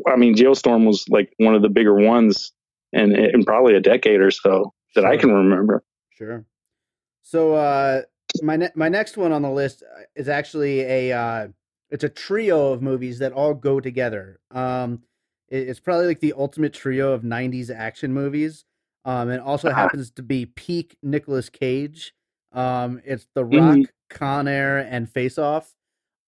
I 0.06 0.14
mean, 0.14 0.36
Geostorm 0.36 0.86
was 0.86 1.08
like 1.08 1.32
one 1.38 1.56
of 1.56 1.62
the 1.62 1.68
bigger 1.68 1.94
ones, 1.94 2.52
in, 2.92 3.16
in 3.16 3.44
probably 3.44 3.74
a 3.74 3.80
decade 3.80 4.20
or 4.20 4.30
so 4.30 4.72
that 4.94 5.00
sure. 5.00 5.10
I 5.10 5.16
can 5.16 5.32
remember. 5.32 5.82
Sure. 6.10 6.44
So 7.22 7.54
uh, 7.54 8.02
my 8.40 8.56
ne- 8.56 8.70
my 8.74 8.88
next 8.88 9.16
one 9.16 9.32
on 9.32 9.42
the 9.42 9.50
list 9.50 9.82
is 10.14 10.28
actually 10.28 10.80
a 10.80 11.12
uh, 11.12 11.48
it's 11.90 12.04
a 12.04 12.08
trio 12.08 12.72
of 12.72 12.82
movies 12.82 13.18
that 13.18 13.32
all 13.32 13.54
go 13.54 13.80
together. 13.80 14.40
Um, 14.50 15.02
it's 15.48 15.80
probably 15.80 16.06
like 16.06 16.20
the 16.20 16.32
ultimate 16.32 16.72
trio 16.72 17.12
of 17.12 17.22
90s 17.22 17.70
action 17.70 18.12
movies. 18.12 18.64
Um, 19.04 19.28
and 19.28 19.42
also 19.42 19.68
uh-huh. 19.68 19.82
happens 19.82 20.10
to 20.12 20.22
be 20.22 20.46
peak 20.46 20.96
Nicolas 21.02 21.50
Cage. 21.50 22.14
Um, 22.52 23.02
it's 23.04 23.26
The 23.34 23.44
Rock, 23.44 23.52
mm-hmm. 23.60 23.82
Con 24.08 24.48
Air, 24.48 24.78
and 24.78 25.10
Face 25.10 25.38
Off. 25.38 25.74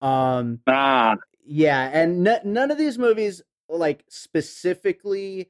Um, 0.01 0.59
ah. 0.67 1.15
Yeah, 1.43 1.89
and 1.91 2.27
n- 2.27 2.41
none 2.43 2.69
of 2.69 2.77
these 2.77 2.97
movies 2.97 3.41
like 3.69 4.03
specifically 4.09 5.49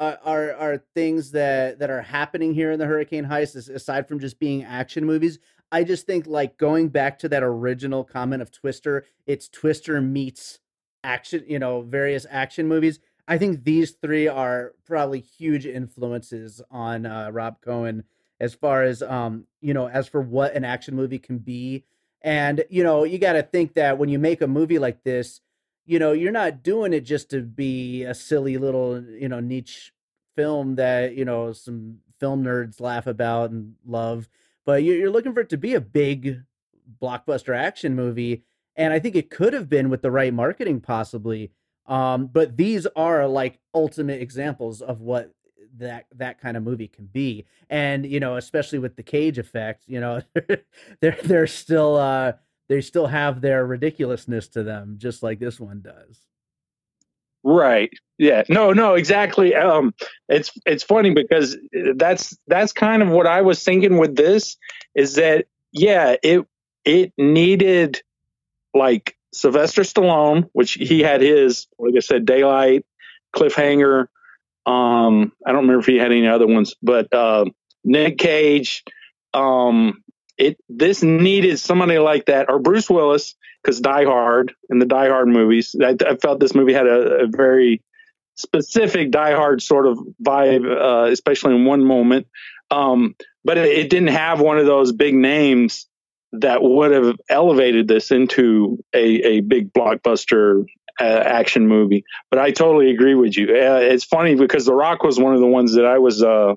uh, 0.00 0.16
are 0.22 0.52
are 0.54 0.84
things 0.94 1.30
that 1.32 1.78
that 1.78 1.90
are 1.90 2.02
happening 2.02 2.54
here 2.54 2.72
in 2.72 2.78
the 2.78 2.86
Hurricane 2.86 3.24
Heist, 3.24 3.56
aside 3.68 4.06
from 4.06 4.20
just 4.20 4.38
being 4.38 4.64
action 4.64 5.04
movies. 5.04 5.38
I 5.74 5.82
just 5.82 6.06
think 6.06 6.28
like 6.28 6.56
going 6.56 6.90
back 6.90 7.18
to 7.18 7.28
that 7.30 7.42
original 7.42 8.04
comment 8.04 8.42
of 8.42 8.52
Twister, 8.52 9.06
it's 9.26 9.48
Twister 9.48 10.00
meets 10.00 10.60
action, 11.02 11.42
you 11.48 11.58
know, 11.58 11.82
various 11.82 12.24
action 12.30 12.68
movies. 12.68 13.00
I 13.26 13.38
think 13.38 13.64
these 13.64 13.90
three 13.90 14.28
are 14.28 14.74
probably 14.86 15.18
huge 15.18 15.66
influences 15.66 16.62
on 16.70 17.06
uh, 17.06 17.30
Rob 17.32 17.60
Cohen 17.60 18.04
as 18.38 18.54
far 18.54 18.84
as 18.84 19.02
um, 19.02 19.48
you 19.60 19.74
know, 19.74 19.88
as 19.88 20.06
for 20.06 20.20
what 20.20 20.54
an 20.54 20.64
action 20.64 20.94
movie 20.94 21.18
can 21.18 21.38
be. 21.38 21.82
And 22.22 22.64
you 22.70 22.84
know, 22.84 23.02
you 23.02 23.18
got 23.18 23.32
to 23.32 23.42
think 23.42 23.74
that 23.74 23.98
when 23.98 24.08
you 24.08 24.20
make 24.20 24.42
a 24.42 24.46
movie 24.46 24.78
like 24.78 25.02
this, 25.02 25.40
you 25.86 25.98
know, 25.98 26.12
you're 26.12 26.30
not 26.30 26.62
doing 26.62 26.92
it 26.92 27.00
just 27.00 27.30
to 27.30 27.42
be 27.42 28.04
a 28.04 28.14
silly 28.14 28.58
little, 28.58 29.02
you 29.02 29.28
know, 29.28 29.40
niche 29.40 29.92
film 30.36 30.76
that 30.76 31.16
you 31.16 31.24
know 31.24 31.52
some 31.52 31.98
film 32.20 32.44
nerds 32.44 32.80
laugh 32.80 33.08
about 33.08 33.50
and 33.50 33.74
love, 33.84 34.28
but 34.64 34.82
you're 34.82 35.10
looking 35.10 35.34
for 35.34 35.40
it 35.40 35.48
to 35.50 35.56
be 35.56 35.74
a 35.74 35.80
big 35.80 36.42
blockbuster 37.00 37.56
action 37.56 37.94
movie 37.94 38.44
and 38.76 38.92
I 38.92 38.98
think 38.98 39.14
it 39.16 39.30
could 39.30 39.52
have 39.52 39.68
been 39.68 39.88
with 39.88 40.02
the 40.02 40.10
right 40.10 40.32
marketing, 40.32 40.80
possibly. 40.80 41.52
Um, 41.86 42.26
but 42.26 42.56
these 42.56 42.86
are 42.96 43.26
like 43.26 43.60
ultimate 43.74 44.20
examples 44.20 44.82
of 44.82 45.00
what 45.00 45.32
that 45.76 46.06
that 46.14 46.40
kind 46.40 46.56
of 46.56 46.62
movie 46.62 46.88
can 46.88 47.06
be, 47.06 47.46
and 47.68 48.06
you 48.06 48.20
know, 48.20 48.36
especially 48.36 48.78
with 48.78 48.96
the 48.96 49.02
Cage 49.02 49.38
effect, 49.38 49.84
you 49.86 50.00
know, 50.00 50.22
they're 51.00 51.18
they're 51.22 51.46
still 51.46 51.96
uh, 51.96 52.32
they 52.68 52.80
still 52.80 53.06
have 53.06 53.40
their 53.40 53.66
ridiculousness 53.66 54.48
to 54.48 54.62
them, 54.62 54.96
just 54.98 55.22
like 55.22 55.38
this 55.38 55.60
one 55.60 55.82
does. 55.82 56.20
Right. 57.44 57.90
Yeah. 58.18 58.42
No. 58.48 58.72
No. 58.72 58.94
Exactly. 58.94 59.54
Um. 59.54 59.94
It's 60.28 60.50
it's 60.66 60.82
funny 60.82 61.10
because 61.10 61.56
that's 61.96 62.36
that's 62.46 62.72
kind 62.72 63.02
of 63.02 63.10
what 63.10 63.26
I 63.26 63.42
was 63.42 63.62
thinking 63.62 63.98
with 63.98 64.16
this 64.16 64.56
is 64.94 65.14
that 65.16 65.46
yeah 65.72 66.16
it 66.22 66.46
it 66.84 67.12
needed 67.18 68.02
like 68.72 69.16
Sylvester 69.32 69.82
Stallone, 69.82 70.48
which 70.52 70.74
he 70.74 71.00
had 71.00 71.20
his, 71.20 71.66
like 71.78 71.94
I 71.96 72.00
said, 72.00 72.24
Daylight, 72.24 72.84
Cliffhanger. 73.34 74.06
Um, 74.66 75.32
I 75.44 75.52
don't 75.52 75.62
remember 75.62 75.80
if 75.80 75.86
he 75.86 75.96
had 75.96 76.12
any 76.12 76.26
other 76.26 76.46
ones, 76.46 76.74
but 76.82 77.12
uh, 77.12 77.46
Nick 77.84 78.18
Cage. 78.18 78.84
Um, 79.34 80.02
it 80.36 80.58
this 80.68 81.02
needed 81.02 81.58
somebody 81.58 81.98
like 81.98 82.26
that, 82.26 82.50
or 82.50 82.58
Bruce 82.58 82.90
Willis, 82.90 83.34
because 83.62 83.80
Die 83.80 84.04
Hard 84.04 84.54
and 84.68 84.80
the 84.80 84.86
Die 84.86 85.08
Hard 85.08 85.28
movies. 85.28 85.74
I, 85.80 85.96
I 86.06 86.16
felt 86.16 86.40
this 86.40 86.54
movie 86.54 86.72
had 86.72 86.86
a, 86.86 87.24
a, 87.24 87.26
very 87.26 87.82
specific 88.34 89.10
Die 89.10 89.32
Hard 89.32 89.62
sort 89.62 89.86
of 89.86 89.98
vibe, 90.22 90.66
uh, 90.66 91.10
especially 91.10 91.54
in 91.54 91.64
one 91.64 91.84
moment. 91.84 92.26
Um, 92.70 93.14
but 93.44 93.58
it, 93.58 93.66
it 93.66 93.90
didn't 93.90 94.08
have 94.08 94.40
one 94.40 94.58
of 94.58 94.66
those 94.66 94.92
big 94.92 95.14
names 95.14 95.86
that 96.32 96.62
would 96.62 96.90
have 96.90 97.16
elevated 97.28 97.86
this 97.86 98.10
into 98.10 98.82
a, 98.92 99.04
a 99.04 99.40
big 99.40 99.72
blockbuster 99.72 100.64
uh, 101.00 101.04
action 101.04 101.68
movie. 101.68 102.04
But 102.30 102.40
I 102.40 102.50
totally 102.50 102.90
agree 102.90 103.14
with 103.14 103.36
you. 103.36 103.46
Uh, 103.46 103.78
it's 103.80 104.04
funny 104.04 104.34
because 104.34 104.64
The 104.66 104.74
Rock 104.74 105.02
was 105.02 105.18
one 105.18 105.34
of 105.34 105.40
the 105.40 105.46
ones 105.46 105.74
that 105.74 105.86
I 105.86 105.98
was 105.98 106.22
uh, 106.22 106.54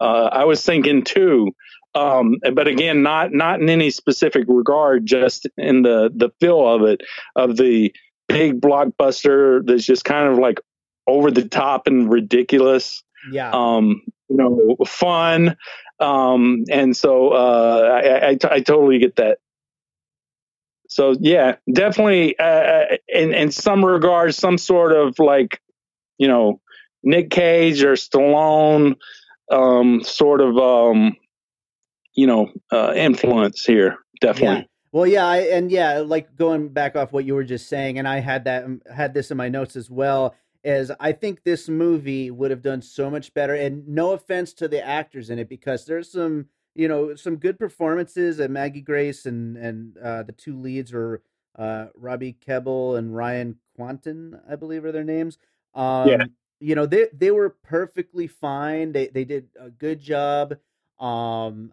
uh, 0.00 0.28
I 0.32 0.44
was 0.44 0.64
thinking 0.64 1.04
too. 1.04 1.52
Um, 1.94 2.36
but 2.54 2.68
again, 2.68 3.02
not 3.02 3.32
not 3.32 3.60
in 3.60 3.68
any 3.68 3.90
specific 3.90 4.44
regard, 4.48 5.06
just 5.06 5.46
in 5.56 5.82
the 5.82 6.10
the 6.14 6.30
feel 6.40 6.66
of 6.66 6.82
it, 6.82 7.02
of 7.36 7.56
the 7.56 7.92
big 8.28 8.60
blockbuster 8.60 9.64
that's 9.66 9.84
just 9.84 10.04
kind 10.04 10.28
of 10.28 10.38
like 10.38 10.60
over 11.06 11.30
the 11.30 11.48
top 11.48 11.86
and 11.86 12.10
ridiculous. 12.10 13.02
Yeah. 13.32 13.50
Um, 13.50 14.02
you 14.28 14.36
know, 14.36 14.76
fun. 14.86 15.56
Um, 15.98 16.64
and 16.70 16.96
so 16.96 17.30
uh, 17.30 18.00
I, 18.02 18.28
I, 18.28 18.38
I 18.50 18.60
totally 18.60 18.98
get 18.98 19.16
that. 19.16 19.38
So 20.88 21.14
yeah, 21.20 21.56
definitely 21.72 22.38
uh, 22.38 22.44
uh, 22.44 22.96
in 23.08 23.32
in 23.32 23.50
some 23.52 23.84
regards, 23.84 24.36
some 24.36 24.58
sort 24.58 24.92
of 24.92 25.18
like 25.18 25.60
you 26.18 26.26
know 26.26 26.60
Nick 27.02 27.30
Cage 27.30 27.84
or 27.84 27.92
Stallone 27.92 28.96
um, 29.50 30.02
sort 30.02 30.40
of 30.40 30.56
um, 30.58 31.16
you 32.20 32.26
know 32.26 32.52
uh, 32.70 32.92
influence 32.94 33.64
here. 33.64 33.96
Definitely. 34.20 34.58
Yeah. 34.58 34.64
Well, 34.92 35.06
yeah, 35.06 35.26
I, 35.26 35.36
and 35.56 35.70
yeah, 35.70 35.98
like 36.14 36.34
going 36.36 36.68
back 36.68 36.96
off 36.96 37.12
what 37.12 37.24
you 37.24 37.34
were 37.34 37.44
just 37.44 37.68
saying, 37.68 37.98
and 37.98 38.08
I 38.08 38.18
had 38.20 38.44
that 38.44 38.66
had 38.92 39.14
this 39.14 39.30
in 39.30 39.36
my 39.36 39.48
notes 39.48 39.76
as 39.76 39.88
well 39.88 40.34
is 40.62 40.92
I 41.00 41.12
think 41.12 41.42
this 41.42 41.68
movie 41.68 42.30
would 42.30 42.50
have 42.50 42.60
done 42.60 42.82
so 42.82 43.08
much 43.08 43.32
better. 43.32 43.54
And 43.54 43.86
no 43.88 44.12
offense 44.12 44.52
to 44.54 44.68
the 44.68 44.84
actors 44.84 45.30
in 45.30 45.38
it, 45.38 45.48
because 45.48 45.86
there's 45.86 46.12
some, 46.12 46.46
you 46.74 46.88
know, 46.88 47.14
some 47.14 47.36
good 47.36 47.58
performances. 47.58 48.40
And 48.40 48.52
Maggie 48.52 48.82
Grace 48.82 49.26
and 49.26 49.56
and 49.56 49.96
uh, 49.96 50.22
the 50.24 50.32
two 50.32 50.56
leads 50.58 50.92
are 50.92 51.22
uh, 51.56 51.86
Robbie 51.94 52.36
Kebbell 52.46 52.98
and 52.98 53.16
Ryan 53.16 53.56
Kwanten, 53.78 54.40
I 54.50 54.56
believe 54.56 54.84
are 54.84 54.92
their 54.92 55.04
names. 55.04 55.38
Um, 55.74 56.08
yeah. 56.08 56.24
You 56.60 56.74
know, 56.74 56.86
they 56.86 57.06
they 57.14 57.30
were 57.30 57.56
perfectly 57.62 58.26
fine. 58.26 58.92
They 58.92 59.06
they 59.06 59.24
did 59.24 59.48
a 59.58 59.70
good 59.70 60.00
job. 60.00 60.56
Um, 60.98 61.72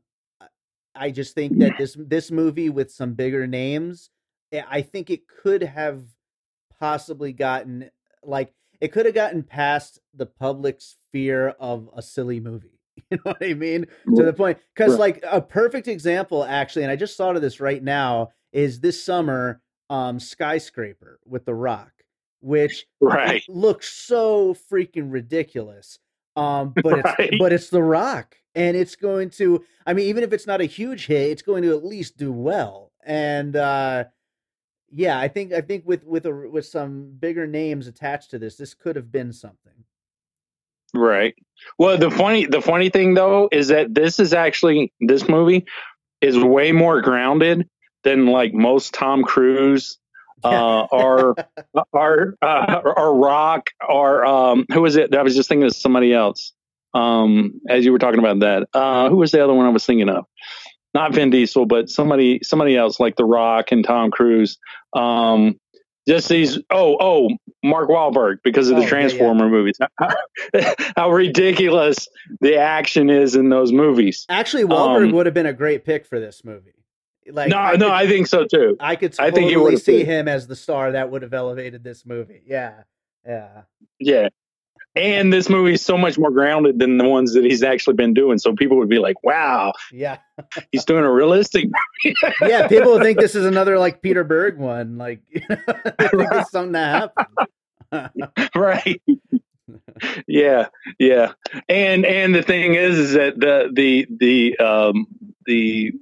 I 0.98 1.12
just 1.12 1.36
think 1.36 1.58
that 1.60 1.78
this 1.78 1.96
this 2.00 2.32
movie 2.32 2.70
with 2.70 2.92
some 2.92 3.14
bigger 3.14 3.48
names, 3.48 4.10
eh, 4.52 4.62
I 4.70 4.82
think 4.82 5.10
it 5.10 5.28
could 5.28 5.64
have 5.64 6.04
possibly 6.80 7.34
gotten 7.34 7.90
like 8.24 8.54
it 8.82 8.92
could 8.92 9.06
have 9.06 9.16
gotten 9.16 9.44
past 9.44 10.00
the 10.14 10.26
public's 10.26 10.98
fear 11.12 11.50
of 11.60 11.90
a 11.96 12.02
silly 12.02 12.40
movie. 12.40 12.72
You 13.12 13.18
know 13.18 13.32
what 13.32 13.46
I 13.46 13.54
mean? 13.54 13.86
To 14.16 14.24
the 14.24 14.34
point, 14.34 14.58
because 14.76 14.98
like 14.98 15.24
a 15.24 15.40
perfect 15.40 15.88
example, 15.88 16.44
actually, 16.44 16.82
and 16.82 16.92
I 16.92 16.96
just 16.96 17.16
thought 17.16 17.36
of 17.36 17.44
this 17.44 17.60
right 17.60 17.82
now, 17.82 18.32
is 18.52 18.80
this 18.80 19.02
summer, 19.02 19.62
um, 19.90 20.20
Skyscraper 20.20 21.20
with 21.24 21.46
The 21.46 21.54
Rock, 21.54 21.92
which 22.42 22.86
right. 23.00 23.44
looks 23.48 23.88
so 23.88 24.56
freaking 24.70 25.12
ridiculous. 25.12 26.00
Um, 26.36 26.74
but 26.84 27.04
right. 27.04 27.16
it's 27.20 27.38
but 27.38 27.54
it's 27.54 27.70
The 27.70 27.84
Rock, 27.84 28.36
and 28.58 28.76
it's 28.76 28.96
going 28.96 29.30
to. 29.30 29.64
I 29.86 29.94
mean, 29.94 30.08
even 30.08 30.24
if 30.24 30.34
it's 30.34 30.48
not 30.48 30.60
a 30.60 30.66
huge 30.66 31.06
hit, 31.06 31.30
it's 31.32 31.44
going 31.44 31.64
to 31.64 31.78
at 31.78 31.86
least 31.86 32.18
do 32.18 32.34
well. 32.34 32.92
And 33.06 33.56
uh, 33.56 34.06
yeah, 34.92 35.18
I 35.20 35.28
think 35.28 35.54
I 35.54 35.62
think 35.62 35.86
with 35.86 36.04
with 36.04 36.26
a 36.26 36.34
with 36.34 36.66
some 36.66 37.16
bigger 37.20 37.46
names 37.48 37.88
attached 37.88 38.32
to 38.32 38.40
this, 38.40 38.58
this 38.58 38.74
could 38.74 38.96
have 38.96 39.12
been 39.12 39.32
something. 39.32 39.72
Right. 40.94 41.36
Well, 41.78 41.98
the 41.98 42.10
funny 42.10 42.48
the 42.48 42.62
funny 42.62 42.90
thing 42.90 43.14
though 43.14 43.48
is 43.52 43.68
that 43.68 43.94
this 43.94 44.20
is 44.20 44.34
actually 44.34 44.92
this 45.00 45.30
movie 45.30 45.66
is 46.20 46.38
way 46.38 46.72
more 46.72 47.02
grounded 47.02 47.70
than 48.04 48.26
like 48.26 48.54
most 48.54 48.94
Tom 48.94 49.24
Cruise 49.24 50.00
uh, 50.44 50.86
or 50.86 51.36
or 51.94 52.38
uh, 52.42 52.82
or 52.84 53.16
Rock 53.16 53.70
or 53.88 54.26
um, 54.26 54.66
who 54.74 54.82
was 54.82 54.96
it? 54.96 55.14
I 55.14 55.22
was 55.22 55.36
just 55.36 55.48
thinking 55.48 55.66
of 55.66 55.76
somebody 55.76 56.14
else. 56.14 56.54
Um, 56.98 57.62
as 57.70 57.86
you 57.86 57.92
were 57.92 58.00
talking 58.00 58.20
about 58.20 58.40
that, 58.40 58.68
uh, 58.74 59.10
who 59.10 59.18
was 59.18 59.32
the 59.32 59.44
other 59.44 59.54
one 59.54 59.66
I 59.66 59.70
was 59.70 59.86
thinking 59.86 60.10
of? 60.10 60.26
not 60.98 61.14
Vin 61.14 61.30
Diesel, 61.30 61.66
but 61.66 61.90
somebody 61.90 62.40
somebody 62.44 62.76
else 62.76 63.00
like 63.00 63.16
The 63.16 63.26
Rock 63.26 63.72
and 63.72 63.84
Tom 63.84 64.10
Cruise. 64.10 64.58
Um, 64.94 65.60
just 66.08 66.28
these 66.30 66.58
oh 66.72 66.98
oh 67.00 67.30
Mark 67.64 67.90
Wahlberg 67.90 68.38
because 68.44 68.70
of 68.70 68.78
the 68.78 68.84
oh, 68.84 68.88
Transformer 68.88 69.46
yeah, 69.46 69.52
movies. 69.52 69.78
How, 70.96 71.12
ridiculous 71.12 72.08
the 72.42 72.56
action 72.56 73.10
is 73.10 73.36
in 73.36 73.50
those 73.50 73.72
movies. 73.72 74.26
Actually, 74.30 74.64
Wahlberg 74.64 75.10
um, 75.10 75.12
would 75.12 75.28
have 75.28 75.36
been 75.36 75.46
a 75.46 75.54
great 75.54 75.86
pick 75.86 76.06
for 76.06 76.20
this 76.20 76.44
movie. 76.44 76.74
Like 77.30 77.50
no, 77.50 77.58
I 77.58 77.76
no, 77.76 77.92
I 77.92 78.08
think 78.08 78.28
so 78.28 78.46
too. 78.46 78.78
I 78.80 78.96
could 78.96 79.14
totally 79.14 79.54
I 79.54 79.70
think 79.70 79.82
see 79.82 80.04
him 80.04 80.28
as 80.28 80.48
the 80.48 80.56
star 80.56 80.94
that 80.94 81.12
would 81.12 81.22
have 81.22 81.34
elevated 81.34 81.84
this 81.84 82.06
movie. 82.06 82.42
Yeah, 82.48 82.84
yeah, 83.26 83.64
yeah. 84.00 84.30
And 84.98 85.32
this 85.32 85.50
movie 85.50 85.74
is 85.74 85.82
so 85.82 85.98
much 85.98 86.18
more 86.18 86.32
grounded 86.32 86.80
than 86.80 86.98
the 86.98 87.08
ones 87.08 87.34
that 87.34 87.44
he's 87.44 87.64
actually 87.64 87.96
been 87.96 88.14
doing. 88.14 88.38
So 88.38 88.54
people 88.56 88.78
would 88.78 88.90
be 88.90 89.00
like, 89.00 89.24
"Wow, 89.24 89.74
Yeah. 89.92 90.18
he's 90.72 90.86
doing 90.86 91.04
a 91.06 91.12
realistic." 91.12 91.70
Yeah. 92.42 92.68
People 92.68 92.94
would 92.94 93.04
think 93.04 93.20
this 93.20 93.36
is 93.36 93.46
another 93.46 93.78
like 93.80 94.02
Peter 94.02 94.24
Berg 94.24 94.58
one. 94.58 94.98
Like, 94.98 95.22
they 95.34 95.40
think 95.48 96.30
it's 96.32 96.52
something 96.52 96.74
that 96.74 97.12
happened. 97.92 98.30
right 98.56 99.02
yeah 100.28 100.68
yeah 101.00 101.32
and 101.70 102.06
and 102.06 102.36
the 102.36 102.44
thing 102.44 102.74
is 102.76 102.98
is 102.98 103.14
that 103.14 103.40
the 103.40 103.70
the 103.72 104.08
the 104.10 104.58
um 104.60 105.08
the 105.46 105.94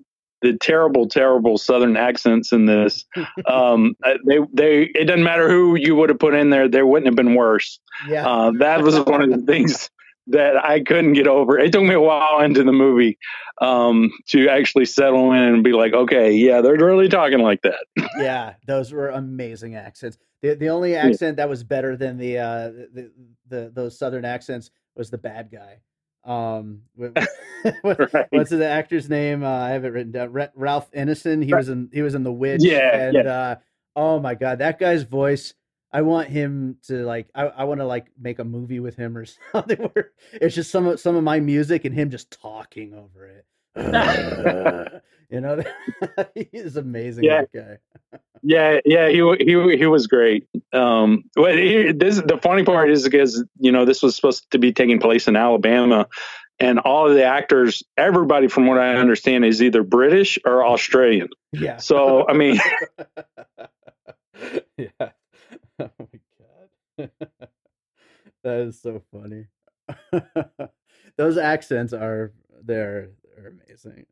the 0.45 0.57
terrible 0.57 1.07
terrible 1.07 1.57
southern 1.57 1.97
accents 1.97 2.51
in 2.51 2.65
this 2.65 3.05
um 3.47 3.95
they 4.25 4.39
they 4.53 4.83
it 4.95 5.05
doesn't 5.05 5.23
matter 5.23 5.49
who 5.49 5.75
you 5.75 5.95
would 5.95 6.09
have 6.09 6.19
put 6.19 6.33
in 6.33 6.49
there 6.49 6.67
there 6.67 6.85
wouldn't 6.85 7.07
have 7.07 7.15
been 7.15 7.35
worse 7.35 7.79
yeah. 8.07 8.27
uh 8.27 8.51
that 8.59 8.81
was 8.81 8.99
one 9.01 9.21
of 9.21 9.29
the 9.29 9.45
things 9.51 9.89
that 10.27 10.57
i 10.63 10.79
couldn't 10.79 11.13
get 11.13 11.27
over 11.27 11.57
it 11.59 11.71
took 11.71 11.83
me 11.83 11.93
a 11.93 12.01
while 12.01 12.41
into 12.41 12.63
the 12.63 12.71
movie 12.71 13.17
um 13.61 14.11
to 14.27 14.49
actually 14.49 14.85
settle 14.85 15.31
in 15.31 15.41
and 15.41 15.63
be 15.63 15.71
like 15.71 15.93
okay 15.93 16.31
yeah 16.31 16.61
they're 16.61 16.77
really 16.77 17.07
talking 17.07 17.39
like 17.39 17.61
that 17.61 17.85
yeah. 18.17 18.53
Those 18.65 18.91
were 18.91 19.09
amazing 19.09 19.75
accents. 19.75 20.17
The 20.41 20.55
the 20.55 20.69
only 20.69 20.95
accent 20.95 21.37
that 21.37 21.49
was 21.49 21.63
better 21.63 21.95
than 21.95 22.17
the 22.17 22.37
uh 22.37 22.69
the, 22.93 23.11
the 23.47 23.71
those 23.73 23.97
southern 23.97 24.25
accents 24.25 24.71
was 24.95 25.09
the 25.09 25.17
bad 25.17 25.49
guy. 25.51 25.79
Um, 26.25 26.81
what- 26.95 27.13
Right. 28.13 28.27
what's 28.29 28.49
the 28.51 28.67
actor's 28.67 29.09
name? 29.09 29.43
Uh, 29.43 29.49
I 29.49 29.69
have 29.69 29.85
it 29.85 29.89
written 29.89 30.11
down. 30.11 30.31
Ra- 30.31 30.47
Ralph 30.55 30.91
Ineson. 30.91 31.43
He 31.43 31.53
was 31.53 31.69
in 31.69 31.89
he 31.93 32.01
was 32.01 32.13
in 32.15 32.23
The 32.23 32.31
Witch. 32.31 32.61
Yeah, 32.63 32.95
and 32.95 33.13
yeah. 33.15 33.21
uh, 33.21 33.55
oh 33.95 34.19
my 34.19 34.35
god, 34.35 34.59
that 34.59 34.77
guy's 34.79 35.03
voice. 35.03 35.53
I 35.91 36.01
want 36.01 36.27
him 36.27 36.77
to 36.87 37.05
like. 37.05 37.27
I, 37.33 37.43
I 37.45 37.63
want 37.63 37.79
to 37.79 37.85
like 37.85 38.07
make 38.19 38.39
a 38.39 38.43
movie 38.43 38.79
with 38.81 38.95
him 38.95 39.17
or 39.17 39.25
something 39.51 39.77
where 39.93 40.11
it's 40.33 40.53
just 40.55 40.69
some 40.71 40.85
of 40.87 40.99
some 40.99 41.15
of 41.15 41.23
my 41.23 41.39
music 41.39 41.85
and 41.85 41.95
him 41.95 42.09
just 42.11 42.31
talking 42.31 42.93
over 42.93 43.25
it. 43.27 43.45
you 45.29 45.41
know, 45.41 45.63
he's 46.51 46.75
amazing. 46.75 47.23
Yeah. 47.23 47.45
That 47.53 47.53
guy. 47.53 47.77
Yeah, 48.47 48.79
yeah, 48.85 49.09
he 49.09 49.15
he 49.39 49.77
he 49.77 49.85
was 49.87 50.05
great. 50.05 50.47
Um, 50.71 51.23
well, 51.35 51.51
he, 51.51 51.91
this 51.93 52.17
the 52.17 52.37
funny 52.37 52.63
part 52.63 52.91
is 52.91 53.03
because 53.03 53.43
you 53.57 53.71
know 53.71 53.85
this 53.85 54.03
was 54.03 54.15
supposed 54.15 54.51
to 54.51 54.59
be 54.59 54.71
taking 54.71 54.99
place 54.99 55.27
in 55.27 55.35
Alabama, 55.35 56.07
and 56.59 56.77
all 56.77 57.09
of 57.09 57.15
the 57.15 57.23
actors, 57.25 57.81
everybody 57.97 58.47
from 58.47 58.67
what 58.67 58.77
I 58.77 58.97
understand, 58.97 59.45
is 59.45 59.63
either 59.63 59.81
British 59.81 60.37
or 60.45 60.63
Australian. 60.63 61.29
Yeah. 61.53 61.77
So 61.77 62.27
I 62.29 62.33
mean, 62.33 62.59
yeah. 64.77 64.89
Oh 65.77 65.89
my 65.99 66.19
god. 66.97 67.09
that 68.43 68.59
is 68.61 68.79
so 68.81 69.01
funny. 69.11 69.47
Those 71.17 71.37
accents 71.37 71.91
are 71.93 72.31
they're 72.63 73.09
they're 73.35 73.49
amazing. 73.49 74.05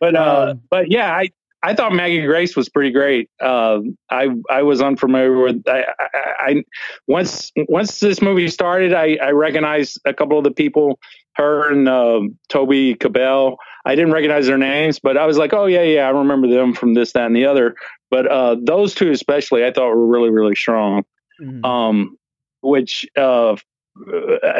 but 0.00 0.14
uh, 0.16 0.48
Um, 0.50 0.62
but 0.68 0.90
yeah, 0.90 1.10
I 1.10 1.30
I 1.62 1.74
thought 1.74 1.92
Maggie 1.92 2.24
Grace 2.24 2.56
was 2.56 2.68
pretty 2.68 2.90
great. 2.90 3.28
Um, 3.40 3.98
I 4.10 4.28
I 4.48 4.62
was 4.62 4.80
unfamiliar 4.80 5.36
with 5.38 5.62
I, 5.66 5.84
I, 5.98 6.08
I 6.38 6.64
once 7.06 7.50
once 7.68 8.00
this 8.00 8.22
movie 8.22 8.48
started, 8.48 8.94
I 8.94 9.18
I 9.20 9.30
recognized 9.30 10.00
a 10.04 10.14
couple 10.14 10.38
of 10.38 10.44
the 10.44 10.52
people, 10.52 10.98
her 11.34 11.70
and 11.70 11.88
um, 11.88 12.38
Toby 12.48 12.94
Kebbell. 12.94 13.56
I 13.84 13.94
didn't 13.94 14.12
recognize 14.12 14.46
their 14.46 14.58
names, 14.58 14.98
but 14.98 15.16
I 15.16 15.26
was 15.26 15.38
like, 15.38 15.52
oh 15.52 15.66
yeah, 15.66 15.82
yeah, 15.82 16.06
I 16.06 16.10
remember 16.10 16.46
them 16.46 16.74
from 16.74 16.94
this, 16.94 17.12
that, 17.12 17.26
and 17.26 17.34
the 17.34 17.46
other. 17.46 17.74
But 18.10 18.26
uh, 18.30 18.56
those 18.62 18.94
two 18.94 19.10
especially, 19.10 19.64
I 19.64 19.72
thought 19.72 19.88
were 19.88 20.06
really 20.06 20.30
really 20.30 20.54
strong. 20.54 21.04
mhm. 21.40 21.64
Um, 21.64 22.16
which 22.60 23.06
uh, 23.16 23.56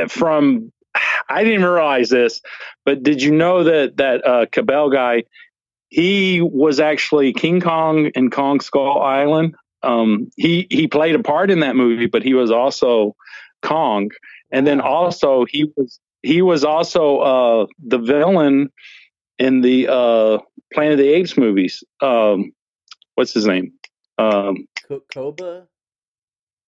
from 0.09 0.73
I 1.29 1.45
didn't 1.45 1.65
realize 1.65 2.09
this, 2.09 2.41
but 2.85 3.03
did 3.03 3.23
you 3.23 3.33
know 3.33 3.65
that 3.65 3.97
that 3.99 4.27
uh, 4.27 4.47
Kebbell 4.47 4.93
guy? 4.93 5.25
He 5.89 6.41
was 6.41 6.81
actually 6.81 7.33
King 7.33 7.61
Kong 7.61 8.07
in 8.15 8.31
Kong 8.31 8.61
Skull 8.61 9.01
Island. 9.01 9.55
Um, 9.83 10.31
he 10.37 10.67
he 10.71 10.87
played 10.89 11.15
a 11.15 11.23
part 11.23 11.51
in 11.51 11.61
that 11.61 11.77
movie, 11.77 12.07
but 12.07 12.23
he 12.23 12.35
was 12.35 12.51
also 12.51 13.15
Kong, 13.63 14.11
and 14.51 14.67
then 14.67 14.81
also 14.81 15.45
he 15.49 15.71
was 15.77 16.01
he 16.23 16.43
was 16.43 16.65
also 16.65 17.19
uh, 17.19 17.67
the 17.87 17.99
villain 17.99 18.71
in 19.39 19.61
the 19.61 19.89
uh, 19.89 20.39
Planet 20.75 20.93
of 20.95 20.99
the 20.99 21.09
Apes 21.09 21.37
movies. 21.37 21.83
Um, 22.01 22.53
what's 23.15 23.33
his 23.33 23.47
name? 23.47 23.73
Um, 24.19 24.67
Koba. 25.13 25.69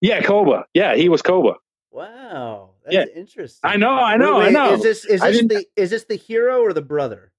yeah, 0.01 0.23
Koba. 0.23 0.67
Yeah, 0.73 0.95
he 0.95 1.09
was 1.09 1.21
Koba. 1.21 1.55
Wow, 1.91 2.71
that's 2.85 2.95
Yeah. 2.95 3.05
interesting. 3.15 3.69
I 3.69 3.77
know, 3.77 3.91
I 3.93 4.13
Wait, 4.13 4.19
know, 4.21 4.37
I 4.41 4.51
know. 4.51 4.75
Is 4.75 4.83
this 4.83 5.05
is 5.05 5.21
this 5.21 5.43
the 5.49 5.67
is 5.77 5.91
this 5.91 6.05
the 6.05 6.15
hero 6.15 6.61
or 6.63 6.73
the 6.73 6.83
brother? 6.83 7.33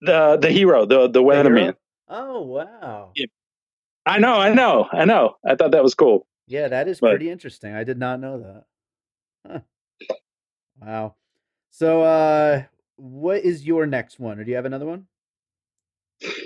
The 0.00 0.36
the 0.40 0.50
hero, 0.50 0.86
the 0.86 1.08
the 1.08 1.22
weatherman. 1.22 1.74
Oh 2.08 2.42
wow. 2.42 3.10
Yeah. 3.14 3.26
I 4.06 4.18
know, 4.18 4.34
I 4.36 4.54
know, 4.54 4.88
I 4.90 5.04
know. 5.04 5.36
I 5.44 5.54
thought 5.54 5.72
that 5.72 5.82
was 5.82 5.94
cool. 5.94 6.26
Yeah, 6.46 6.68
that 6.68 6.88
is 6.88 7.00
But- 7.00 7.10
pretty 7.10 7.30
interesting. 7.30 7.74
I 7.74 7.84
did 7.84 7.98
not 7.98 8.20
know 8.20 8.38
that. 8.40 8.64
Huh. 9.46 9.60
Wow. 10.80 11.14
So, 11.70 12.02
uh, 12.02 12.62
what 12.96 13.42
is 13.44 13.66
your 13.66 13.84
next 13.86 14.18
one, 14.18 14.38
or 14.38 14.44
do 14.44 14.50
you 14.50 14.56
have 14.56 14.64
another 14.64 14.86
one? 14.86 15.06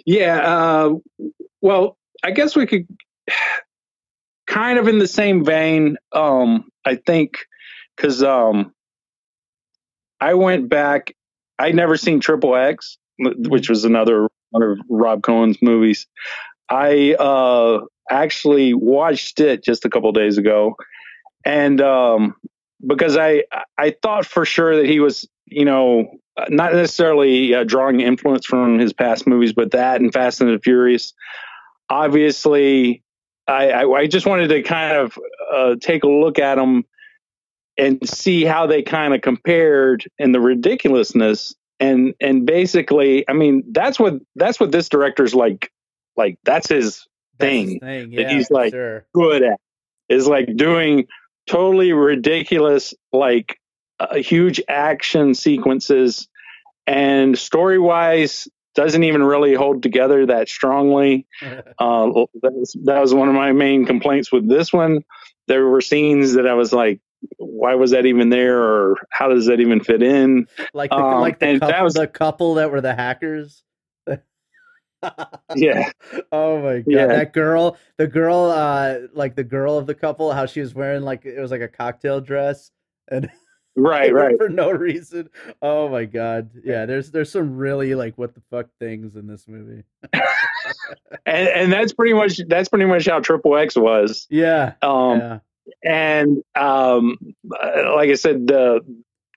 Yeah. 0.04 0.38
Uh, 0.40 0.94
well, 1.60 1.96
I 2.24 2.32
guess 2.32 2.56
we 2.56 2.66
could 2.66 2.86
kind 4.46 4.78
of 4.78 4.88
in 4.88 4.98
the 4.98 5.06
same 5.06 5.44
vein. 5.44 5.96
Um, 6.10 6.70
I 6.84 6.96
think 6.96 7.38
because 7.96 8.22
um, 8.22 8.74
I 10.20 10.34
went 10.34 10.68
back. 10.68 11.14
I'd 11.58 11.74
never 11.76 11.96
seen 11.96 12.18
Triple 12.20 12.56
X, 12.56 12.98
which 13.48 13.68
was 13.68 13.84
another 13.84 14.28
one 14.50 14.62
of 14.62 14.78
Rob 14.88 15.22
Cohen's 15.22 15.60
movies. 15.62 16.06
I 16.68 17.14
uh, 17.14 17.80
actually 18.10 18.74
watched 18.74 19.40
it 19.40 19.62
just 19.62 19.84
a 19.84 19.90
couple 19.90 20.10
days 20.12 20.38
ago, 20.38 20.76
and 21.44 21.80
um, 21.80 22.36
because 22.86 23.16
I 23.16 23.44
I 23.78 23.94
thought 24.02 24.26
for 24.26 24.44
sure 24.44 24.76
that 24.76 24.86
he 24.86 25.00
was 25.00 25.28
you 25.46 25.64
know 25.64 26.18
not 26.48 26.72
necessarily 26.72 27.54
uh, 27.54 27.64
drawing 27.64 28.00
influence 28.00 28.46
from 28.46 28.78
his 28.78 28.92
past 28.92 29.26
movies, 29.26 29.52
but 29.52 29.72
that 29.72 30.00
and 30.00 30.12
Fast 30.12 30.40
and 30.40 30.50
the 30.50 30.60
Furious. 30.60 31.12
Obviously, 31.90 33.02
I, 33.46 33.70
I, 33.70 33.90
I 33.90 34.06
just 34.06 34.26
wanted 34.26 34.48
to 34.48 34.62
kind 34.62 34.96
of 34.96 35.18
uh, 35.52 35.74
take 35.80 36.04
a 36.04 36.08
look 36.08 36.38
at 36.38 36.54
them 36.54 36.84
and 37.78 38.06
see 38.08 38.44
how 38.44 38.66
they 38.66 38.82
kind 38.82 39.14
of 39.14 39.20
compared 39.20 40.04
and 40.18 40.34
the 40.34 40.40
ridiculousness 40.40 41.54
and 41.82 42.14
and 42.20 42.46
basically, 42.46 43.28
I 43.28 43.32
mean, 43.32 43.64
that's 43.72 43.98
what 43.98 44.14
that's 44.36 44.58
what 44.60 44.72
this 44.72 44.88
director's 44.88 45.34
like. 45.34 45.70
Like 46.16 46.38
that's 46.44 46.68
his 46.68 47.06
That's 47.38 47.52
his 47.52 47.62
thing 47.70 47.80
thing. 47.80 48.10
that 48.16 48.30
he's 48.30 48.50
like- 48.50 48.72
sure. 48.72 49.04
good 49.14 49.42
at 49.42 49.58
is 50.08 50.26
like 50.26 50.56
doing 50.56 51.06
totally 51.46 51.92
ridiculous, 51.92 52.94
like 53.12 53.58
uh, 53.98 54.16
huge 54.16 54.60
action 54.68 55.34
sequences, 55.34 56.28
and 56.86 57.38
story 57.38 57.78
wise 57.78 58.48
doesn't 58.74 59.04
even 59.04 59.22
really 59.22 59.54
hold 59.54 59.82
together 59.82 60.26
that 60.26 60.48
strongly. 60.48 61.26
Uh, 61.78 62.06
that, 62.42 62.52
was, 62.52 62.76
that 62.84 63.00
was 63.00 63.12
one 63.12 63.28
of 63.28 63.34
my 63.34 63.50
main 63.52 63.86
complaints 63.86 64.30
with 64.30 64.48
this 64.48 64.72
one. 64.72 65.02
There 65.48 65.66
were 65.66 65.80
scenes 65.80 66.34
that 66.34 66.46
I 66.46 66.54
was 66.54 66.72
like, 66.72 67.00
why 67.38 67.74
was 67.74 67.90
that 67.92 68.06
even 68.06 68.28
there, 68.30 68.60
or 68.62 68.96
how 69.10 69.28
does 69.28 69.46
that 69.46 69.60
even 69.60 69.80
fit 69.80 70.02
in? 70.02 70.46
like 70.74 70.90
the 70.90 70.96
um, 70.96 71.20
like 71.20 71.38
the 71.38 71.58
couple, 71.58 71.68
that 71.68 71.82
was- 71.84 71.94
the 71.94 72.06
couple 72.06 72.54
that 72.54 72.70
were 72.70 72.80
the 72.80 72.94
hackers. 72.94 73.62
Yeah. 75.56 75.90
Oh 76.30 76.62
my 76.62 76.76
god, 76.78 76.84
Yeah. 76.86 77.06
that 77.06 77.32
girl, 77.32 77.76
the 77.98 78.06
girl, 78.06 78.44
uh, 78.46 78.98
like 79.14 79.34
the 79.34 79.42
girl 79.44 79.76
of 79.76 79.86
the 79.86 79.94
couple, 79.94 80.32
how 80.32 80.46
she 80.46 80.60
was 80.60 80.74
wearing 80.74 81.02
like 81.02 81.24
it 81.26 81.40
was 81.40 81.50
like 81.50 81.60
a 81.60 81.68
cocktail 81.68 82.20
dress 82.20 82.70
and 83.10 83.30
Right, 83.76 84.12
right. 84.12 84.36
for 84.36 84.48
no 84.50 84.70
reason. 84.70 85.28
Oh 85.62 85.88
my 85.88 86.04
god, 86.04 86.50
yeah. 86.64 86.84
There's 86.86 87.10
there's 87.10 87.32
some 87.32 87.56
really 87.56 87.94
like 87.94 88.16
what 88.18 88.34
the 88.34 88.42
fuck 88.50 88.66
things 88.78 89.16
in 89.16 89.26
this 89.26 89.46
movie. 89.48 89.82
And, 91.26 91.48
and 91.48 91.72
that's 91.72 91.92
pretty 91.92 92.14
much 92.14 92.40
that's 92.48 92.68
pretty 92.68 92.84
much 92.84 93.06
how 93.06 93.20
Triple 93.20 93.56
X 93.56 93.74
was. 93.76 94.26
Yeah, 94.30 94.74
Um, 94.82 95.18
yeah, 95.18 95.38
and 95.84 96.38
um, 96.54 97.18
uh, 97.50 97.94
like 97.96 98.10
I 98.10 98.14
said, 98.14 98.46
the 98.46 98.80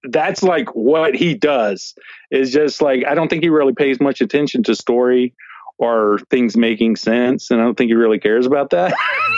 that's 0.08 0.44
like 0.44 0.70
what 0.76 1.16
he 1.16 1.34
does 1.34 1.96
is 2.30 2.52
just 2.54 2.82
like 2.82 3.06
I 3.08 3.16
don't 3.16 3.28
think 3.28 3.44
he 3.44 3.50
really 3.50 3.74
pays 3.74 4.00
much 4.00 4.22
attention 4.22 4.64
to 4.64 4.76
story 4.76 5.34
or 5.78 6.20
things 6.30 6.56
making 6.56 6.96
sense, 6.96 7.52
and 7.52 7.60
I 7.60 7.64
don't 7.64 7.76
think 7.78 7.90
he 7.90 7.96
really 7.96 8.20
cares 8.20 8.46
about 8.46 8.70
that. 8.70 8.94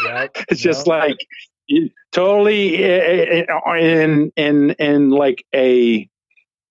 Yep, 0.06 0.38
it's 0.50 0.62
just 0.62 0.86
like 0.88 1.16
totally 2.12 2.84
eh, 2.84 3.46
eh, 3.48 3.78
in 3.80 4.32
in 4.36 4.70
in 4.72 5.10
like 5.10 5.46
a 5.56 6.10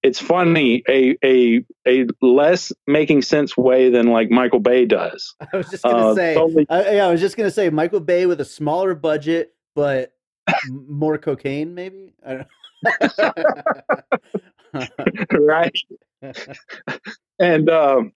it's 0.03 0.21
funny 0.21 0.83
a 0.89 1.17
a 1.25 1.65
a 1.87 2.07
less 2.23 2.73
making 2.87 3.23
sense 3.23 3.57
way 3.57 3.91
than 3.91 4.07
like 4.09 4.31
Michael 4.31 4.61
Bay 4.61 4.85
does. 4.85 5.35
I 5.53 5.57
was 5.57 5.69
just 5.71 5.83
gonna 5.83 6.09
Uh, 6.11 6.15
say, 6.15 6.35
totally- 6.35 6.67
I, 6.71 6.95
yeah, 6.97 7.07
I 7.09 7.11
was 7.11 7.21
just 7.21 7.37
gonna 7.37 7.51
say 7.51 7.71
Michael 7.71 8.01
Bay 8.01 8.27
with 8.27 8.41
a 8.41 8.45
smaller 8.45 8.95
budget, 8.95 9.53
but 9.75 10.13
more 10.69 11.19
cocaine, 11.19 11.75
maybe. 11.75 12.15
right. 15.33 15.77
and 17.39 17.71
um, 17.71 18.13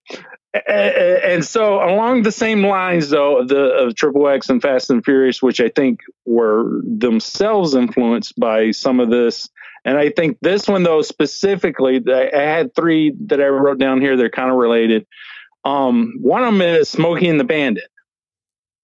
and 0.67 1.45
so 1.45 1.77
along 1.77 2.23
the 2.23 2.33
same 2.33 2.65
lines 2.65 3.11
though 3.11 3.45
the 3.47 3.75
of 3.75 3.95
triple 3.95 4.29
x 4.29 4.49
and 4.49 4.63
fast 4.63 4.91
and 4.91 5.05
furious 5.05 5.43
which 5.43 5.61
i 5.61 5.69
think 5.69 6.01
were 6.25 6.81
themselves 6.83 7.75
influenced 7.75 8.39
by 8.39 8.71
some 8.71 9.01
of 9.01 9.11
this 9.11 9.49
and 9.85 9.99
i 9.99 10.11
think 10.11 10.39
this 10.41 10.67
one 10.67 10.83
though 10.83 11.03
specifically 11.03 12.03
i 12.09 12.41
had 12.41 12.75
three 12.75 13.15
that 13.27 13.41
i 13.41 13.47
wrote 13.47 13.79
down 13.79 14.01
here 14.01 14.17
they're 14.17 14.31
kind 14.31 14.51
of 14.51 14.57
related 14.57 15.07
um, 15.63 16.15
one 16.23 16.43
of 16.43 16.55
them 16.55 16.63
is 16.63 16.89
Smokey 16.89 17.29
and 17.29 17.39
the 17.39 17.45
Bandit 17.45 17.91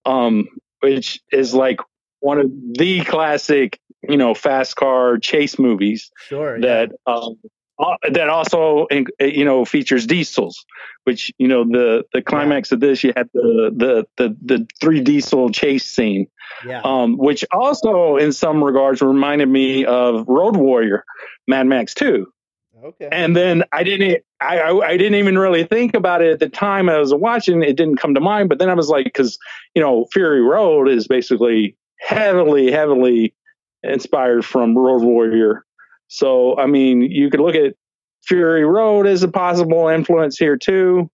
um, 0.04 0.46
which 0.80 1.20
is 1.32 1.54
like 1.54 1.80
one 2.26 2.40
of 2.40 2.50
the 2.76 3.02
classic 3.04 3.78
you 4.02 4.16
know 4.16 4.34
fast 4.34 4.74
car 4.74 5.16
chase 5.16 5.60
movies 5.60 6.10
sure 6.28 6.60
that 6.60 6.90
yeah. 7.06 7.14
um, 7.14 7.38
uh, 7.78 7.94
that 8.10 8.28
also 8.28 8.88
you 9.20 9.44
know 9.44 9.64
features 9.64 10.06
diesels 10.06 10.64
which 11.04 11.32
you 11.38 11.46
know 11.46 11.62
the 11.62 12.04
the 12.12 12.20
climax 12.20 12.70
yeah. 12.70 12.74
of 12.74 12.80
this 12.80 13.04
you 13.04 13.12
had 13.16 13.28
the 13.32 13.70
the 13.76 14.06
the 14.16 14.36
the 14.44 14.66
three 14.80 15.00
diesel 15.00 15.50
chase 15.50 15.84
scene 15.84 16.26
yeah. 16.66 16.80
um, 16.82 17.16
which 17.16 17.44
also 17.52 18.16
in 18.16 18.32
some 18.32 18.62
regards 18.62 19.00
reminded 19.00 19.48
me 19.48 19.84
of 19.84 20.26
road 20.26 20.56
warrior 20.56 21.04
mad 21.46 21.66
max 21.68 21.94
2 21.94 22.26
okay 22.84 23.08
and 23.12 23.36
then 23.36 23.62
i 23.72 23.84
didn't 23.84 24.24
I, 24.40 24.58
I, 24.58 24.88
I 24.88 24.96
didn't 24.96 25.14
even 25.14 25.38
really 25.38 25.64
think 25.64 25.94
about 25.94 26.22
it 26.22 26.32
at 26.32 26.40
the 26.40 26.48
time 26.48 26.88
i 26.88 26.98
was 26.98 27.14
watching 27.14 27.62
it 27.62 27.76
didn't 27.76 27.98
come 27.98 28.14
to 28.14 28.20
mind 28.20 28.48
but 28.48 28.58
then 28.58 28.68
i 28.68 28.74
was 28.74 28.88
like 28.88 29.04
because 29.04 29.38
you 29.76 29.82
know 29.82 30.06
fury 30.12 30.42
road 30.42 30.88
is 30.88 31.06
basically 31.06 31.76
heavily 31.98 32.70
heavily 32.70 33.34
inspired 33.82 34.44
from 34.44 34.76
road 34.76 35.02
warrior 35.02 35.66
so, 36.08 36.58
I 36.58 36.66
mean, 36.66 37.02
you 37.02 37.30
could 37.30 37.40
look 37.40 37.54
at 37.54 37.74
Fury 38.24 38.64
Road 38.64 39.06
as 39.06 39.22
a 39.22 39.28
possible 39.28 39.88
influence 39.88 40.38
here 40.38 40.56
too. 40.56 41.10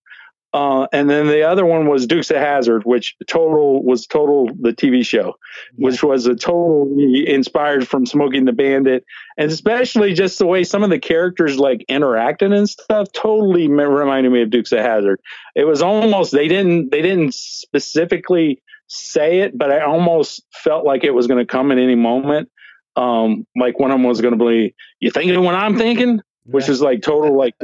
Uh, 0.55 0.87
and 0.93 1.09
then 1.09 1.29
the 1.29 1.43
other 1.43 1.65
one 1.65 1.87
was 1.87 2.07
Dukes 2.07 2.31
of 2.31 2.37
Hazzard, 2.37 2.85
which 2.85 3.17
total 3.27 3.83
was 3.83 4.07
total 4.07 4.51
the 4.61 4.75
TV 4.75 5.05
show, 5.05 5.37
which 5.77 6.03
was 6.03 6.27
a 6.27 6.35
total 6.35 6.95
inspired 7.27 7.89
from 7.89 8.05
Smokey 8.05 8.37
and 8.37 8.47
the 8.47 8.53
Bandit, 8.53 9.07
and 9.39 9.51
especially 9.51 10.13
just 10.13 10.39
the 10.39 10.45
way 10.45 10.63
some 10.63 10.83
of 10.83 10.91
the 10.91 10.99
characters 10.99 11.59
like 11.59 11.87
interacted 11.89 12.55
and 12.55 12.69
stuff 12.69 13.11
totally 13.13 13.67
reminded 13.67 14.31
me 14.31 14.43
of 14.43 14.51
Dukes 14.51 14.73
of 14.73 14.81
Hazzard. 14.81 15.23
It 15.55 15.65
was 15.65 15.81
almost 15.81 16.33
they 16.33 16.49
didn't 16.49 16.91
they 16.91 17.01
didn't 17.01 17.33
specifically 17.33 18.61
say 18.93 19.41
it, 19.41 19.57
but 19.57 19.71
I 19.71 19.81
almost 19.81 20.45
felt 20.53 20.85
like 20.85 21.05
it 21.05 21.13
was 21.13 21.27
going 21.27 21.45
to 21.45 21.51
come 21.51 21.73
at 21.73 21.79
any 21.79 21.95
moment 21.95 22.49
um, 22.97 23.47
like 23.57 23.79
one 23.79 23.91
of 23.91 23.97
them 23.97 24.05
was 24.05 24.21
going 24.21 24.39
to 24.39 24.45
be, 24.45 24.75
you 25.01 25.11
thinking 25.11 25.43
what 25.43 25.55
I'm 25.55 25.77
thinking? 25.77 26.21
Which 26.45 26.69
is 26.69 26.81
like 26.81 27.03
total 27.03 27.37
like 27.37 27.55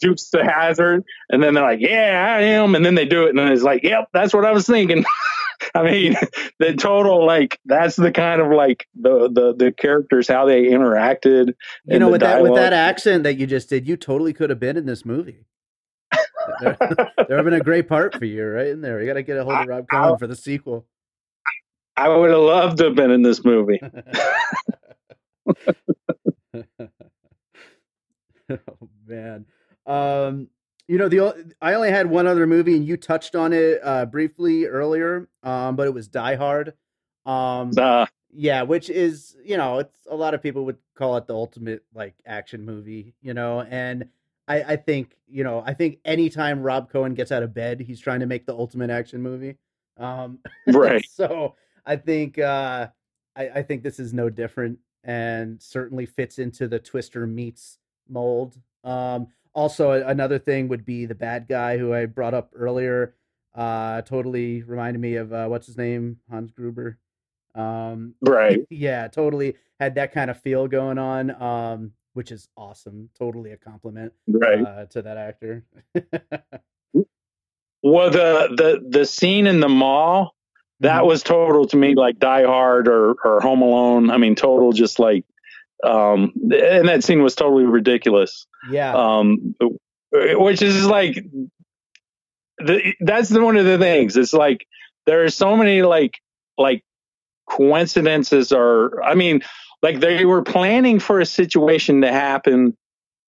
Dukes 0.00 0.30
to 0.30 0.44
Hazard, 0.44 1.04
and 1.30 1.40
then 1.40 1.54
they're 1.54 1.62
like, 1.62 1.80
"Yeah, 1.80 2.36
I 2.36 2.42
am," 2.42 2.74
and 2.74 2.84
then 2.84 2.96
they 2.96 3.04
do 3.04 3.24
it, 3.26 3.30
and 3.30 3.38
then 3.38 3.52
it's 3.52 3.62
like, 3.62 3.84
"Yep, 3.84 4.08
that's 4.12 4.34
what 4.34 4.44
I 4.44 4.50
was 4.50 4.66
thinking." 4.66 5.04
I 5.76 5.84
mean, 5.84 6.16
the 6.58 6.74
total 6.74 7.24
like 7.24 7.60
that's 7.66 7.94
the 7.94 8.10
kind 8.10 8.40
of 8.40 8.48
like 8.50 8.88
the 9.00 9.30
the 9.30 9.54
the 9.54 9.72
characters 9.72 10.26
how 10.26 10.44
they 10.44 10.64
interacted. 10.64 11.54
You 11.84 12.00
know, 12.00 12.10
with 12.10 12.20
dialogue. 12.20 12.46
that 12.46 12.50
with 12.50 12.60
that 12.60 12.72
accent 12.72 13.22
that 13.22 13.34
you 13.38 13.46
just 13.46 13.68
did, 13.68 13.86
you 13.86 13.96
totally 13.96 14.32
could 14.32 14.50
have 14.50 14.58
been 14.58 14.76
in 14.76 14.86
this 14.86 15.04
movie. 15.04 15.44
There, 16.60 16.76
there 17.28 17.36
have 17.36 17.44
been 17.44 17.54
a 17.54 17.60
great 17.60 17.88
part 17.88 18.14
for 18.16 18.24
you 18.24 18.46
right 18.46 18.68
in 18.68 18.80
there. 18.80 19.00
You 19.00 19.06
got 19.06 19.14
to 19.14 19.22
get 19.22 19.36
a 19.36 19.44
hold 19.44 19.58
of 19.58 19.66
Rob 19.66 19.88
Cohen 19.88 20.18
for 20.18 20.26
the 20.26 20.36
sequel. 20.36 20.86
I 21.96 22.08
would 22.08 22.30
have 22.30 22.40
loved 22.40 22.78
to 22.78 22.84
have 22.84 22.94
been 22.94 23.10
in 23.10 23.22
this 23.22 23.44
movie. 23.44 23.80
oh 28.50 28.88
man. 29.06 29.46
Um, 29.86 30.48
you 30.88 30.98
know, 30.98 31.08
the 31.08 31.54
I 31.60 31.74
only 31.74 31.90
had 31.90 32.08
one 32.08 32.26
other 32.26 32.46
movie, 32.46 32.76
and 32.76 32.86
you 32.86 32.96
touched 32.96 33.34
on 33.34 33.52
it 33.52 33.80
uh, 33.82 34.06
briefly 34.06 34.66
earlier, 34.66 35.28
um, 35.42 35.74
but 35.76 35.86
it 35.86 35.94
was 35.94 36.06
Die 36.08 36.36
Hard. 36.36 36.74
Um, 37.24 37.72
uh, 37.76 38.06
yeah, 38.32 38.62
which 38.62 38.88
is 38.90 39.36
you 39.44 39.56
know, 39.56 39.78
it's 39.78 40.06
a 40.08 40.14
lot 40.14 40.34
of 40.34 40.42
people 40.42 40.64
would 40.66 40.78
call 40.94 41.16
it 41.16 41.26
the 41.26 41.34
ultimate 41.34 41.82
like 41.94 42.14
action 42.24 42.64
movie, 42.64 43.14
you 43.20 43.34
know, 43.34 43.62
and 43.62 44.08
I, 44.48 44.62
I 44.62 44.76
think 44.76 45.16
you 45.28 45.44
know, 45.44 45.62
I 45.66 45.74
think 45.74 45.98
anytime 46.04 46.62
Rob 46.62 46.90
Cohen 46.90 47.14
gets 47.14 47.32
out 47.32 47.42
of 47.42 47.52
bed, 47.52 47.80
he's 47.80 48.00
trying 48.00 48.20
to 48.20 48.26
make 48.26 48.46
the 48.46 48.54
ultimate 48.54 48.90
action 48.90 49.22
movie. 49.22 49.56
Um, 49.98 50.38
right. 50.68 51.04
so 51.10 51.54
I 51.84 51.96
think 51.96 52.38
uh, 52.38 52.88
I, 53.34 53.48
I 53.48 53.62
think 53.62 53.82
this 53.82 53.98
is 53.98 54.12
no 54.12 54.30
different, 54.30 54.78
and 55.04 55.60
certainly 55.60 56.06
fits 56.06 56.38
into 56.38 56.68
the 56.68 56.78
Twister 56.78 57.26
meets 57.26 57.78
mold. 58.08 58.56
Um, 58.84 59.28
also, 59.52 59.92
another 59.92 60.38
thing 60.38 60.68
would 60.68 60.84
be 60.84 61.06
the 61.06 61.14
bad 61.14 61.48
guy 61.48 61.78
who 61.78 61.94
I 61.94 62.06
brought 62.06 62.34
up 62.34 62.52
earlier. 62.54 63.14
Uh, 63.54 64.02
totally 64.02 64.62
reminded 64.62 65.00
me 65.00 65.16
of 65.16 65.32
uh, 65.32 65.46
what's 65.46 65.66
his 65.66 65.78
name, 65.78 66.18
Hans 66.30 66.50
Gruber. 66.50 66.98
Um, 67.54 68.14
right. 68.20 68.60
Yeah, 68.70 69.08
totally 69.08 69.56
had 69.80 69.94
that 69.94 70.12
kind 70.12 70.30
of 70.30 70.40
feel 70.40 70.68
going 70.68 70.98
on, 70.98 71.30
um, 71.42 71.92
which 72.16 72.32
is 72.32 72.48
awesome. 72.56 73.10
Totally 73.18 73.52
a 73.52 73.58
compliment, 73.58 74.14
right, 74.26 74.64
uh, 74.64 74.86
to 74.86 75.02
that 75.02 75.18
actor. 75.18 75.64
well, 77.82 78.10
the 78.10 78.48
the 78.56 78.82
the 78.88 79.04
scene 79.04 79.46
in 79.46 79.60
the 79.60 79.68
mall 79.68 80.34
that 80.80 80.98
mm-hmm. 80.98 81.06
was 81.06 81.22
total 81.22 81.66
to 81.66 81.76
me 81.76 81.94
like 81.94 82.18
Die 82.18 82.44
Hard 82.44 82.88
or 82.88 83.16
or 83.22 83.40
Home 83.40 83.60
Alone. 83.60 84.10
I 84.10 84.16
mean, 84.16 84.34
total 84.34 84.72
just 84.72 84.98
like 84.98 85.24
um 85.84 86.32
and 86.34 86.88
that 86.88 87.04
scene 87.04 87.22
was 87.22 87.34
totally 87.34 87.64
ridiculous. 87.64 88.46
Yeah. 88.70 88.94
Um 88.94 89.54
which 90.10 90.62
is 90.62 90.86
like 90.86 91.22
the, 92.58 92.94
that's 93.00 93.28
the, 93.28 93.44
one 93.44 93.58
of 93.58 93.66
the 93.66 93.76
things. 93.76 94.16
It's 94.16 94.32
like 94.32 94.66
there 95.04 95.24
are 95.24 95.28
so 95.28 95.54
many 95.54 95.82
like 95.82 96.18
like 96.56 96.82
coincidences 97.48 98.52
or 98.52 99.04
I 99.04 99.14
mean 99.14 99.42
like 99.82 100.00
they 100.00 100.24
were 100.24 100.42
planning 100.42 100.98
for 100.98 101.20
a 101.20 101.26
situation 101.26 102.02
to 102.02 102.12
happen 102.12 102.76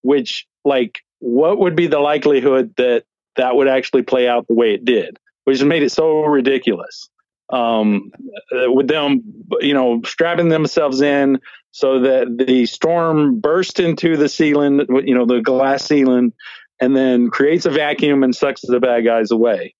which 0.02 0.48
like 0.64 1.00
what 1.20 1.60
would 1.60 1.76
be 1.76 1.88
the 1.88 2.00
likelihood 2.00 2.74
that 2.78 3.04
that 3.36 3.56
would 3.56 3.68
actually 3.68 4.04
play 4.04 4.28
out 4.28 4.48
the 4.48 4.54
way 4.54 4.74
it 4.74 4.86
did 4.86 5.18
which 5.46 5.64
made 5.64 5.84
it 5.84 5.92
so 5.92 6.24
ridiculous 6.26 7.10
um, 7.50 8.12
uh, 8.52 8.72
with 8.72 8.88
them, 8.88 9.22
you 9.62 9.74
know, 9.74 10.02
strapping 10.06 10.50
themselves 10.50 11.02
in 11.02 11.40
so 11.72 12.02
that 12.02 12.46
the 12.46 12.66
storm 12.66 13.40
bursts 13.40 13.80
into 13.80 14.18
the 14.18 14.30
ceiling, 14.30 14.86
you 15.06 15.16
know, 15.16 15.26
the 15.26 15.42
glass 15.42 15.86
ceiling, 15.86 16.34
and 16.80 16.96
then 16.96 17.30
creates 17.30 17.66
a 17.66 17.70
vacuum 17.70 18.24
and 18.24 18.36
sucks 18.36 18.62
the 18.62 18.80
bad 18.80 19.06
guys 19.06 19.32
away. 19.32 19.76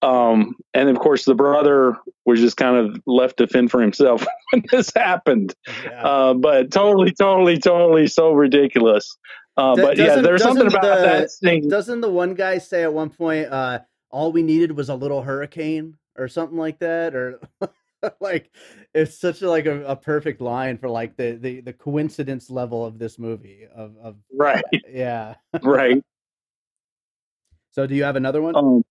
Um, 0.00 0.54
and 0.74 0.88
of 0.88 0.98
course, 0.98 1.24
the 1.24 1.34
brother 1.34 1.96
was 2.24 2.40
just 2.40 2.56
kind 2.56 2.76
of 2.76 3.02
left 3.06 3.38
to 3.38 3.46
fend 3.46 3.70
for 3.70 3.80
himself 3.80 4.24
when 4.52 4.62
this 4.70 4.92
happened. 4.94 5.54
Yeah. 5.84 6.06
Uh, 6.06 6.34
but 6.34 6.70
totally, 6.70 7.12
totally, 7.12 7.58
totally 7.58 8.06
so 8.06 8.32
ridiculous. 8.32 9.16
Uh, 9.56 9.74
but 9.74 9.96
yeah, 9.96 10.20
there's 10.20 10.42
something 10.42 10.68
about 10.68 10.82
the, 10.82 11.02
that 11.02 11.30
thing. 11.42 11.68
Doesn't 11.68 12.00
the 12.00 12.10
one 12.10 12.34
guy 12.34 12.58
say 12.58 12.84
at 12.84 12.92
one 12.92 13.10
point, 13.10 13.48
uh, 13.50 13.80
all 14.10 14.30
we 14.30 14.42
needed 14.42 14.76
was 14.76 14.88
a 14.88 14.94
little 14.94 15.22
hurricane? 15.22 15.98
or 16.18 16.28
something 16.28 16.58
like 16.58 16.78
that 16.80 17.14
or 17.14 17.40
like 18.20 18.50
it's 18.94 19.18
such 19.18 19.42
a, 19.42 19.48
like 19.48 19.66
a, 19.66 19.84
a, 19.84 19.96
perfect 19.96 20.40
line 20.40 20.76
for 20.76 20.88
like 20.88 21.16
the, 21.16 21.38
the 21.40 21.60
the 21.60 21.72
coincidence 21.72 22.50
level 22.50 22.84
of 22.84 22.98
this 22.98 23.18
movie 23.18 23.66
of 23.74 23.96
of 24.02 24.16
right 24.34 24.64
yeah 24.90 25.34
right 25.62 26.02
so 27.70 27.86
do 27.86 27.94
you 27.94 28.04
have 28.04 28.16
another 28.16 28.42
one 28.42 28.54
um 28.56 28.84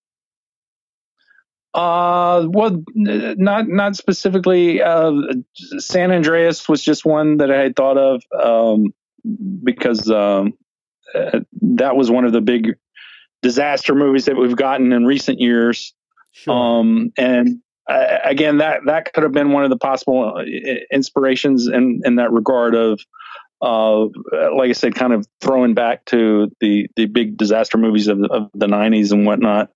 uh 1.74 2.48
well 2.50 2.82
not 2.96 3.68
not 3.68 3.96
specifically 3.96 4.82
uh 4.82 5.12
san 5.78 6.12
andreas 6.12 6.68
was 6.68 6.82
just 6.82 7.06
one 7.06 7.38
that 7.38 7.52
i 7.52 7.58
had 7.58 7.76
thought 7.76 7.98
of 7.98 8.24
um 8.42 8.94
because 9.64 10.10
um 10.10 10.54
uh, 11.14 11.40
that 11.62 11.96
was 11.96 12.10
one 12.10 12.26
of 12.26 12.32
the 12.32 12.42
big 12.42 12.76
disaster 13.42 13.96
movies 13.96 14.26
that 14.26 14.36
we've 14.36 14.56
gotten 14.56 14.92
in 14.92 15.06
recent 15.06 15.40
years 15.40 15.94
Sure. 16.38 16.54
Um, 16.54 17.12
and 17.18 17.62
uh, 17.90 18.20
again, 18.24 18.60
that 18.60 18.82
that 18.86 19.12
could 19.14 19.24
have 19.24 19.32
been 19.32 19.52
one 19.52 19.64
of 19.64 19.72
the 19.72 19.78
possible 19.78 20.36
uh, 20.38 20.44
inspirations 20.92 21.68
in 21.68 22.02
in 22.06 22.16
that 22.18 22.32
regard 22.32 22.76
of 22.76 23.00
uh, 23.60 24.06
like 24.56 24.70
I 24.70 24.74
said, 24.74 24.94
kind 24.94 25.14
of 25.14 25.26
throwing 25.42 25.74
back 25.74 26.06
to 26.06 26.52
the 26.60 26.88
the 26.96 27.08
big 27.08 27.38
disaster 27.38 27.78
movies 27.80 28.08
of, 28.08 28.22
of 28.30 28.52
the 28.54 28.68
'90s 28.68 29.12
and 29.12 29.26
whatnot. 29.26 29.72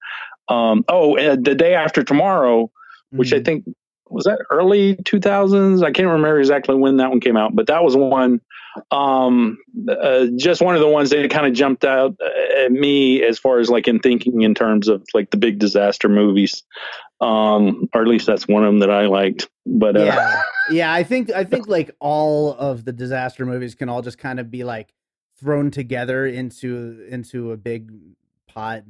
Um, 0.51 0.83
oh, 0.89 1.17
uh, 1.17 1.37
the 1.39 1.55
day 1.55 1.75
after 1.75 2.03
tomorrow, 2.03 2.69
which 3.11 3.29
mm-hmm. 3.29 3.39
I 3.39 3.43
think 3.43 3.65
was 4.09 4.25
that 4.25 4.45
early 4.49 4.95
2000s. 4.97 5.83
I 5.83 5.91
can't 5.91 6.07
remember 6.07 6.39
exactly 6.39 6.75
when 6.75 6.97
that 6.97 7.09
one 7.09 7.21
came 7.21 7.37
out, 7.37 7.55
but 7.55 7.67
that 7.67 7.83
was 7.83 7.95
one. 7.95 8.41
Um, 8.89 9.57
uh, 9.89 10.27
just 10.35 10.61
one 10.61 10.75
of 10.75 10.81
the 10.81 10.87
ones 10.87 11.09
that 11.09 11.29
kind 11.29 11.45
of 11.45 11.53
jumped 11.53 11.83
out 11.83 12.15
at 12.57 12.71
me 12.71 13.23
as 13.23 13.37
far 13.39 13.59
as 13.59 13.69
like 13.69 13.87
in 13.87 13.99
thinking 13.99 14.41
in 14.41 14.53
terms 14.53 14.87
of 14.87 15.05
like 15.13 15.29
the 15.31 15.37
big 15.37 15.59
disaster 15.59 16.09
movies. 16.09 16.63
Um, 17.19 17.87
or 17.93 18.01
at 18.01 18.07
least 18.07 18.25
that's 18.25 18.47
one 18.47 18.63
of 18.63 18.69
them 18.69 18.79
that 18.79 18.89
I 18.89 19.05
liked. 19.05 19.49
But 19.65 19.95
uh, 19.95 20.03
yeah, 20.03 20.41
yeah, 20.71 20.93
I 20.93 21.03
think 21.03 21.31
I 21.31 21.43
think 21.45 21.67
like 21.67 21.91
all 21.99 22.53
of 22.53 22.83
the 22.83 22.93
disaster 22.93 23.45
movies 23.45 23.75
can 23.75 23.89
all 23.89 24.01
just 24.01 24.17
kind 24.17 24.39
of 24.39 24.49
be 24.51 24.63
like 24.63 24.93
thrown 25.37 25.71
together 25.71 26.25
into 26.25 27.05
into 27.09 27.51
a 27.51 27.57
big 27.57 27.91
pot 28.47 28.83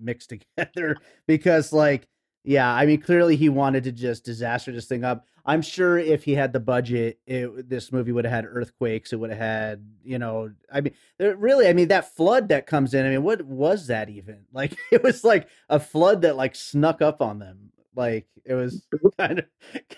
mixed 0.00 0.30
together 0.56 0.96
because 1.26 1.72
like 1.72 2.08
yeah, 2.44 2.72
I 2.72 2.86
mean 2.86 3.00
clearly 3.00 3.36
he 3.36 3.48
wanted 3.48 3.84
to 3.84 3.92
just 3.92 4.24
disaster 4.24 4.72
this 4.72 4.86
thing 4.86 5.04
up. 5.04 5.26
I'm 5.46 5.62
sure 5.62 5.96
if 5.96 6.24
he 6.24 6.34
had 6.34 6.52
the 6.52 6.60
budget, 6.60 7.20
it, 7.24 7.68
this 7.68 7.92
movie 7.92 8.10
would 8.10 8.24
have 8.24 8.34
had 8.34 8.46
earthquakes. 8.46 9.12
It 9.12 9.16
would 9.16 9.30
have 9.30 9.38
had, 9.38 9.86
you 10.02 10.18
know, 10.18 10.50
I 10.72 10.80
mean, 10.80 10.92
really, 11.20 11.68
I 11.68 11.72
mean, 11.72 11.88
that 11.88 12.16
flood 12.16 12.48
that 12.48 12.66
comes 12.66 12.94
in. 12.94 13.06
I 13.06 13.10
mean, 13.10 13.22
what 13.22 13.42
was 13.42 13.86
that 13.86 14.08
even? 14.08 14.44
Like, 14.52 14.76
it 14.90 15.02
was 15.02 15.22
like 15.22 15.48
a 15.68 15.78
flood 15.78 16.22
that 16.22 16.36
like 16.36 16.56
snuck 16.56 17.00
up 17.00 17.22
on 17.22 17.38
them. 17.38 17.70
Like, 17.94 18.26
it 18.44 18.54
was 18.54 18.86
kind 19.18 19.38
of, 19.38 19.44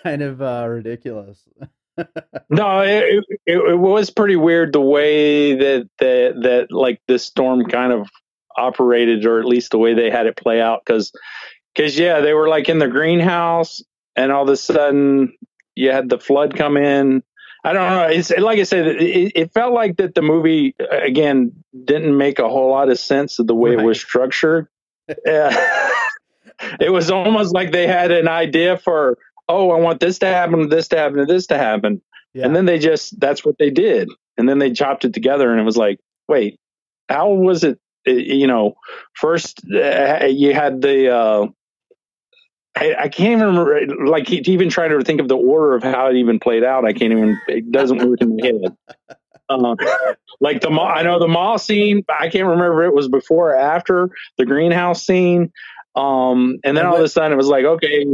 kind 0.03 0.21
of 0.21 0.41
uh, 0.41 0.67
ridiculous. 0.67 1.47
no, 2.49 2.81
it, 2.81 3.23
it, 3.45 3.57
it 3.57 3.79
was 3.79 4.09
pretty 4.09 4.35
weird 4.35 4.73
the 4.73 4.81
way 4.81 5.55
that 5.55 5.89
that 5.99 6.41
that 6.43 6.71
like 6.71 7.01
this 7.07 7.25
storm 7.25 7.65
kind 7.65 7.91
of 7.91 8.07
operated, 8.59 9.25
or 9.25 9.39
at 9.39 9.45
least 9.45 9.71
the 9.71 9.77
way 9.77 9.93
they 9.93 10.09
had 10.09 10.27
it 10.27 10.35
play 10.35 10.61
out. 10.61 10.81
Because, 10.85 11.11
because 11.73 11.97
yeah, 11.97 12.19
they 12.19 12.33
were 12.33 12.47
like 12.47 12.69
in 12.69 12.79
the 12.79 12.87
greenhouse 12.87 13.81
and 14.15 14.31
all 14.31 14.43
of 14.43 14.49
a 14.49 14.57
sudden 14.57 15.33
you 15.75 15.91
had 15.91 16.09
the 16.09 16.19
flood 16.19 16.55
come 16.55 16.77
in. 16.77 17.23
I 17.63 17.73
don't 17.73 17.89
know. 17.89 18.07
It's 18.07 18.31
like 18.31 18.59
I 18.59 18.63
said, 18.63 18.87
it, 18.87 19.31
it 19.35 19.53
felt 19.53 19.73
like 19.73 19.97
that 19.97 20.15
the 20.15 20.21
movie 20.21 20.75
again 20.91 21.51
didn't 21.85 22.17
make 22.17 22.39
a 22.39 22.47
whole 22.47 22.69
lot 22.69 22.89
of 22.89 22.99
sense 22.99 23.39
of 23.39 23.47
the 23.47 23.55
way 23.55 23.71
right. 23.71 23.79
it 23.79 23.85
was 23.85 23.99
structured. 23.99 24.67
Yeah. 25.25 25.89
it 26.79 26.91
was 26.91 27.11
almost 27.11 27.53
like 27.53 27.71
they 27.71 27.87
had 27.87 28.11
an 28.11 28.27
idea 28.27 28.77
for, 28.77 29.17
oh, 29.47 29.71
I 29.71 29.79
want 29.79 29.99
this 29.99 30.19
to 30.19 30.27
happen, 30.27 30.69
this 30.69 30.87
to 30.89 30.97
happen, 30.97 31.27
this 31.27 31.47
to 31.47 31.57
happen, 31.57 32.01
yeah. 32.33 32.45
and 32.45 32.55
then 32.55 32.65
they 32.65 32.79
just 32.79 33.19
that's 33.19 33.43
what 33.43 33.57
they 33.57 33.69
did, 33.69 34.09
and 34.37 34.47
then 34.47 34.59
they 34.59 34.71
chopped 34.71 35.05
it 35.05 35.13
together, 35.13 35.51
and 35.51 35.59
it 35.59 35.63
was 35.63 35.77
like, 35.77 35.99
wait, 36.27 36.59
how 37.09 37.31
was 37.31 37.63
it? 37.63 37.79
You 38.11 38.47
know, 38.47 38.75
first 39.13 39.61
uh, 39.73 40.25
you 40.25 40.53
had 40.53 40.81
the 40.81 41.15
uh, 41.15 41.47
I, 42.75 42.95
I, 42.97 43.09
can't 43.09 43.33
even 43.33 43.55
remember, 43.55 44.05
like 44.05 44.31
even 44.31 44.69
trying 44.69 44.91
to 44.91 45.03
think 45.03 45.19
of 45.19 45.27
the 45.27 45.35
order 45.35 45.75
of 45.75 45.83
how 45.83 46.09
it 46.09 46.15
even 46.15 46.39
played 46.39 46.63
out. 46.63 46.85
I 46.85 46.93
can't 46.93 47.11
even. 47.11 47.39
It 47.47 47.71
doesn't 47.71 48.07
work 48.07 48.21
in 48.21 48.37
my 48.37 48.45
head. 48.45 48.77
Uh, 49.51 49.75
like 50.39 50.61
the 50.61 50.69
I 50.69 51.01
know 51.01 51.17
the 51.17 51.27
mall 51.27 51.57
scene. 51.57 52.05
I 52.07 52.29
can't 52.29 52.45
remember 52.45 52.83
it 52.83 52.93
was 52.93 53.07
before 53.07 53.53
or 53.53 53.55
after 53.55 54.11
the 54.37 54.45
greenhouse 54.45 55.03
scene. 55.03 55.51
Um, 55.95 56.59
and 56.63 56.77
then 56.77 56.85
all 56.85 56.95
of 56.95 57.03
a 57.03 57.09
sudden 57.09 57.33
it 57.33 57.35
was 57.35 57.47
like, 57.47 57.65
okay, 57.65 58.05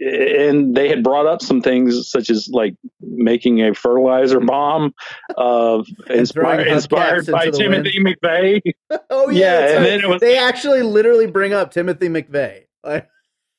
and 0.00 0.74
they 0.74 0.88
had 0.88 1.02
brought 1.02 1.26
up 1.26 1.40
some 1.40 1.62
things 1.62 2.10
such 2.10 2.28
as 2.28 2.48
like 2.52 2.74
making 3.00 3.62
a 3.62 3.74
fertilizer 3.74 4.40
bomb, 4.40 4.94
uh, 5.36 5.82
inspired, 6.10 6.66
inspired 6.66 7.26
by 7.26 7.50
Timothy 7.50 8.02
wind. 8.02 8.16
McVeigh. 8.22 8.60
oh 9.10 9.30
yeah, 9.30 9.40
yeah 9.40 9.76
and 9.76 9.84
then 9.84 10.00
it 10.00 10.08
was, 10.08 10.20
they 10.20 10.38
actually 10.38 10.82
literally 10.82 11.26
bring 11.26 11.52
up 11.52 11.70
Timothy 11.72 12.08
McVeigh. 12.08 12.64
Like, 12.82 13.08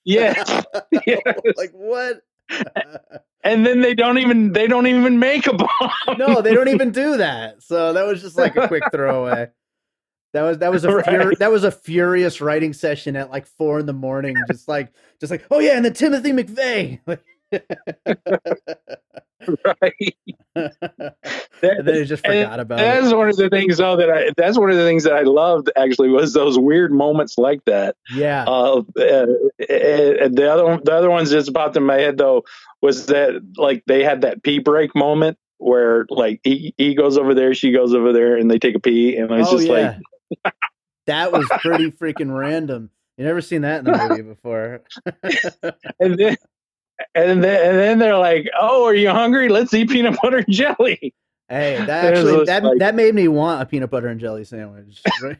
yeah. 0.03 0.43
yes. 1.05 1.23
like 1.55 1.71
what? 1.71 2.21
and 3.43 3.65
then 3.65 3.79
they 3.79 3.93
don't 3.93 4.17
even 4.17 4.51
they 4.51 4.67
don't 4.67 4.87
even 4.87 5.17
make 5.19 5.47
a 5.47 5.53
bomb. 5.53 6.17
no, 6.17 6.41
they 6.41 6.53
don't 6.53 6.67
even 6.67 6.91
do 6.91 7.17
that. 7.17 7.63
So 7.63 7.93
that 7.93 8.05
was 8.05 8.21
just 8.21 8.37
like 8.37 8.57
a 8.57 8.67
quick 8.67 8.83
throwaway. 8.91 9.49
That 10.33 10.43
was 10.43 10.57
that 10.59 10.71
was 10.71 10.83
a 10.85 10.95
right. 10.95 11.05
fur- 11.05 11.35
that 11.35 11.51
was 11.51 11.63
a 11.63 11.71
furious 11.71 12.41
writing 12.41 12.73
session 12.73 13.15
at 13.15 13.29
like 13.29 13.45
four 13.45 13.79
in 13.79 13.85
the 13.85 13.93
morning, 13.93 14.35
just 14.47 14.67
like 14.67 14.91
just 15.19 15.31
like 15.31 15.45
oh 15.51 15.59
yeah, 15.59 15.75
and 15.75 15.85
then 15.85 15.93
Timothy 15.93 16.31
McVeigh. 16.31 16.99
right. 19.65 20.15
and 20.55 21.87
then 21.87 21.95
he 21.95 22.05
just 22.05 22.25
forgot 22.25 22.59
about 22.59 22.77
that's 22.77 22.97
it. 22.97 23.01
That's 23.01 23.13
one 23.13 23.29
of 23.29 23.37
the 23.37 23.49
things, 23.49 23.77
though, 23.77 23.95
that 23.97 24.09
I. 24.09 24.31
That's 24.37 24.57
one 24.57 24.69
of 24.69 24.77
the 24.77 24.85
things 24.85 25.03
that 25.03 25.13
I 25.13 25.23
loved. 25.23 25.71
Actually, 25.75 26.09
was 26.09 26.33
those 26.33 26.57
weird 26.57 26.91
moments 26.91 27.37
like 27.37 27.63
that. 27.65 27.95
Yeah. 28.13 28.45
Uh, 28.47 28.79
uh, 28.79 29.25
the 29.57 30.49
other 30.51 30.81
the 30.83 30.93
other 30.93 31.09
ones 31.09 31.31
just 31.31 31.53
popped 31.53 31.77
in 31.77 31.83
my 31.83 31.97
head 31.97 32.17
though 32.17 32.43
was 32.81 33.07
that 33.07 33.41
like 33.57 33.83
they 33.85 34.03
had 34.03 34.21
that 34.21 34.43
pee 34.43 34.59
break 34.59 34.95
moment 34.95 35.37
where 35.57 36.05
like 36.09 36.41
he, 36.43 36.73
he 36.77 36.95
goes 36.95 37.17
over 37.17 37.33
there, 37.33 37.53
she 37.53 37.71
goes 37.71 37.93
over 37.93 38.13
there, 38.13 38.35
and 38.35 38.49
they 38.49 38.59
take 38.59 38.75
a 38.75 38.79
pee, 38.79 39.15
and 39.17 39.31
it's 39.31 39.49
oh, 39.49 39.57
just 39.57 39.67
yeah. 39.67 39.73
like 39.73 39.97
that 41.07 41.31
was 41.31 41.47
pretty 41.59 41.91
freaking 41.91 42.35
random. 42.35 42.89
You 43.17 43.25
never 43.25 43.41
seen 43.41 43.61
that 43.61 43.79
in 43.79 43.85
the 43.85 44.07
movie 44.09 44.21
before. 44.21 44.81
and 45.99 46.17
then 46.17 46.37
and 47.15 47.43
then 47.43 47.69
and 47.69 47.77
then 47.77 47.99
they're 47.99 48.17
like, 48.17 48.49
"Oh, 48.59 48.85
are 48.85 48.93
you 48.93 49.09
hungry? 49.09 49.49
Let's 49.49 49.73
eat 49.73 49.89
peanut 49.89 50.17
butter 50.21 50.37
and 50.37 50.51
jelly." 50.51 51.13
Hey, 51.49 51.83
that 51.85 52.05
actually 52.05 52.45
that 52.45 52.63
like, 52.63 52.79
that 52.79 52.95
made 52.95 53.13
me 53.13 53.27
want 53.27 53.61
a 53.61 53.65
peanut 53.65 53.89
butter 53.89 54.07
and 54.07 54.21
jelly 54.21 54.45
sandwich 54.45 55.01
right, 55.21 55.37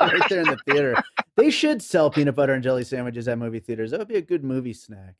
right 0.00 0.28
there 0.28 0.40
in 0.40 0.48
the 0.48 0.58
theater. 0.66 1.00
They 1.36 1.50
should 1.50 1.80
sell 1.80 2.10
peanut 2.10 2.34
butter 2.34 2.52
and 2.52 2.64
jelly 2.64 2.82
sandwiches 2.82 3.28
at 3.28 3.38
movie 3.38 3.60
theaters. 3.60 3.92
That 3.92 4.00
would 4.00 4.08
be 4.08 4.16
a 4.16 4.22
good 4.22 4.42
movie 4.42 4.72
snack. 4.72 5.14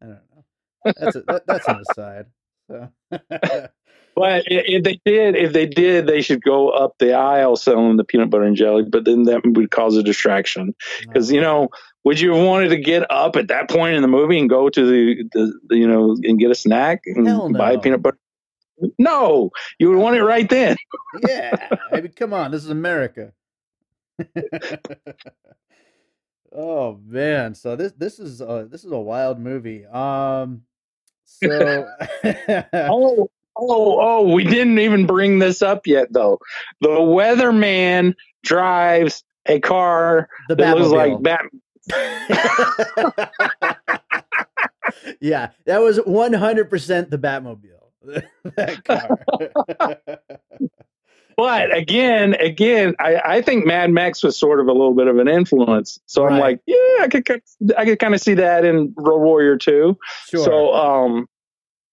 I 0.00 0.06
don't 0.06 0.20
know. 0.34 0.44
That's 0.96 1.16
a, 1.16 1.22
that, 1.22 1.46
that's 1.46 1.66
an 1.66 1.82
aside. 1.90 2.26
So. 3.10 3.68
but 4.14 4.44
if 4.46 4.84
they 4.84 5.00
did, 5.04 5.36
if 5.36 5.52
they 5.52 5.66
did, 5.66 6.06
they 6.06 6.20
should 6.20 6.42
go 6.42 6.68
up 6.70 6.94
the 6.98 7.14
aisle 7.14 7.56
selling 7.56 7.96
the 7.96 8.04
peanut 8.04 8.30
butter 8.30 8.44
and 8.44 8.56
jelly. 8.56 8.84
But 8.84 9.04
then 9.04 9.24
that 9.24 9.42
would 9.44 9.70
cause 9.70 9.96
a 9.96 10.02
distraction 10.02 10.74
because 11.00 11.32
you 11.32 11.40
know 11.40 11.70
would 12.04 12.20
you 12.20 12.34
have 12.34 12.44
wanted 12.44 12.68
to 12.70 12.76
get 12.76 13.10
up 13.10 13.36
at 13.36 13.48
that 13.48 13.68
point 13.68 13.94
in 13.94 14.02
the 14.02 14.08
movie 14.08 14.38
and 14.38 14.48
go 14.48 14.68
to 14.68 14.86
the, 14.86 15.24
the, 15.32 15.60
the 15.68 15.76
you 15.76 15.86
know 15.86 16.16
and 16.22 16.38
get 16.38 16.50
a 16.50 16.54
snack 16.54 17.02
and 17.06 17.24
no. 17.24 17.50
buy 17.52 17.76
peanut 17.76 18.02
butter? 18.02 18.18
No, 18.98 19.50
you 19.78 19.90
would 19.90 19.98
want 19.98 20.16
it 20.16 20.24
right 20.24 20.48
then. 20.48 20.76
yeah, 21.26 21.68
I 21.92 22.00
mean, 22.00 22.12
come 22.12 22.32
on, 22.32 22.50
this 22.50 22.64
is 22.64 22.70
America. 22.70 23.32
oh 26.52 26.98
man, 27.04 27.54
so 27.54 27.76
this 27.76 27.92
this 27.92 28.18
is 28.18 28.40
a, 28.40 28.66
this 28.70 28.84
is 28.84 28.92
a 28.92 28.98
wild 28.98 29.38
movie. 29.38 29.84
Um, 29.86 30.62
so 31.42 31.86
oh 32.74 33.30
oh 33.56 33.98
oh, 34.00 34.32
we 34.32 34.44
didn't 34.44 34.78
even 34.78 35.06
bring 35.06 35.38
this 35.38 35.62
up 35.62 35.86
yet 35.86 36.12
though. 36.12 36.38
The 36.80 36.88
weatherman 36.88 38.14
drives 38.42 39.24
a 39.46 39.60
car 39.60 40.28
the 40.48 40.56
that 40.56 40.76
looks 40.76 40.90
like 40.90 41.22
Bat 41.22 41.46
yeah, 45.20 45.50
that 45.66 45.80
was 45.80 45.98
100% 45.98 47.10
the 47.10 47.18
Batmobile. 47.18 47.76
that 48.56 48.84
car. 48.84 49.18
But 51.40 51.74
again, 51.74 52.34
again, 52.34 52.94
I, 53.00 53.20
I 53.24 53.42
think 53.42 53.64
Mad 53.64 53.90
Max 53.90 54.22
was 54.22 54.36
sort 54.36 54.60
of 54.60 54.68
a 54.68 54.72
little 54.72 54.92
bit 54.92 55.06
of 55.06 55.16
an 55.16 55.26
influence. 55.26 55.98
So 56.04 56.22
right. 56.22 56.34
I'm 56.34 56.38
like, 56.38 56.60
yeah, 56.66 56.98
I 57.00 57.08
could 57.08 57.42
I 57.78 57.86
could 57.86 57.98
kind 57.98 58.14
of 58.14 58.20
see 58.20 58.34
that 58.34 58.66
in 58.66 58.92
Road 58.94 59.20
Warrior 59.20 59.56
too. 59.56 59.98
Sure. 60.28 60.44
So 60.44 60.74
um 60.74 61.26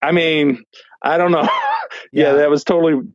I 0.02 0.12
mean, 0.12 0.64
I 1.02 1.18
don't 1.18 1.32
know. 1.32 1.44
yeah, 2.12 2.26
yeah, 2.26 2.32
that 2.34 2.50
was 2.50 2.66
totally 2.66 3.08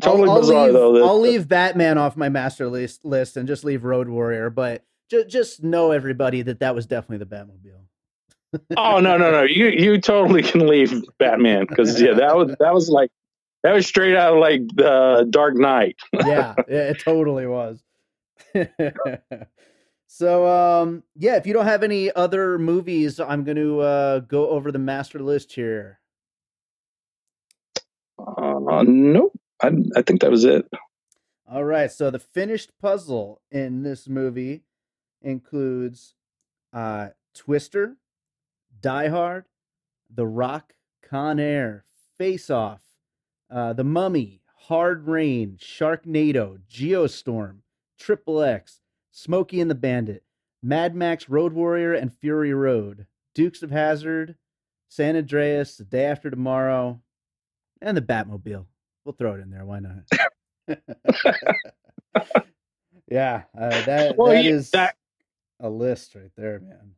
totally 0.00 0.30
I'll, 0.30 0.40
bizarre 0.40 0.56
I'll 0.56 0.64
leave, 0.64 0.72
though. 0.72 0.92
That, 0.94 1.04
I'll 1.04 1.20
leave 1.20 1.48
Batman 1.48 1.98
off 1.98 2.16
my 2.16 2.30
master 2.30 2.68
list 2.68 3.04
list 3.04 3.36
and 3.36 3.46
just 3.46 3.62
leave 3.62 3.84
Road 3.84 4.08
Warrior, 4.08 4.48
but 4.48 4.84
just 5.10 5.28
just 5.28 5.62
know 5.62 5.90
everybody 5.90 6.40
that 6.42 6.60
that 6.60 6.74
was 6.74 6.86
definitely 6.86 7.18
the 7.18 7.26
Batmobile. 7.26 8.60
oh 8.78 9.00
no 9.00 9.18
no 9.18 9.30
no! 9.30 9.42
You 9.42 9.66
you 9.66 10.00
totally 10.00 10.42
can 10.42 10.66
leave 10.66 11.04
Batman 11.18 11.66
because 11.68 12.00
yeah 12.00 12.14
that 12.14 12.34
was 12.34 12.54
that 12.60 12.72
was 12.72 12.88
like 12.88 13.10
that 13.64 13.72
was 13.72 13.86
straight 13.86 14.14
out 14.14 14.34
of 14.34 14.40
like 14.40 14.60
the 14.74 15.26
Dark 15.30 15.56
Knight. 15.56 15.96
yeah, 16.26 16.54
it 16.68 17.00
totally 17.00 17.46
was. 17.46 17.82
so 20.06 20.46
um 20.46 21.02
yeah, 21.16 21.36
if 21.36 21.46
you 21.46 21.54
don't 21.54 21.64
have 21.64 21.82
any 21.82 22.12
other 22.12 22.58
movies, 22.58 23.18
I'm 23.18 23.42
going 23.42 23.56
to 23.56 23.80
uh, 23.80 24.18
go 24.20 24.50
over 24.50 24.70
the 24.70 24.78
master 24.78 25.18
list 25.18 25.52
here. 25.52 25.98
Uh, 28.18 28.84
nope. 28.86 29.32
I 29.62 29.70
I 29.96 30.02
think 30.02 30.20
that 30.20 30.30
was 30.30 30.44
it. 30.44 30.68
All 31.50 31.64
right. 31.64 31.90
So 31.90 32.10
the 32.10 32.18
finished 32.18 32.70
puzzle 32.80 33.40
in 33.50 33.82
this 33.82 34.08
movie 34.08 34.62
includes 35.22 36.14
uh, 36.72 37.08
Twister, 37.34 37.96
Die 38.82 39.08
Hard, 39.08 39.46
The 40.14 40.26
Rock, 40.26 40.74
Con 41.02 41.40
Air, 41.40 41.84
Face 42.18 42.50
Off, 42.50 42.83
uh, 43.54 43.72
The 43.72 43.84
Mummy, 43.84 44.40
Hard 44.56 45.06
Rain, 45.06 45.56
Sharknado, 45.58 46.58
Geostorm, 46.68 47.58
Triple 47.98 48.42
X, 48.42 48.80
Smokey 49.12 49.60
and 49.60 49.70
the 49.70 49.76
Bandit, 49.76 50.24
Mad 50.62 50.94
Max 50.94 51.28
Road 51.28 51.52
Warrior 51.52 51.94
and 51.94 52.12
Fury 52.12 52.52
Road, 52.52 53.06
Dukes 53.34 53.62
of 53.62 53.70
Hazzard, 53.70 54.34
San 54.88 55.16
Andreas, 55.16 55.76
The 55.76 55.84
Day 55.84 56.06
After 56.06 56.30
Tomorrow, 56.30 57.00
and 57.80 57.96
the 57.96 58.02
Batmobile. 58.02 58.66
We'll 59.04 59.12
throw 59.12 59.34
it 59.34 59.40
in 59.40 59.50
there. 59.50 59.64
Why 59.64 59.80
not? 59.80 60.04
yeah, 63.08 63.42
uh, 63.56 63.84
that 63.84 64.16
well, 64.16 64.32
that 64.32 64.46
is 64.46 64.70
that, 64.70 64.96
a 65.60 65.68
list 65.68 66.14
right 66.14 66.30
there, 66.36 66.60
man. 66.60 66.92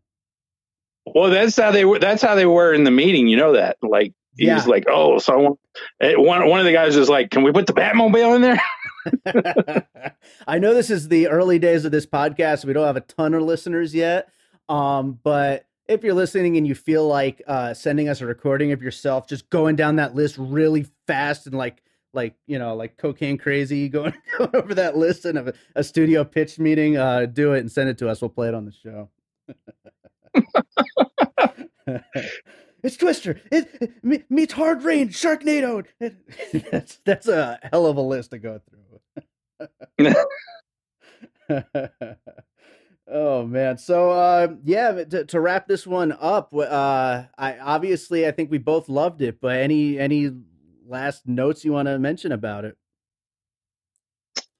Well, 1.04 1.30
that's 1.30 1.56
how 1.56 1.72
they 1.72 1.84
were. 1.84 1.98
That's 1.98 2.22
how 2.22 2.36
they 2.36 2.46
were 2.46 2.72
in 2.72 2.84
the 2.84 2.90
meeting. 2.90 3.26
You 3.26 3.36
know 3.36 3.52
that, 3.54 3.76
like 3.82 4.12
he's 4.36 4.46
yeah. 4.48 4.64
like, 4.64 4.84
oh, 4.88 5.18
so 5.18 5.32
I 5.32 5.36
want, 5.36 5.60
eh, 6.00 6.14
one 6.16 6.48
one 6.48 6.60
of 6.60 6.66
the 6.66 6.72
guys 6.72 6.96
is 6.96 7.08
like, 7.08 7.30
can 7.30 7.42
we 7.42 7.52
put 7.52 7.66
the 7.66 7.72
Batmobile 7.72 8.36
in 8.36 8.42
there? 8.42 8.60
I 10.46 10.58
know 10.58 10.74
this 10.74 10.90
is 10.90 11.08
the 11.08 11.28
early 11.28 11.58
days 11.58 11.84
of 11.84 11.92
this 11.92 12.06
podcast. 12.06 12.64
We 12.64 12.72
don't 12.72 12.86
have 12.86 12.96
a 12.96 13.02
ton 13.02 13.34
of 13.34 13.42
listeners 13.42 13.94
yet, 13.94 14.28
um, 14.68 15.18
but 15.22 15.66
if 15.88 16.02
you're 16.02 16.14
listening 16.14 16.56
and 16.56 16.66
you 16.66 16.74
feel 16.74 17.06
like 17.06 17.42
uh, 17.46 17.72
sending 17.74 18.08
us 18.08 18.20
a 18.20 18.26
recording 18.26 18.72
of 18.72 18.82
yourself, 18.82 19.28
just 19.28 19.48
going 19.50 19.76
down 19.76 19.96
that 19.96 20.14
list 20.14 20.36
really 20.38 20.86
fast 21.06 21.46
and 21.46 21.56
like 21.56 21.82
like 22.12 22.34
you 22.46 22.58
know 22.58 22.74
like 22.74 22.96
cocaine 22.96 23.38
crazy 23.38 23.88
going, 23.88 24.14
going 24.38 24.50
over 24.54 24.74
that 24.74 24.96
list 24.96 25.24
and 25.24 25.38
a, 25.38 25.54
a 25.74 25.84
studio 25.84 26.24
pitch 26.24 26.58
meeting, 26.58 26.96
uh, 26.96 27.26
do 27.26 27.52
it 27.52 27.60
and 27.60 27.70
send 27.70 27.88
it 27.88 27.98
to 27.98 28.08
us. 28.08 28.20
We'll 28.20 28.30
play 28.30 28.48
it 28.48 28.54
on 28.54 28.64
the 28.64 28.72
show. 28.72 29.10
It's 32.82 32.96
Twister. 32.96 33.40
It, 33.50 33.68
it, 33.80 34.30
meets 34.30 34.52
Hard 34.52 34.82
Rain, 34.82 35.08
Sharknado. 35.08 35.84
that's 36.70 36.98
that's 37.04 37.28
a 37.28 37.58
hell 37.70 37.86
of 37.86 37.96
a 37.96 38.02
list 38.02 38.30
to 38.30 38.38
go 38.38 38.60
through. 38.68 40.14
oh 43.08 43.46
man. 43.46 43.78
So 43.78 44.10
uh, 44.10 44.48
yeah, 44.64 45.04
to, 45.04 45.24
to, 45.24 45.40
wrap 45.40 45.66
this 45.66 45.86
one 45.86 46.16
up, 46.20 46.54
uh, 46.54 47.24
I 47.38 47.58
obviously 47.58 48.26
I 48.26 48.30
think 48.30 48.50
we 48.50 48.58
both 48.58 48.88
loved 48.88 49.22
it. 49.22 49.40
But 49.40 49.58
any 49.58 49.98
any 49.98 50.30
last 50.86 51.26
notes 51.26 51.64
you 51.64 51.72
want 51.72 51.86
to 51.86 51.98
mention 51.98 52.32
about 52.32 52.64
it? 52.64 52.76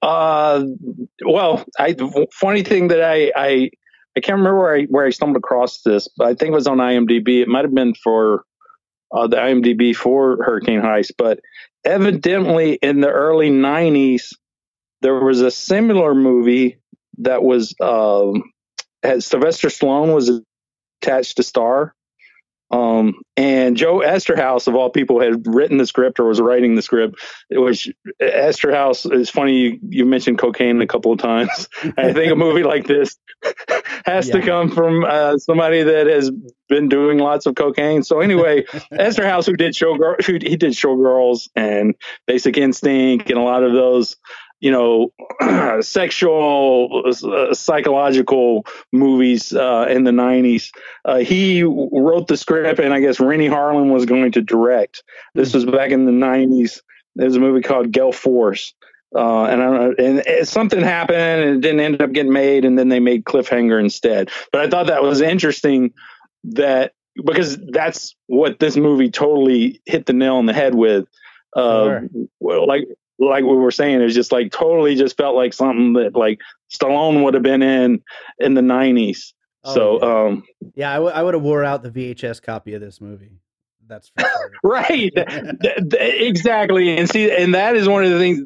Uh, 0.01 0.63
well, 1.25 1.65
I 1.79 1.95
funny 2.33 2.63
thing 2.63 2.87
that 2.89 3.03
I 3.03 3.31
I 3.35 3.69
I 4.17 4.19
can't 4.19 4.39
remember 4.39 4.59
where 4.59 4.75
I 4.75 4.83
where 4.85 5.05
I 5.05 5.11
stumbled 5.11 5.37
across 5.37 5.81
this, 5.81 6.07
but 6.17 6.25
I 6.25 6.33
think 6.33 6.49
it 6.49 6.55
was 6.55 6.65
on 6.65 6.79
IMDb. 6.79 7.41
It 7.43 7.47
might 7.47 7.65
have 7.65 7.73
been 7.73 7.93
for 7.93 8.45
uh, 9.11 9.27
the 9.27 9.37
IMDb 9.37 9.95
for 9.95 10.43
Hurricane 10.43 10.81
Heist, 10.81 11.11
but 11.19 11.39
evidently 11.85 12.73
in 12.81 12.99
the 12.99 13.11
early 13.11 13.51
'90s 13.51 14.33
there 15.01 15.13
was 15.13 15.41
a 15.41 15.51
similar 15.51 16.15
movie 16.15 16.79
that 17.19 17.43
was 17.43 17.75
um, 17.79 18.51
had 19.03 19.23
Sylvester 19.23 19.67
Stallone 19.67 20.15
was 20.15 20.41
attached 20.99 21.37
to 21.37 21.43
star, 21.43 21.93
um, 22.69 23.21
and 23.37 23.77
Joe 23.77 23.99
Eszterhas, 23.99 24.67
of 24.67 24.75
all 24.75 24.89
people, 24.89 25.21
had 25.21 25.45
written 25.45 25.77
the 25.77 25.85
script 25.85 26.19
or 26.19 26.25
was 26.25 26.41
writing 26.41 26.75
the 26.75 26.81
script. 26.81 27.15
Which 27.49 27.89
Eszterhas 28.21 29.11
is 29.11 29.29
funny. 29.29 29.57
You, 29.57 29.79
you 29.89 30.05
mentioned 30.05 30.39
cocaine 30.39 30.81
a 30.81 30.87
couple 30.87 31.13
of 31.13 31.19
times. 31.19 31.69
I 31.97 32.13
think 32.13 32.31
a 32.31 32.35
movie 32.35 32.63
like 32.63 32.85
this 32.85 33.17
has 34.05 34.27
yeah. 34.27 34.35
to 34.35 34.41
come 34.41 34.71
from 34.71 35.05
uh, 35.05 35.37
somebody 35.37 35.83
that 35.83 36.07
has 36.07 36.29
been 36.67 36.89
doing 36.89 37.19
lots 37.19 37.45
of 37.45 37.55
cocaine. 37.55 38.03
So 38.03 38.19
anyway, 38.19 38.63
Eszterhas, 38.91 39.45
who 39.45 39.55
did 39.55 39.73
showgirl, 39.73 40.25
who 40.25 40.33
he 40.33 40.57
did 40.57 40.73
Showgirls 40.73 41.49
and 41.55 41.95
Basic 42.25 42.57
Instinct 42.57 43.29
and 43.29 43.39
a 43.39 43.43
lot 43.43 43.63
of 43.63 43.71
those 43.71 44.17
you 44.59 44.71
know, 44.71 45.11
sexual, 45.81 47.03
uh, 47.05 47.53
psychological 47.53 48.65
movies 48.91 49.53
uh, 49.53 49.85
in 49.89 50.03
the 50.03 50.11
90s. 50.11 50.71
Uh, 51.05 51.17
he 51.17 51.63
wrote 51.63 52.27
the 52.27 52.37
script, 52.37 52.79
and 52.79 52.93
I 52.93 52.99
guess 52.99 53.19
Renny 53.19 53.47
Harlin 53.47 53.91
was 53.91 54.05
going 54.05 54.31
to 54.33 54.41
direct. 54.41 55.03
This 55.35 55.53
was 55.53 55.65
back 55.65 55.91
in 55.91 56.05
the 56.05 56.11
90s. 56.11 56.81
There's 57.15 57.35
a 57.35 57.39
movie 57.39 57.61
called 57.61 57.91
Gale 57.91 58.11
Force. 58.11 58.73
Uh, 59.15 59.45
and 59.45 59.61
I 59.61 59.65
don't 59.65 59.97
know, 59.99 60.21
and 60.37 60.47
something 60.47 60.81
happened 60.81 61.17
and 61.17 61.55
it 61.57 61.61
didn't 61.61 61.79
end 61.79 62.01
up 62.01 62.11
getting 62.11 62.33
made, 62.33 62.65
and 62.65 62.77
then 62.77 62.89
they 62.89 62.99
made 62.99 63.23
Cliffhanger 63.23 63.79
instead. 63.79 64.29
But 64.51 64.61
I 64.61 64.69
thought 64.69 64.87
that 64.87 65.01
was 65.01 65.21
interesting 65.21 65.93
that 66.43 66.93
because 67.25 67.57
that's 67.57 68.15
what 68.27 68.59
this 68.59 68.75
movie 68.75 69.09
totally 69.09 69.81
hit 69.85 70.05
the 70.05 70.13
nail 70.13 70.35
on 70.35 70.45
the 70.45 70.53
head 70.53 70.75
with. 70.75 71.07
Uh, 71.55 72.01
sure. 72.41 72.67
like 72.67 72.87
like 73.19 73.43
we 73.43 73.55
were 73.55 73.71
saying, 73.71 74.01
it's 74.01 74.13
just 74.13 74.31
like 74.31 74.51
totally 74.51 74.95
just 74.95 75.17
felt 75.17 75.35
like 75.35 75.53
something 75.53 75.93
that 75.93 76.15
like 76.15 76.39
Stallone 76.71 77.23
would 77.23 77.33
have 77.33 77.43
been 77.43 77.61
in 77.61 78.03
in 78.39 78.53
the 78.53 78.61
nineties. 78.61 79.33
Oh, 79.63 79.73
so, 79.73 79.99
yeah. 79.99 80.25
um, 80.25 80.43
yeah, 80.75 80.91
I, 80.91 80.95
w- 80.95 81.13
I 81.13 81.23
would 81.23 81.33
have 81.33 81.43
wore 81.43 81.63
out 81.63 81.83
the 81.83 81.89
VHS 81.89 82.41
copy 82.41 82.73
of 82.73 82.81
this 82.81 83.01
movie. 83.01 83.41
That's 83.87 84.11
sure. 84.19 84.51
right, 84.63 85.11
exactly. 85.15 86.97
And 86.97 87.09
see, 87.09 87.31
and 87.31 87.55
that 87.55 87.75
is 87.75 87.87
one 87.87 88.03
of 88.03 88.11
the 88.11 88.19
things 88.19 88.41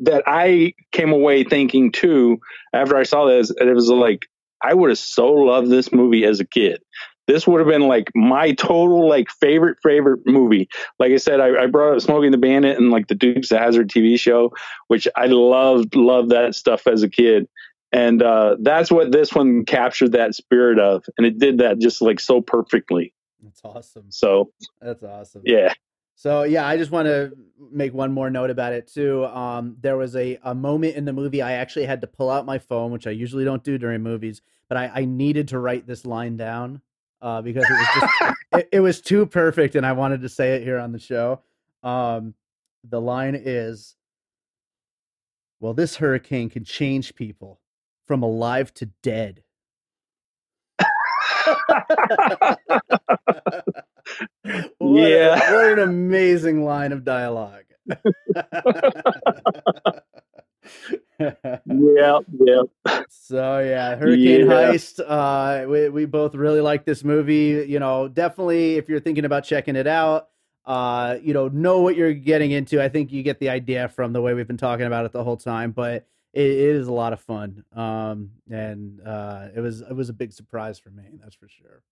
that 0.00 0.24
I 0.26 0.74
came 0.92 1.12
away 1.12 1.44
thinking 1.44 1.90
too 1.92 2.40
after 2.72 2.96
I 2.96 3.04
saw 3.04 3.26
this. 3.26 3.50
And 3.50 3.68
it 3.68 3.74
was 3.74 3.88
like 3.88 4.26
I 4.62 4.74
would 4.74 4.90
have 4.90 4.98
so 4.98 5.32
loved 5.32 5.70
this 5.70 5.92
movie 5.92 6.24
as 6.24 6.40
a 6.40 6.44
kid 6.44 6.82
this 7.28 7.46
would 7.46 7.60
have 7.60 7.68
been 7.68 7.86
like 7.86 8.10
my 8.14 8.52
total 8.52 9.06
like 9.06 9.30
favorite 9.30 9.78
favorite 9.82 10.20
movie. 10.26 10.68
Like 10.98 11.12
I 11.12 11.18
said, 11.18 11.40
I, 11.40 11.64
I 11.64 11.66
brought 11.66 11.94
up 11.94 12.00
Smokey 12.00 12.26
and 12.26 12.34
the 12.34 12.38
Bandit 12.38 12.78
and 12.78 12.90
like 12.90 13.06
the 13.06 13.14
Dukes 13.14 13.52
of 13.52 13.58
Hazzard 13.58 13.88
TV 13.88 14.18
show, 14.18 14.52
which 14.88 15.06
I 15.14 15.26
loved 15.26 15.94
loved 15.94 16.30
that 16.30 16.54
stuff 16.54 16.86
as 16.86 17.02
a 17.02 17.08
kid, 17.08 17.46
and 17.92 18.22
uh, 18.22 18.56
that's 18.60 18.90
what 18.90 19.12
this 19.12 19.32
one 19.34 19.66
captured 19.66 20.12
that 20.12 20.34
spirit 20.34 20.78
of, 20.78 21.04
and 21.18 21.26
it 21.26 21.38
did 21.38 21.58
that 21.58 21.78
just 21.78 22.00
like 22.00 22.18
so 22.18 22.40
perfectly. 22.40 23.12
That's 23.42 23.60
awesome. 23.62 24.06
So 24.08 24.50
that's 24.80 25.04
awesome. 25.04 25.42
Yeah. 25.44 25.74
So 26.16 26.42
yeah, 26.42 26.66
I 26.66 26.78
just 26.78 26.90
want 26.90 27.06
to 27.06 27.32
make 27.70 27.92
one 27.94 28.10
more 28.10 28.30
note 28.30 28.50
about 28.50 28.72
it 28.72 28.88
too. 28.88 29.26
Um, 29.26 29.76
there 29.80 29.96
was 29.96 30.16
a, 30.16 30.38
a 30.42 30.54
moment 30.54 30.96
in 30.96 31.04
the 31.04 31.12
movie 31.12 31.42
I 31.42 31.52
actually 31.52 31.86
had 31.86 32.00
to 32.00 32.08
pull 32.08 32.30
out 32.30 32.44
my 32.46 32.58
phone, 32.58 32.90
which 32.90 33.06
I 33.06 33.10
usually 33.10 33.44
don't 33.44 33.62
do 33.62 33.78
during 33.78 34.02
movies, 34.02 34.42
but 34.68 34.78
I, 34.78 34.90
I 34.92 35.04
needed 35.04 35.46
to 35.48 35.60
write 35.60 35.86
this 35.86 36.04
line 36.04 36.36
down 36.36 36.80
uh, 37.20 37.42
because 37.42 37.64
it 37.68 37.72
was 37.72 37.88
just 37.94 38.34
it, 38.52 38.68
it, 38.72 38.80
was 38.80 39.00
too 39.00 39.26
perfect, 39.26 39.74
and 39.74 39.84
I 39.84 39.92
wanted 39.92 40.22
to 40.22 40.28
say 40.28 40.54
it 40.54 40.62
here 40.62 40.78
on 40.78 40.92
the 40.92 40.98
show. 40.98 41.40
Um, 41.82 42.34
the 42.84 43.00
line 43.00 43.34
is, 43.34 43.96
"Well, 45.60 45.74
this 45.74 45.96
hurricane 45.96 46.50
can 46.50 46.64
change 46.64 47.14
people 47.14 47.60
from 48.06 48.22
alive 48.22 48.72
to 48.74 48.86
dead." 49.02 49.42
what 54.78 55.08
yeah, 55.08 55.50
a, 55.50 55.54
what 55.54 55.72
an 55.72 55.78
amazing 55.80 56.64
line 56.64 56.92
of 56.92 57.04
dialogue. 57.04 57.64
yeah, 61.66 62.18
yeah. 62.30 62.62
So 63.08 63.58
yeah, 63.60 63.96
Hurricane 63.96 64.46
yeah. 64.46 64.72
Heist. 64.72 65.00
Uh, 65.04 65.68
we 65.68 65.88
we 65.88 66.04
both 66.06 66.34
really 66.34 66.60
like 66.60 66.84
this 66.84 67.02
movie. 67.02 67.66
You 67.68 67.80
know, 67.80 68.08
definitely 68.08 68.76
if 68.76 68.88
you're 68.88 69.00
thinking 69.00 69.24
about 69.24 69.44
checking 69.44 69.76
it 69.76 69.86
out, 69.86 70.28
uh, 70.64 71.16
you 71.22 71.34
know, 71.34 71.48
know 71.48 71.80
what 71.80 71.96
you're 71.96 72.14
getting 72.14 72.52
into. 72.52 72.82
I 72.82 72.88
think 72.88 73.10
you 73.12 73.22
get 73.22 73.40
the 73.40 73.48
idea 73.48 73.88
from 73.88 74.12
the 74.12 74.20
way 74.20 74.34
we've 74.34 74.46
been 74.46 74.56
talking 74.56 74.86
about 74.86 75.06
it 75.06 75.12
the 75.12 75.24
whole 75.24 75.36
time. 75.36 75.72
But 75.72 76.06
it, 76.32 76.46
it 76.46 76.76
is 76.76 76.88
a 76.88 76.92
lot 76.92 77.12
of 77.12 77.20
fun. 77.20 77.64
Um, 77.74 78.30
and 78.50 79.00
uh, 79.04 79.48
it 79.54 79.60
was 79.60 79.80
it 79.80 79.94
was 79.94 80.08
a 80.08 80.14
big 80.14 80.32
surprise 80.32 80.78
for 80.78 80.90
me. 80.90 81.04
That's 81.20 81.34
for 81.34 81.48
sure. 81.48 81.82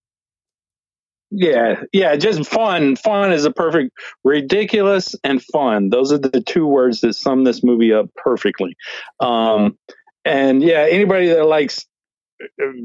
Yeah, 1.29 1.83
yeah, 1.91 2.15
just 2.15 2.49
fun. 2.49 2.95
Fun 2.95 3.33
is 3.33 3.43
a 3.43 3.51
perfect 3.51 3.91
ridiculous 4.23 5.15
and 5.23 5.43
fun. 5.43 5.89
Those 5.89 6.11
are 6.13 6.17
the 6.17 6.41
two 6.41 6.65
words 6.65 7.01
that 7.01 7.13
sum 7.13 7.43
this 7.43 7.63
movie 7.63 7.93
up 7.93 8.09
perfectly. 8.15 8.77
Um, 9.19 9.77
and 10.23 10.63
yeah, 10.63 10.87
anybody 10.89 11.27
that 11.27 11.43
likes 11.43 11.85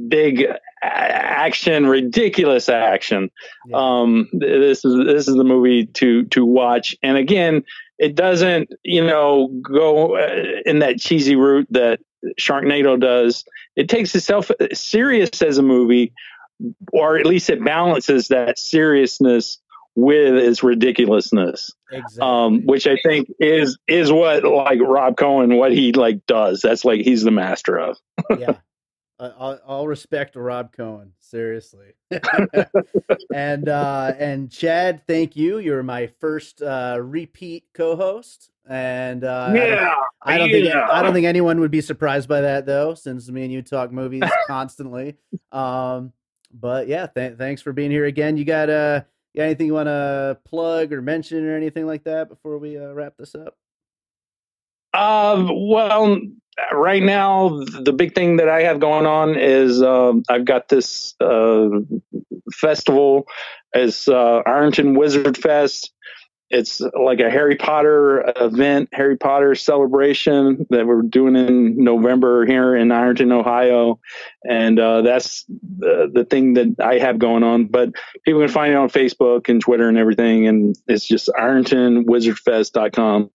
big 0.08 0.46
action, 0.82 1.86
ridiculous 1.86 2.68
action, 2.68 3.30
um, 3.72 4.28
this 4.32 4.84
is 4.84 5.06
this 5.06 5.28
is 5.28 5.36
the 5.36 5.44
movie 5.44 5.86
to 5.86 6.24
to 6.24 6.44
watch. 6.44 6.96
And 7.02 7.16
again, 7.16 7.62
it 7.98 8.16
doesn't 8.16 8.70
you 8.82 9.04
know 9.04 9.48
go 9.62 10.16
uh, 10.16 10.62
in 10.66 10.80
that 10.80 10.98
cheesy 10.98 11.36
route 11.36 11.68
that 11.70 12.00
Sharknado 12.40 12.98
does. 12.98 13.44
It 13.76 13.88
takes 13.88 14.14
itself 14.14 14.50
serious 14.72 15.42
as 15.42 15.58
a 15.58 15.62
movie 15.62 16.12
or 16.92 17.18
at 17.18 17.26
least 17.26 17.50
it 17.50 17.64
balances 17.64 18.28
that 18.28 18.58
seriousness 18.58 19.58
with 19.94 20.34
its 20.34 20.62
ridiculousness. 20.62 21.72
Exactly. 21.90 22.20
Um, 22.20 22.62
which 22.62 22.86
I 22.86 22.96
think 22.96 23.30
is 23.38 23.78
is 23.86 24.10
what 24.10 24.44
like 24.44 24.80
Rob 24.80 25.16
Cohen 25.16 25.56
what 25.56 25.72
he 25.72 25.92
like 25.92 26.26
does. 26.26 26.62
That's 26.62 26.84
like 26.84 27.02
he's 27.02 27.22
the 27.22 27.30
master 27.30 27.78
of. 27.78 27.98
yeah. 28.38 28.56
I'll, 29.20 29.60
I'll, 29.68 29.86
respect 29.86 30.34
Rob 30.34 30.72
Cohen 30.72 31.12
seriously, 31.20 31.92
and 33.32 33.68
uh, 33.68 34.14
and 34.18 34.50
Chad, 34.50 35.06
thank 35.06 35.36
you. 35.36 35.58
You're 35.58 35.84
my 35.84 36.08
first 36.18 36.60
uh, 36.60 36.98
repeat 37.00 37.66
co-host, 37.72 38.50
and 38.68 39.22
uh, 39.22 39.52
yeah, 39.54 39.94
I 40.20 40.38
don't, 40.38 40.48
I 40.50 40.50
don't 40.50 40.64
yeah. 40.64 40.72
think 40.72 40.90
I 40.90 41.02
don't 41.02 41.12
think 41.12 41.26
anyone 41.26 41.60
would 41.60 41.70
be 41.70 41.80
surprised 41.80 42.28
by 42.28 42.40
that 42.40 42.66
though, 42.66 42.94
since 42.94 43.30
me 43.30 43.44
and 43.44 43.52
you 43.52 43.62
talk 43.62 43.92
movies 43.92 44.24
constantly. 44.48 45.14
Um, 45.52 46.12
but 46.52 46.88
yeah, 46.88 47.06
th- 47.06 47.36
thanks 47.36 47.62
for 47.62 47.72
being 47.72 47.90
here 47.90 48.04
again. 48.04 48.36
You 48.36 48.44
got 48.44 48.70
uh, 48.70 49.02
you 49.32 49.40
got 49.40 49.44
anything 49.44 49.66
you 49.66 49.74
want 49.74 49.88
to 49.88 50.38
plug 50.44 50.92
or 50.92 51.02
mention 51.02 51.46
or 51.46 51.56
anything 51.56 51.86
like 51.86 52.04
that 52.04 52.28
before 52.28 52.58
we 52.58 52.78
uh, 52.78 52.92
wrap 52.92 53.14
this 53.16 53.34
up? 53.34 53.56
Um, 54.94 55.50
well, 55.68 56.18
right 56.72 57.02
now 57.02 57.64
the 57.64 57.92
big 57.92 58.14
thing 58.14 58.36
that 58.36 58.48
I 58.48 58.62
have 58.62 58.78
going 58.78 59.06
on 59.06 59.36
is 59.38 59.82
um, 59.82 60.22
I've 60.28 60.44
got 60.44 60.68
this 60.68 61.14
uh, 61.20 61.68
festival. 62.52 63.26
It's 63.72 64.06
uh, 64.06 64.42
Ironton 64.44 64.94
Wizard 64.94 65.38
Fest. 65.38 65.92
It's 66.52 66.80
like 66.80 67.20
a 67.20 67.30
Harry 67.30 67.56
Potter 67.56 68.30
event, 68.36 68.90
Harry 68.92 69.16
Potter 69.16 69.54
celebration 69.54 70.66
that 70.68 70.86
we're 70.86 71.00
doing 71.00 71.34
in 71.34 71.82
November 71.82 72.44
here 72.44 72.76
in 72.76 72.92
Ironton, 72.92 73.32
Ohio, 73.32 73.98
and 74.44 74.78
uh, 74.78 75.00
that's 75.00 75.46
the, 75.46 76.10
the 76.12 76.26
thing 76.26 76.52
that 76.54 76.78
I 76.78 76.98
have 76.98 77.18
going 77.18 77.42
on. 77.42 77.64
But 77.64 77.94
people 78.26 78.42
can 78.42 78.50
find 78.50 78.70
it 78.70 78.76
on 78.76 78.90
Facebook 78.90 79.48
and 79.48 79.62
Twitter 79.62 79.88
and 79.88 79.96
everything, 79.96 80.46
and 80.46 80.76
it's 80.86 81.06
just 81.06 81.28
IrontonWizardFest.com. 81.28 83.30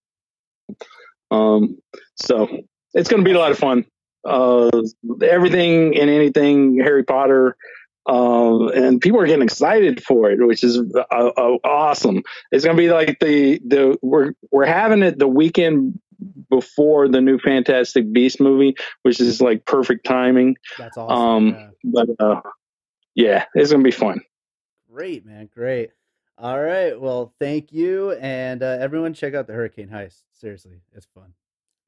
Um, 1.32 1.78
so 2.18 2.48
it's 2.94 3.10
going 3.10 3.24
to 3.24 3.28
be 3.28 3.36
a 3.36 3.40
lot 3.40 3.52
of 3.52 3.58
fun. 3.58 3.86
Uh, 4.24 4.70
everything 5.24 5.98
and 5.98 6.12
anything 6.12 6.78
Harry 6.78 7.04
Potter 7.04 7.58
um, 8.08 8.70
and 8.70 9.02
people 9.02 9.20
are 9.20 9.28
getting 9.28 9.44
excited 9.44 10.02
for 10.02 10.32
it, 10.32 10.40
which 10.46 10.64
is 10.64 10.80
uh, 10.80 11.02
uh, 11.12 11.58
awesome. 11.64 12.24
It's 12.52 12.64
going 12.64 12.78
to 12.78 12.82
be 12.82 12.90
like 12.90 13.20
the 13.20 13.60
the 13.66 13.98
we're 14.02 14.34
we're 14.50 14.66
having 14.66 15.04
it 15.04 15.20
the 15.20 15.28
weekend 15.28 16.00
before 16.50 17.10
the 17.10 17.20
new 17.20 17.38
Fantastic 17.38 18.12
Beast 18.12 18.40
movie, 18.40 18.76
which 19.04 19.20
is 19.20 19.42
like 19.42 19.66
perfect 19.66 20.06
timing. 20.06 20.56
That's 20.78 20.98
awesome. 20.98 21.18
Um, 21.18 21.48
yeah. 21.50 21.70
But 21.84 22.10
uh, 22.20 22.42
yeah, 23.14 23.46
it's 23.54 23.72
going 23.72 23.84
to 23.84 23.88
be 23.88 23.92
fun. 23.92 24.22
Great, 24.92 25.26
man. 25.26 25.50
Great. 25.54 25.92
All 26.38 26.60
right. 26.60 27.00
Well, 27.00 27.34
thank 27.40 27.74
you, 27.74 28.12
and 28.14 28.64
uh, 28.64 28.78
everyone, 28.80 29.16
check 29.16 29.34
out 29.34 29.48
the 29.48 29.54
Hurricane 29.54 29.90
Heist. 29.90 30.22
Seriously, 30.32 30.80
it's 30.96 31.08
fun. 31.14 31.34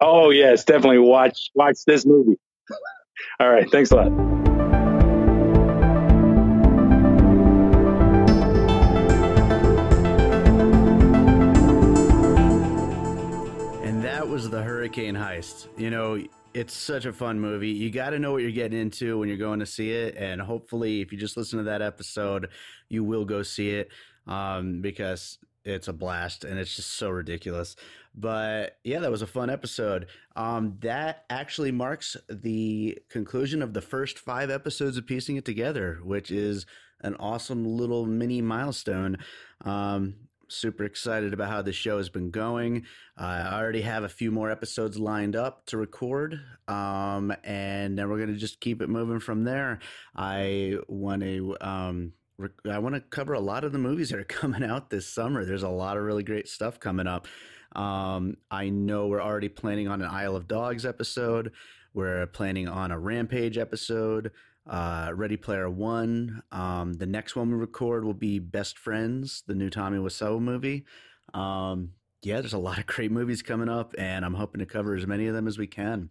Oh 0.02 0.32
yes, 0.32 0.66
definitely 0.66 1.00
watch 1.00 1.52
watch 1.54 1.78
this 1.86 2.06
movie. 2.06 2.40
All 3.40 3.50
right. 3.50 3.70
Thanks 3.72 3.92
a 3.92 3.96
lot. 3.96 4.49
Was 14.40 14.50
the 14.50 14.64
Hurricane 14.64 15.16
Heist. 15.16 15.68
You 15.78 15.90
know, 15.90 16.24
it's 16.54 16.74
such 16.74 17.04
a 17.04 17.12
fun 17.12 17.42
movie. 17.42 17.72
You 17.72 17.92
got 17.92 18.12
to 18.12 18.20
know 18.20 18.32
what 18.32 18.42
you're 18.42 18.52
getting 18.52 18.80
into 18.80 19.20
when 19.20 19.28
you're 19.28 19.38
going 19.38 19.60
to 19.60 19.66
see 19.66 19.92
it, 19.92 20.16
and 20.16 20.40
hopefully, 20.40 21.02
if 21.02 21.12
you 21.12 21.18
just 21.18 21.36
listen 21.36 21.58
to 21.58 21.66
that 21.66 21.82
episode, 21.82 22.48
you 22.88 23.04
will 23.04 23.26
go 23.26 23.44
see 23.44 23.72
it 23.72 23.90
um, 24.28 24.80
because 24.80 25.40
it's 25.66 25.90
a 25.90 25.94
blast 25.94 26.46
and 26.46 26.58
it's 26.58 26.74
just 26.74 26.94
so 26.94 27.10
ridiculous. 27.10 27.76
But 28.16 28.78
yeah, 28.86 29.00
that 29.00 29.12
was 29.12 29.22
a 29.22 29.28
fun 29.28 29.50
episode. 29.50 30.08
Um, 30.38 30.78
that 30.84 31.26
actually 31.30 31.74
marks 31.74 32.16
the 32.30 32.98
conclusion 33.10 33.62
of 33.62 33.74
the 33.74 33.82
first 33.82 34.20
five 34.20 34.50
episodes 34.50 34.96
of 34.96 35.06
Piecing 35.06 35.36
It 35.36 35.44
Together, 35.44 36.00
which 36.02 36.32
is 36.32 36.66
an 37.02 37.16
awesome 37.16 37.66
little 37.66 38.06
mini 38.06 38.42
milestone. 38.42 39.18
Um, 39.66 40.16
super 40.52 40.84
excited 40.84 41.34
about 41.34 41.50
how 41.50 41.62
the 41.62 41.74
show 41.74 41.98
has 41.98 42.10
been 42.10 42.32
going. 42.32 42.86
Uh, 43.20 43.24
I 43.24 43.60
already 43.60 43.82
have 43.82 44.04
a 44.04 44.10
few 44.10 44.32
more 44.32 44.50
episodes 44.50 44.98
lined 44.98 45.36
up 45.36 45.66
to 45.68 45.78
record, 45.78 46.40
um, 46.68 47.34
and 47.44 47.98
then 47.98 48.10
we're 48.10 48.18
going 48.18 48.34
to 48.34 48.40
just 48.40 48.60
keep 48.60 48.82
it 48.82 48.90
moving 48.90 49.20
from 49.20 49.44
there. 49.44 49.80
I 50.16 50.78
want 50.88 51.22
to. 51.24 51.56
Um, 51.62 52.14
I 52.72 52.80
want 52.80 52.96
to 52.96 53.02
cover 53.02 53.34
a 53.34 53.40
lot 53.40 53.66
of 53.66 53.74
the 53.74 53.80
movies 53.80 54.10
that 54.10 54.20
are 54.20 54.24
coming 54.26 54.64
out 54.64 54.90
this 54.90 55.08
summer. 55.08 55.44
There's 55.44 55.64
a 55.64 55.70
lot 55.70 55.98
of 55.98 56.04
really 56.04 56.24
great 56.24 56.48
stuff 56.48 56.80
coming 56.80 57.08
up. 57.08 57.28
Um, 57.76 58.38
I 58.50 58.70
know 58.70 59.08
we're 59.08 59.22
already 59.22 59.50
planning 59.50 59.88
on 59.88 60.02
an 60.02 60.10
Isle 60.10 60.36
of 60.36 60.48
Dogs 60.48 60.86
episode. 60.86 61.52
We're 61.94 62.28
planning 62.28 62.68
on 62.68 62.92
a 62.92 63.00
Rampage 63.00 63.58
episode 63.58 64.32
uh, 64.68 65.12
Ready 65.14 65.38
Player 65.38 65.70
One. 65.70 66.42
Um, 66.52 66.94
the 66.94 67.06
next 67.06 67.36
one 67.36 67.50
we 67.50 67.56
record 67.56 68.06
will 68.06 68.14
be 68.14 68.40
Best 68.40 68.78
Friends, 68.78 69.44
the 69.48 69.56
new 69.56 69.70
Tommy 69.70 69.98
Wiseau 69.98 70.40
movie. 70.40 70.86
Um, 71.34 71.92
yeah, 72.22 72.42
there's 72.42 72.54
a 72.54 72.58
lot 72.58 72.80
of 72.80 72.86
great 72.86 73.12
movies 73.12 73.42
coming 73.42 73.70
up, 73.70 73.94
and 73.98 74.26
I'm 74.26 74.34
hoping 74.34 74.60
to 74.60 74.66
cover 74.66 74.96
as 74.96 75.08
many 75.08 75.28
of 75.28 75.34
them 75.34 75.48
as 75.48 75.58
we 75.58 75.68
can. 75.68 76.10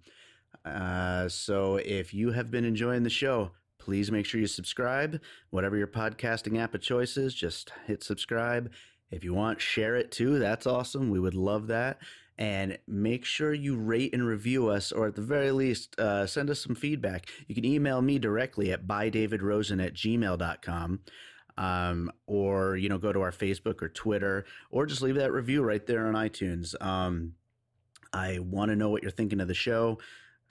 Uh, 0.65 1.29
so 1.29 1.77
if 1.77 2.13
you 2.15 2.33
have 2.33 2.51
been 2.51 2.65
enjoying 2.65 3.03
the 3.03 3.11
show, 3.11 3.51
please 3.79 4.11
make 4.11 4.27
sure 4.27 4.41
you 4.41 4.47
subscribe. 4.47 5.21
Whatever 5.51 5.77
your 5.77 5.87
podcasting 5.87 6.59
app 6.59 6.75
of 6.75 6.81
choice 6.81 7.17
is, 7.17 7.35
just 7.35 7.73
hit 7.87 8.03
subscribe. 8.03 8.73
If 9.11 9.25
you 9.25 9.35
want, 9.35 9.61
share 9.61 9.97
it 9.97 10.11
too. 10.11 10.39
That's 10.39 10.67
awesome. 10.67 11.11
We 11.11 11.21
would 11.21 11.35
love 11.35 11.69
that 11.69 11.99
and 12.39 12.79
make 12.87 13.25
sure 13.25 13.53
you 13.53 13.77
rate 13.77 14.15
and 14.15 14.25
review 14.25 14.69
us, 14.69 14.93
or 14.93 15.09
at 15.09 15.17
the 15.17 15.23
very 15.23 15.51
least, 15.51 15.99
uh, 15.99 16.25
send 16.25 16.49
us 16.49 16.61
some 16.61 16.77
feedback. 16.77 17.29
You 17.49 17.55
can 17.55 17.65
email 17.65 18.01
me 18.01 18.19
directly 18.19 18.73
at 18.73 18.87
bydavidrosen 18.87 19.85
at 19.85 19.95
gmail.com. 19.95 21.01
Um, 21.57 22.13
or 22.29 22.77
you 22.77 22.89
know 22.89 22.99
go 22.99 23.13
to 23.13 23.21
our 23.21 23.33
facebook 23.33 23.83
or 23.83 23.89
twitter 23.89 24.45
or 24.71 24.87
just 24.87 25.03
leave 25.03 25.17
that 25.17 25.33
review 25.33 25.65
right 25.65 25.85
there 25.85 26.07
on 26.07 26.15
itunes 26.15 26.81
um, 26.81 27.33
i 28.13 28.39
want 28.39 28.71
to 28.71 28.77
know 28.77 28.91
what 28.91 29.03
you're 29.03 29.11
thinking 29.11 29.41
of 29.41 29.49
the 29.49 29.55
show 29.55 29.99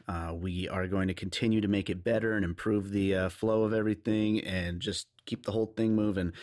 uh, 0.10 0.34
we 0.34 0.68
are 0.68 0.86
going 0.86 1.08
to 1.08 1.14
continue 1.14 1.62
to 1.62 1.70
make 1.70 1.90
it 1.90 2.04
better 2.04 2.34
and 2.34 2.44
improve 2.44 2.92
the 2.92 3.16
uh, 3.16 3.30
flow 3.30 3.64
of 3.64 3.72
everything 3.74 4.42
and 4.42 4.82
just 4.82 5.08
keep 5.26 5.46
the 5.46 5.52
whole 5.54 5.74
thing 5.78 5.96
moving 5.96 6.34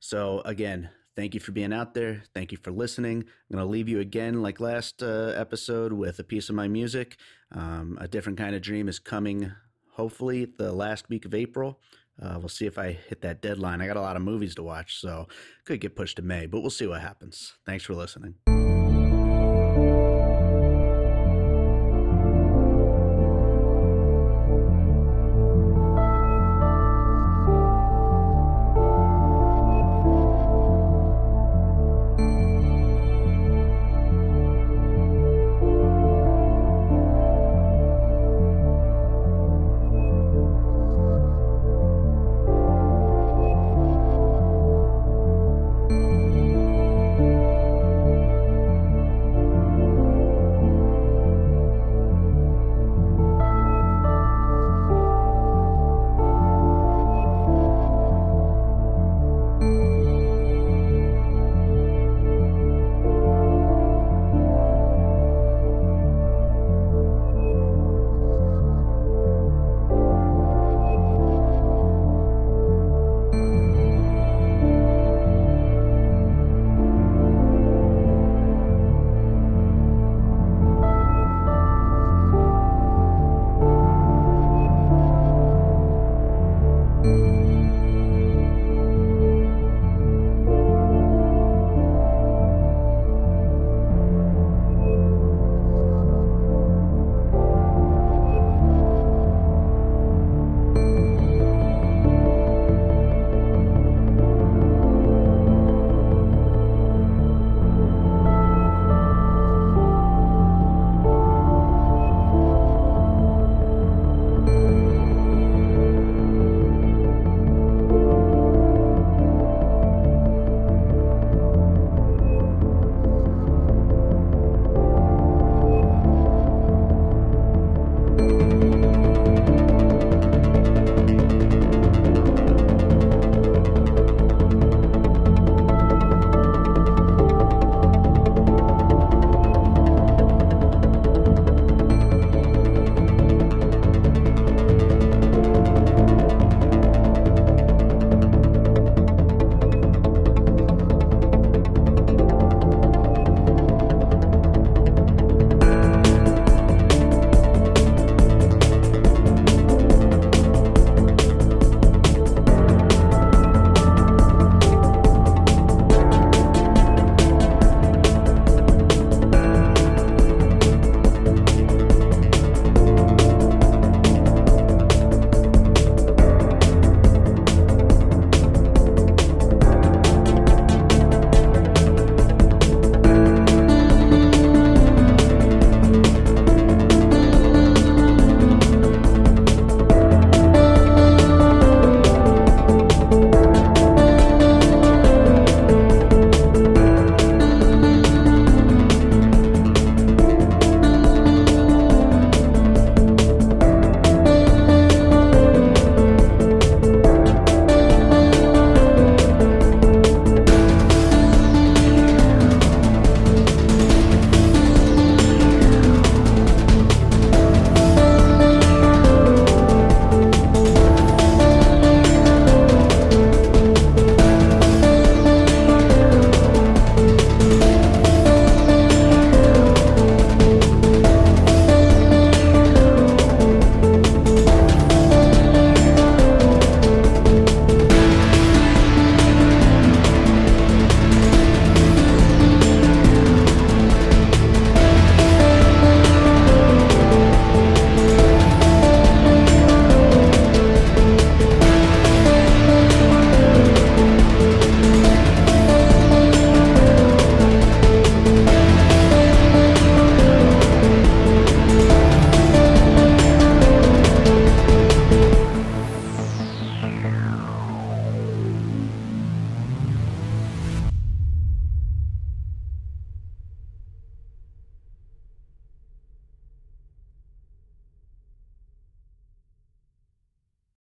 so 0.00 0.40
again 0.46 0.88
Thank 1.16 1.34
you 1.34 1.40
for 1.40 1.52
being 1.52 1.72
out 1.72 1.94
there. 1.94 2.22
Thank 2.34 2.50
you 2.50 2.58
for 2.58 2.72
listening. 2.72 3.18
I'm 3.18 3.56
going 3.56 3.64
to 3.64 3.70
leave 3.70 3.88
you 3.88 4.00
again, 4.00 4.42
like 4.42 4.58
last 4.58 5.02
uh, 5.02 5.32
episode, 5.36 5.92
with 5.92 6.18
a 6.18 6.24
piece 6.24 6.48
of 6.48 6.56
my 6.56 6.66
music. 6.66 7.16
Um, 7.52 7.96
a 8.00 8.08
different 8.08 8.38
kind 8.38 8.54
of 8.54 8.62
dream 8.62 8.88
is 8.88 8.98
coming, 8.98 9.52
hopefully, 9.92 10.46
the 10.58 10.72
last 10.72 11.08
week 11.08 11.24
of 11.24 11.34
April. 11.34 11.78
Uh, 12.20 12.36
we'll 12.38 12.48
see 12.48 12.66
if 12.66 12.78
I 12.78 12.92
hit 12.92 13.22
that 13.22 13.42
deadline. 13.42 13.80
I 13.80 13.86
got 13.86 13.96
a 13.96 14.00
lot 14.00 14.16
of 14.16 14.22
movies 14.22 14.54
to 14.56 14.62
watch, 14.62 15.00
so 15.00 15.28
could 15.64 15.80
get 15.80 15.96
pushed 15.96 16.16
to 16.16 16.22
May, 16.22 16.46
but 16.46 16.60
we'll 16.60 16.70
see 16.70 16.86
what 16.86 17.00
happens. 17.00 17.54
Thanks 17.64 17.84
for 17.84 17.94
listening. 17.94 18.53